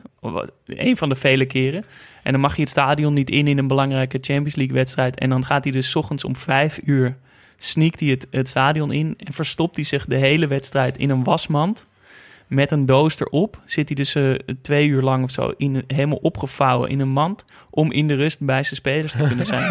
[0.65, 1.85] Een van de vele keren.
[2.23, 5.19] En dan mag hij het stadion niet in in een belangrijke Champions League wedstrijd.
[5.19, 7.17] En dan gaat hij dus ochtends om vijf uur...
[7.57, 11.23] sneakt hij het, het stadion in en verstopt hij zich de hele wedstrijd in een
[11.23, 11.85] wasmand
[12.53, 14.31] met een doos erop zit hij dus eh,
[14.61, 18.39] twee uur lang of zo in, helemaal opgevouwen in een mand om in de rust
[18.39, 19.63] bij zijn spelers te kunnen zijn.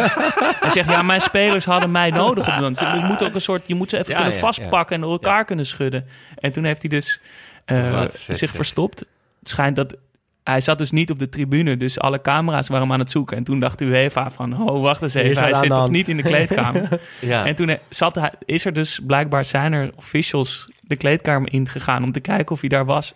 [0.61, 2.79] Hij zegt, ja, mijn spelers hadden mij nodig op.
[2.79, 5.13] Je moet ook een soort, je moet ze even Ja, kunnen ja, vastpakken en door
[5.13, 6.07] elkaar kunnen schudden.
[6.39, 7.21] En toen heeft hij dus
[7.65, 8.99] eh, Wat zich verstopt.
[9.39, 9.97] Het schijnt dat
[10.45, 13.37] hij zat dus niet op de tribune, dus alle camera's waren hem aan het zoeken.
[13.37, 16.23] En toen dacht UEFA van, oh, wacht eens even, hij zit toch niet in de
[16.23, 16.89] kleedkamer.
[17.21, 17.47] Ja.
[17.47, 22.02] En toen eh, zat hij, is er dus blijkbaar zijn er officials de kleedkamer ingegaan
[22.05, 23.14] om te kijken of hij daar was.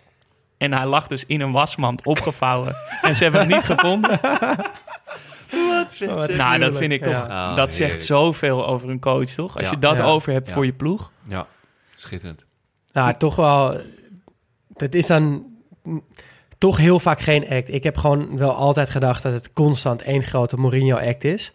[0.57, 2.75] En hij lag dus in een wasmand opgevouwen.
[3.01, 4.19] en ze hebben hem niet gevonden.
[6.07, 7.13] Wat nou, dat vind ik toch.
[7.27, 7.49] Ja.
[7.49, 8.01] Oh, dat zegt heerlijk.
[8.07, 9.55] zoveel over een coach, toch?
[9.55, 9.71] Als Ja.
[9.71, 10.03] je dat Ja.
[10.03, 10.53] over hebt Ja.
[10.53, 11.11] voor je ploeg.
[11.27, 11.47] Ja,
[11.95, 12.45] schitterend.
[12.93, 13.81] Nou, toch wel.
[14.73, 15.45] Het is dan
[16.57, 17.73] toch heel vaak geen act.
[17.73, 21.53] Ik heb gewoon wel altijd gedacht dat het constant één grote Mourinho-act is.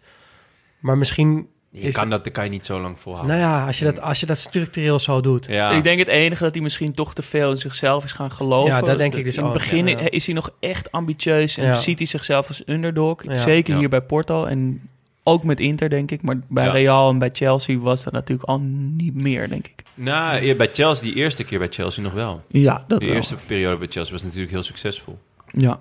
[0.78, 1.94] Maar misschien Je is.
[1.94, 3.36] kan dat, dat kan je niet zo lang volhouden.
[3.36, 5.46] nou ja, als je, dat, als je dat structureel zo doet.
[5.46, 5.70] Ja.
[5.70, 8.70] Ik denk het enige dat hij misschien toch te veel in zichzelf is gaan geloven.
[8.74, 9.98] Ja, dat denk ik dus In het begin ja.
[10.10, 11.72] is hij nog echt ambitieus en Ja.
[11.74, 13.24] ziet hij zichzelf als underdog.
[13.24, 13.36] Ja.
[13.36, 13.78] Zeker Ja.
[13.78, 14.88] hier bij Porto en
[15.22, 16.22] ook met Inter, denk ik.
[16.22, 16.72] Maar bij Ja.
[16.72, 18.58] Real en bij Chelsea was dat natuurlijk al
[18.96, 19.82] niet meer, denk ik.
[19.94, 22.42] Nou, bij Chelsea, die eerste keer bij Chelsea nog wel.
[22.48, 23.14] Ja, dat de wel.
[23.16, 25.18] eerste periode bij Chelsea was natuurlijk heel succesvol.
[25.46, 25.80] Ja.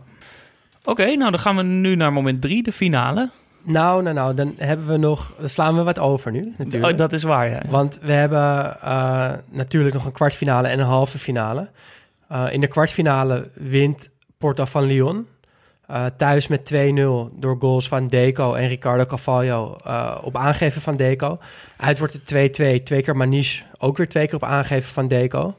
[0.84, 3.30] Oké, nou dan gaan we nu naar moment drie, de finale.
[3.64, 5.34] Nou, nou, nou, dan hebben we nog.
[5.40, 6.92] Dan slaan we wat over nu, natuurlijk.
[6.92, 7.62] Oh, dat is waar, ja.
[7.70, 11.70] Want we hebben eh, natuurlijk nog een kwartfinale en een halve finale.
[12.28, 15.28] Eh, in de kwartfinale wint Porto van Lyon.
[15.88, 19.78] eh, thuis met 2-0 door goals van Deco en Ricardo Cavallo
[20.24, 21.40] op aangeven van Deco.
[21.78, 22.84] Uit wordt het 2-2.
[22.84, 25.56] Twee keer Maniche, ook weer twee keer op aangeven van Deco.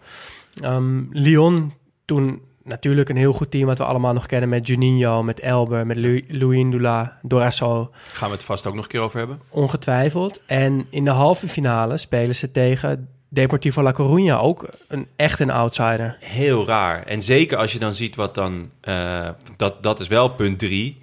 [0.63, 1.73] Ehm, Lyon
[2.05, 5.87] toen natuurlijk een heel goed team wat we allemaal nog kennen met Juninho, met Elber,
[5.87, 7.91] met Lu Louis Ndula, Dorasso.
[8.13, 9.41] Gaan we het vast ook nog een keer over hebben.
[9.49, 10.41] Ongetwijfeld.
[10.47, 14.41] En in de halve finale spelen ze tegen Deportivo La Coruña.
[14.41, 16.17] Ook een, echt een outsider.
[16.21, 17.03] Heel raar.
[17.03, 18.71] En zeker als je dan ziet wat dan...
[18.81, 21.01] eh, dat, dat is wel punt drie.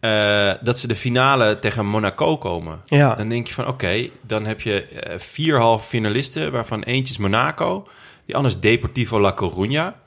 [0.00, 2.80] eh, dat ze de finale tegen Monaco komen.
[2.84, 3.14] Ja.
[3.14, 6.52] Dan denk je van, oké, dan heb je eh, vier halve finalisten...
[6.52, 7.88] waarvan eentje is Monaco.
[8.26, 10.06] Die anders Deportivo La Coruña.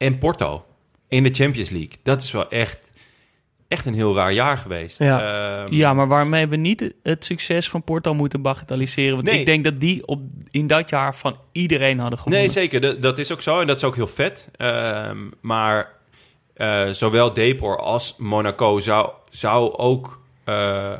[0.00, 0.64] En Porto.
[1.08, 1.92] In de Champions League.
[2.02, 2.90] Dat is wel echt,
[3.68, 4.98] echt een heel raar jaar geweest.
[4.98, 5.20] Ja.
[5.64, 9.14] Ehm, Ja, maar waarmee we niet het succes van Porto moeten bagatelliseren.
[9.14, 9.38] Want Nee.
[9.38, 10.20] ik denk dat die op,
[10.50, 12.40] in dat jaar van iedereen hadden gewonnen.
[12.40, 12.80] Nee, zeker.
[12.80, 14.48] Dat, dat is ook zo en dat is ook heel vet.
[14.56, 15.92] Ehm, maar
[16.54, 20.92] eh, zowel Depor als Monaco zou, zou ook eh,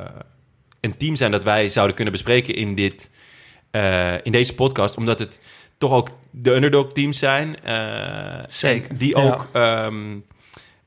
[0.81, 3.11] een team zijn dat wij zouden kunnen bespreken in, dit,
[3.71, 4.97] eh, in deze podcast.
[4.97, 5.41] Omdat het
[5.81, 7.63] toch ook de underdog teams zijn.
[7.65, 8.99] eh, Zeker.
[8.99, 9.23] Die Ja.
[9.23, 10.19] ook ehm,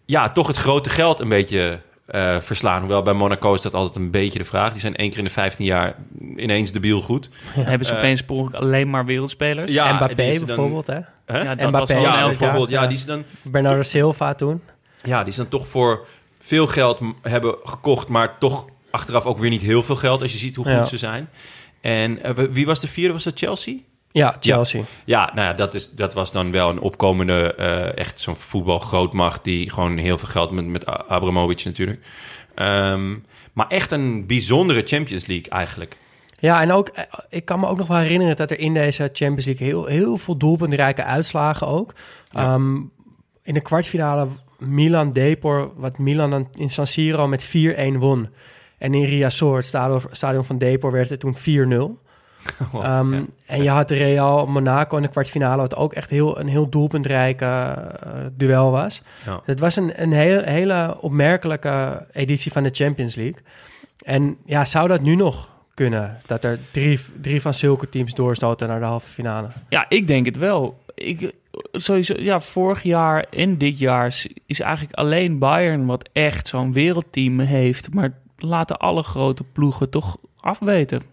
[0.06, 2.80] ja, toch het grote geld een beetje eh, verslaan.
[2.80, 4.72] Hoewel bij Monaco is dat altijd een beetje de vraag.
[4.72, 5.96] Die zijn één keer in de 15 jaar
[6.36, 7.30] ineens debiel goed.
[7.54, 9.72] Hebben ze Eh, opeens alleen maar wereldspelers?
[9.72, 11.00] Ja, en Mbappé bijvoorbeeld, hè?
[11.26, 11.42] Hè?
[11.42, 11.80] Ja, dat Mbappé.
[11.80, 12.70] was al een Ja, Ja, bijvoorbeeld.
[12.70, 12.88] Ja, ja.
[12.88, 14.62] die is dan Bernardo Silva toen.
[15.04, 16.06] Ja, die is dan toch voor
[16.40, 20.38] veel geld hebben gekocht, maar toch achteraf ook weer niet heel veel geld als je
[20.38, 20.84] ziet hoe goed Ja.
[20.84, 21.30] ze zijn.
[21.82, 22.20] En
[22.52, 23.14] wie was de vierde?
[23.14, 23.76] Was dat Chelsea?
[24.14, 24.84] Ja, Chelsea.
[25.06, 29.44] Ja, nou ja, dat, is, dat was dan wel een opkomende, eh, echt zo'n voetbalgrootmacht
[29.44, 32.00] die gewoon heel veel geld met, met Abramovic natuurlijk.
[32.56, 33.16] Ehm,
[33.54, 35.98] maar echt een bijzondere Champions League eigenlijk.
[36.40, 39.10] Ja, en ook, eh, ik kan me ook nog wel herinneren dat er in deze
[39.14, 41.94] Champions League heel, heel veel doelpuntrijke uitslagen ook.
[42.30, 42.42] Ja.
[42.42, 42.76] Ehm,
[43.44, 44.28] in de kwartfinale
[44.60, 48.30] Milan Depor, wat Milan dan in San Siro met 4-1 won.
[48.78, 52.02] En in Riazor, het stadion, stadion van Depor, werd het toen 4-0.
[52.72, 53.24] Wow, Ehm, ja.
[53.46, 57.46] En je had Real Monaco in de kwartfinale, wat ook echt heel, een heel doelpuntrijke
[57.46, 59.02] eh, duel was.
[59.26, 59.42] Ja.
[59.46, 63.42] Het was een, een heel, hele opmerkelijke editie van de Champions League.
[64.02, 66.18] En ja, zou dat nu nog kunnen?
[66.26, 69.48] Dat er drie, drie van zulke teams doorstoten naar de halve finale?
[69.70, 70.82] Ja, ik denk het wel.
[70.96, 71.34] Ik,
[71.72, 77.40] sowieso, ja, vorig jaar en dit jaar is eigenlijk alleen Bayern wat echt zo'n wereldteam
[77.40, 77.94] heeft.
[77.94, 81.13] Maar laten alle grote ploegen toch afweten.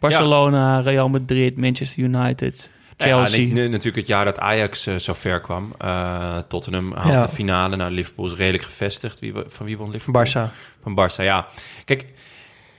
[0.00, 3.40] Barcelona, Real Madrid, Manchester United, Chelsea.
[3.40, 5.74] Ja, natuurlijk het jaar dat Ajax eh, zo ver kwam.
[5.78, 7.22] Eh, Tottenham haalt Ja.
[7.26, 7.76] de finale.
[7.76, 9.20] Nou, Liverpool is redelijk gevestigd.
[9.20, 10.24] Wie, van wie won Liverpool?
[10.24, 10.52] Barça.
[10.82, 11.46] Van Barça, ja.
[11.84, 12.04] Kijk,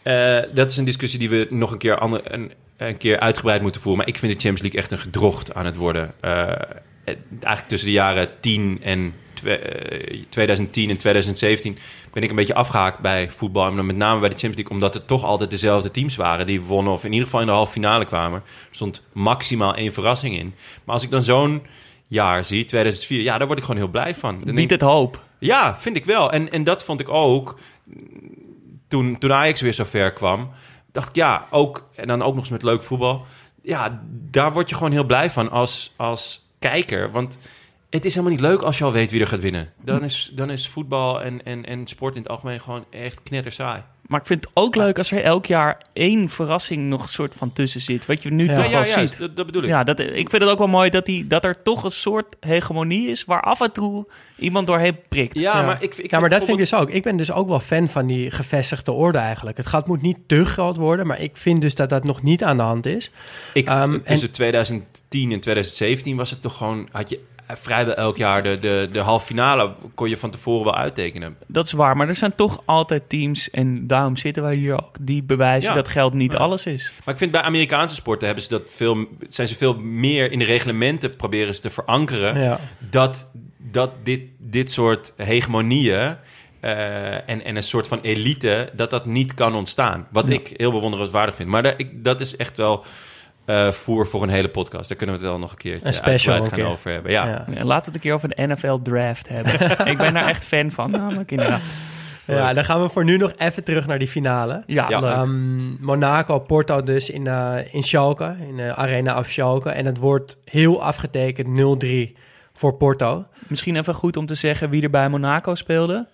[0.02, 3.62] eh, dat is een discussie die we nog een keer, ander, een, een keer uitgebreid
[3.62, 4.00] moeten voeren.
[4.00, 6.14] Maar ik vind de Champions League echt een gedrocht aan het worden.
[6.22, 9.14] Eigenlijk tussen de jaren 10 en
[10.30, 11.78] 2010 en 2017
[12.14, 13.68] ben ik een beetje afgehaakt bij voetbal.
[13.68, 16.62] En met name bij de Champions League, omdat het toch altijd dezelfde teams waren die
[16.62, 16.94] wonnen.
[16.94, 18.40] Of in ieder geval in de halve finale kwamen.
[18.70, 20.54] Er stond maximaal één verrassing in.
[20.84, 21.62] Maar als ik dan zo'n
[22.08, 24.42] jaar zie, 2004, ja, daar word ik gewoon heel blij van.
[24.44, 25.24] Dan ik- het hoop.
[25.40, 26.32] ja, vind ik wel.
[26.32, 27.60] En, en dat vond ik ook
[28.88, 30.50] toen, toen Ajax weer zo ver kwam.
[30.92, 33.26] Dacht ik, ja, ook, en dan ook nog eens met leuk voetbal.
[33.62, 37.12] Ja, daar word je gewoon heel blij van als, als kijker.
[37.12, 37.38] Want
[37.90, 39.70] het is helemaal niet leuk als je al weet wie er gaat winnen.
[39.84, 43.82] Dan is, dan is voetbal en, en, en sport in het algemeen gewoon echt knettersaai.
[44.08, 47.54] Maar ik vind het ook leuk als er elk jaar één verrassing nog soort van
[47.54, 48.06] tussen zit.
[48.06, 49.18] Wat je nu Ja, toch ja, wel ziet.
[49.18, 49.68] dat- dat bedoel ik.
[49.70, 52.36] Ja, dat, ik vind het ook wel mooi dat, die, dat er toch een soort
[52.40, 53.26] hegemonie is...
[53.26, 54.08] waar af en toe
[54.38, 55.40] iemand doorheen prikt.
[55.40, 56.90] Ja, maar ik, ik ja, maar dat vind ik dus ook.
[56.90, 59.58] Ik ben dus ook wel fan van die gevestigde orde eigenlijk.
[59.58, 62.44] Het gaat moet niet te groot worden, maar ik vind dus dat dat nog niet
[62.44, 63.12] aan de hand is.
[63.54, 66.88] Ik, Ehm, en- tussen 2010 en 2017 was het toch gewoon...
[66.92, 67.20] had je
[67.58, 69.72] vrijwel elk jaar de, de, de halve finale...
[69.96, 71.38] kon je van tevoren wel uittekenen.
[71.48, 73.50] Dat is waar, maar er zijn toch altijd teams...
[73.50, 74.96] en daarom zitten wij hier ook...
[75.02, 75.76] die bewijzen Ja.
[75.76, 76.38] dat geld niet Ja.
[76.38, 76.92] alles is.
[77.04, 80.40] Maar ik vind bij Amerikaanse sporten hebben ze dat veel, zijn ze veel meer in
[80.40, 82.40] de reglementen proberen ze te verankeren.
[82.42, 82.60] Ja.
[82.78, 86.16] Dat, dat dit, dit soort hegemonieën
[86.60, 90.08] eh, en, en een soort van elite, dat dat niet kan ontstaan.
[90.12, 91.50] Wat ik heel bewonderenswaardig vind.
[91.50, 92.86] Maar ik, dat is echt wel
[93.50, 94.88] eh, voer voor een hele podcast.
[94.90, 96.70] Daar kunnen we het wel nog een keertje Een special uitgebreid een gaan keer.
[96.72, 97.12] over hebben.
[97.12, 97.26] Ja.
[97.28, 97.46] Ja.
[97.54, 99.54] Ja, laten we het een keer over de NFL draft hebben.
[99.92, 101.62] ik ben daar echt fan van, namelijk inderdaad.
[102.26, 104.64] Ja, dan gaan we voor nu nog even terug naar die finale.
[104.66, 104.90] Ja.
[104.90, 109.70] Ehm, Monaco, Porto dus in, eh in Schalke, in de Arena of Schalke.
[109.70, 112.18] En het wordt heel afgetekend 0-3
[112.54, 113.26] voor Porto.
[113.48, 116.08] Misschien even goed om te zeggen wie er bij Monaco speelde.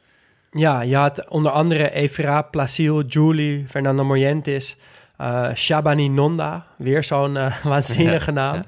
[0.52, 4.78] Ja, je had onder andere Evra, Placil, Julie, Fernando Morientes,
[5.18, 8.56] eh Shabani Nonda, weer zo'n eh, waanzinnige naam.
[8.56, 8.66] ja.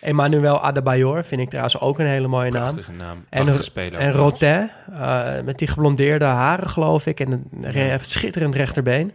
[0.00, 2.62] Emmanuel Adebayor, vind ik trouwens ook een hele mooie naam.
[2.62, 3.24] Prachtige naam.
[3.30, 4.00] En, speler.
[4.00, 7.20] en Rotin, eh, met die geblondeerde haren, geloof ik.
[7.20, 9.12] En een re- schitterend rechterbeen.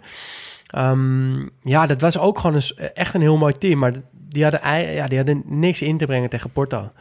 [0.67, 3.79] Ehm, ja, dat was ook gewoon een, echt een heel mooi team.
[3.79, 6.91] Maar die hadden, ja, die hadden niks in te brengen tegen Porto.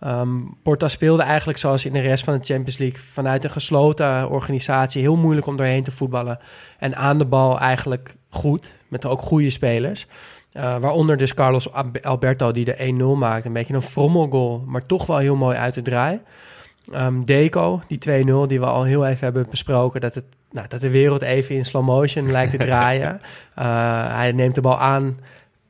[0.00, 0.28] Ehm,
[0.62, 3.00] Porto speelde eigenlijk zoals in de rest van de Champions League...
[3.12, 5.00] vanuit een gesloten organisatie.
[5.02, 6.38] Heel moeilijk om doorheen te voetballen.
[6.78, 8.74] En aan de bal eigenlijk goed.
[8.92, 10.06] Met ook goede spelers.
[10.52, 13.46] Eh, waaronder dus Carlos Alberto die de 1-0 maakte.
[13.46, 16.20] Een beetje een frommelgoal, maar toch wel heel mooi uit de draai.
[16.92, 20.00] Ehm, Deco, die 2-0, die we al heel even hebben besproken...
[20.00, 23.20] dat, het, nou, dat de wereld even in slow motion lijkt te draaien.
[23.54, 25.18] Eh, hij neemt de bal aan,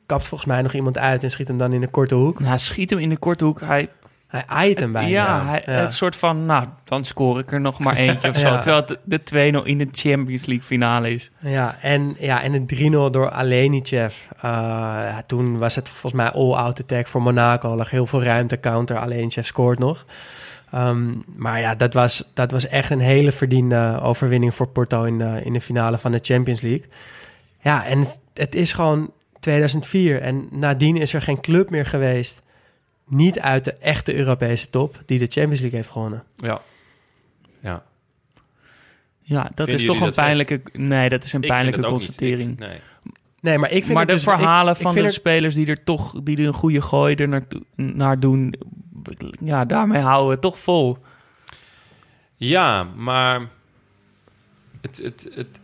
[0.05, 1.23] kapt volgens mij nog iemand uit...
[1.23, 2.39] en schiet hem dan in de korte hoek.
[2.39, 3.61] Nou, schiet hem in de korte hoek.
[3.61, 3.89] Hij,
[4.33, 5.07] Hij aait hem bijna.
[5.07, 5.71] ja, hij, Ja.
[5.71, 8.47] het soort van, nou, dan scoor ik er nog maar eentje of zo.
[8.53, 8.59] Ja.
[8.59, 11.31] Terwijl het de 2-0 in de Champions League finale is.
[11.39, 14.15] Ja, en, ja, en het 3-0 door Alenichev.
[14.35, 17.71] Uh, ja, toen was het volgens mij all-out attack voor Monaco.
[17.71, 18.97] Er lag heel veel ruimte, counter.
[18.97, 20.05] Alenichev scoort nog.
[20.71, 25.17] Ehm, maar ja, dat was, dat was echt een hele verdiende overwinning voor Porto in
[25.17, 26.85] de, in de finale van de Champions League.
[27.61, 30.21] Ja, en het, het is gewoon 2004.
[30.21, 32.41] En nadien is er geen club meer geweest,
[33.07, 36.23] niet uit de echte Europese top, die de Champions League heeft gewonnen.
[36.35, 36.61] Ja.
[37.59, 37.83] Ja.
[39.25, 40.61] Ja, dat Vinden is toch een dat pijnlijke...
[40.73, 42.05] Nee, dat is een Ik vind pijnlijke het ook niet.
[42.07, 42.51] constatering.
[42.51, 42.79] Ik- nee.
[43.41, 45.55] Nee, maar ik vind maar het de dus- ik- verhalen ik van vind de spelers
[45.55, 48.53] die er toch die er een goede gooi er naartoe- naar doen,
[49.39, 50.97] ja, daarmee houden we het toch vol.
[52.35, 53.41] Ja, maar
[54.81, 55.59] het, het, het,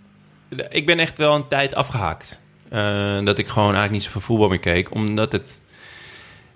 [0.69, 2.39] ik ben echt wel een tijd afgehaakt.
[2.69, 4.93] Eh, dat ik gewoon eigenlijk niet zoveel voetbal meer keek.
[4.93, 5.61] Omdat het...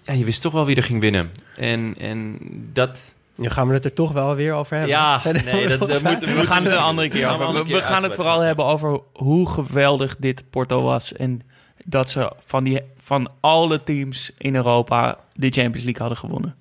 [0.03, 1.29] Ja, je wist toch wel wie er ging winnen.
[1.57, 2.37] En, en
[2.73, 3.13] dat...
[3.35, 4.95] Nu gaan we het er toch wel weer over hebben.
[4.95, 7.53] Ja, nee, dat, dat moet, We gaan het een andere keer over.
[7.53, 11.13] We, we gaan het vooral hebben over hoe geweldig dit Porto was.
[11.13, 11.41] En
[11.85, 16.55] dat ze van, die, van alle teams in Europa de Champions League hadden gewonnen.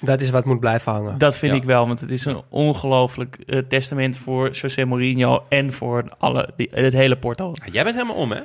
[0.00, 1.18] Dat is wat moet blijven hangen.
[1.18, 1.58] Dat vind Ja.
[1.58, 6.48] ik wel, want het is een ongelooflijk eh, testament voor José Mourinho en voor alle,
[6.56, 7.52] die, het hele Porto.
[7.72, 8.40] Jij bent helemaal om, hè?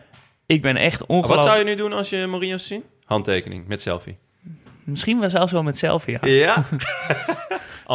[0.45, 1.35] Ik ben echt ongelooflijk...
[1.35, 2.83] Wat zou je nu doen als je Mourinho zou zien?
[3.05, 4.17] Handtekening met selfie.
[4.83, 6.27] Misschien wel zelfs wel met selfie, ja.
[6.27, 6.63] Ja.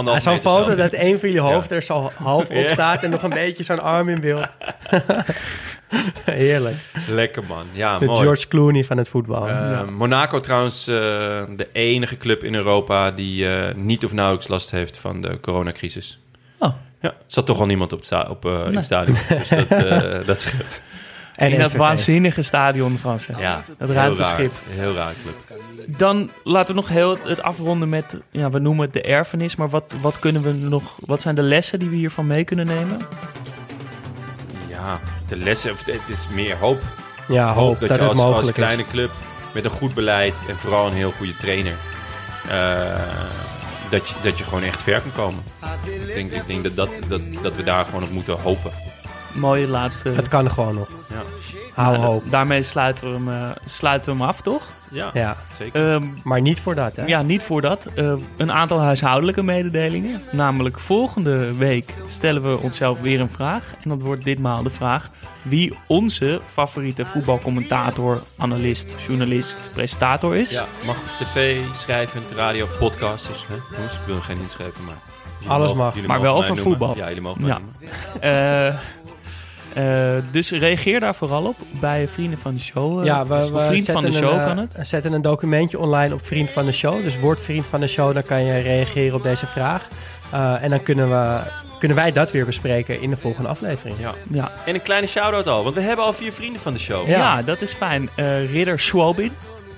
[0.05, 0.77] Ja, zo'n foto selfie.
[0.77, 1.75] dat één van jullie hoofd Ja.
[1.77, 2.69] er zo half op Ja.
[2.69, 4.47] staat en nog een beetje zo'n arm in beeld.
[6.25, 6.77] Heerlijk.
[7.09, 7.67] Lekker man.
[7.73, 8.21] Ja, De mooi.
[8.21, 9.49] George Clooney van het voetbal.
[9.49, 10.95] Eh, Monaco trouwens eh,
[11.57, 16.19] de enige club in Europa die eh, niet of nauwelijks last heeft van de coronacrisis.
[16.59, 16.73] Oh.
[17.01, 18.75] Ja, er zat toch al niemand op het, sta- op, eh, in Nee.
[18.77, 19.17] het stadion.
[19.39, 20.83] Dus dat, eh, dat scheelt.
[21.37, 23.33] En in dat waanzinnige stadion van ze.
[23.39, 24.53] Ja, dat heel ruimteschip.
[24.53, 24.79] raar.
[24.79, 25.59] Heel raar club.
[25.99, 29.69] Dan laten we nog heel het afronden met, ja, we noemen het de erfenis, maar
[29.69, 32.99] wat, wat kunnen we nog, wat zijn de lessen die we hiervan mee kunnen nemen?
[34.69, 36.81] Ja, de lessen, of het is meer hoop.
[37.29, 38.55] Ja, hoop dat je het als, mogelijk als is.
[38.55, 39.11] kleine club
[39.55, 41.75] met een goed beleid en vooral een heel goede trainer...
[42.49, 43.01] eh,
[43.91, 45.43] dat je, dat je gewoon echt ver kan komen.
[45.85, 48.71] Ik denk, ik denk dat, dat, dat, dat we daar gewoon op moeten hopen.
[49.37, 50.09] Mooie laatste.
[50.09, 50.89] Het kan gewoon nog.
[51.09, 51.23] Ja.
[51.75, 52.31] Hou Nou, hoop.
[52.31, 54.63] Daarmee sluiten we hem, eh, sluiten we hem af, toch?
[54.91, 55.93] Ja, Ja, zeker.
[55.95, 57.05] Ehm, maar niet voor dat, hè?
[57.05, 57.87] ja, niet voor dat.
[57.95, 60.23] Eh, een aantal huishoudelijke mededelingen.
[60.33, 63.63] Namelijk volgende week stellen we onszelf weer een vraag.
[63.83, 65.11] En dat wordt ditmaal de vraag
[65.43, 70.51] wie onze favoriete voetbalcommentator, analist, journalist, presentator is.
[70.51, 73.27] Ja, mag op tv, schrijvend, radio, podcast.
[73.27, 73.55] Dus, hè,
[73.85, 74.95] ik wil geen inschrijven, maar...
[75.47, 75.95] Alles mogen- mag.
[75.95, 76.59] Maar mogen wel noemen.
[76.63, 76.97] voetbal.
[76.97, 77.59] Ja, jullie mogen Ja.
[77.59, 78.79] noemen.
[79.77, 82.99] Eh, eh, dus reageer daar vooral op bij Vrienden van de Show.
[83.01, 84.89] eh, Ja, we, we vriend van de zetten Show een, kan eh, het.
[84.89, 87.03] zetten een documentje online op Vriend van de Show.
[87.03, 89.89] Dus word Vriend van de Show, dan kan je reageren op deze vraag.
[90.33, 91.39] Eh, en dan kunnen, we,
[91.79, 93.97] kunnen wij dat weer bespreken in de volgende aflevering.
[94.01, 94.13] Ja.
[94.31, 94.53] Ja.
[94.67, 97.09] En een kleine shout-out al, want we hebben al vier vrienden van de show.
[97.09, 97.17] Ja.
[97.19, 97.43] Ja.
[97.43, 98.09] dat is fijn.
[98.15, 99.33] Eh, Ridder Schwabin.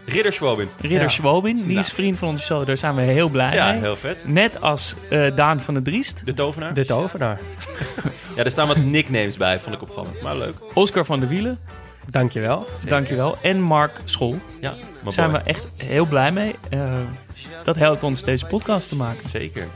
[0.06, 0.68] Ridder Schwabin.
[0.80, 1.08] Ridder Ja.
[1.08, 1.78] Schwabin, die Nou.
[1.78, 2.66] is vriend van onze show.
[2.66, 3.80] Daar zijn we heel blij Ja, mee.
[3.80, 4.22] heel vet.
[4.26, 6.74] Net als eh, Daan van der Driest, De tovenaar.
[6.74, 7.40] De tovenaar.
[8.38, 10.22] Ja, er staan wat nicknames bij, vond ik opvallend.
[10.22, 10.54] Maar leuk.
[10.74, 11.58] Oscar van der Wielen,
[12.10, 12.66] Dankjewel.
[12.84, 13.36] dankjewel.
[13.42, 14.38] En Mark School.
[14.60, 15.38] Ja, Daar zijn boy.
[15.40, 16.54] we echt heel blij mee.
[16.70, 16.92] Eh,
[17.64, 19.28] dat helpt ons deze podcast te maken.
[19.28, 19.66] Zeker.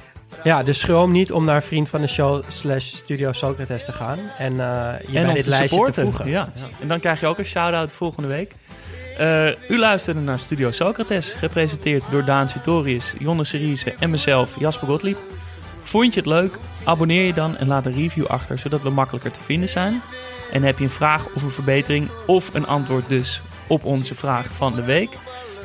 [0.44, 4.18] Ja, dus schroom niet om naar Vriend van de Show slash Studio Socrates te gaan.
[4.38, 6.02] En eh je bij ons dit te lijstje te supporten.
[6.02, 6.28] voegen.
[6.30, 6.48] Ja.
[6.80, 8.52] En dan krijg je ook een shout-out volgende week.
[9.18, 14.86] Eh, u luisterde naar Studio Socrates, gepresenteerd door Daan Sutorius, Jonne Seriese en mezelf, Jasper
[14.88, 15.18] Gottlieb.
[15.82, 16.58] Vond je het leuk?
[16.84, 20.02] Abonneer je dan en laat een review achter, zodat we makkelijker te vinden zijn.
[20.52, 24.46] En heb je een vraag of een verbetering of een antwoord dus op onze vraag
[24.46, 25.10] van de week?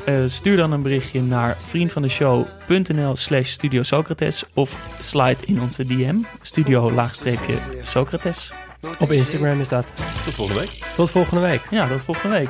[0.06, 6.15] Eh, stuur dan een berichtje naar vriendvandeshow.nl slash Studio Socrates of slide in onze DM,
[6.41, 8.52] studio-socrates.
[8.99, 9.85] Op Instagram is dat.
[10.26, 10.69] Tot volgende week.
[10.95, 11.61] Tot volgende week.
[11.69, 12.49] Ja, tot volgende week.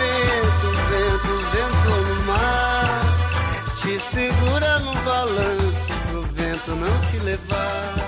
[0.00, 3.02] Vento, vento, vento no mar,
[3.76, 7.99] te segura no balanço pro vento não te levar.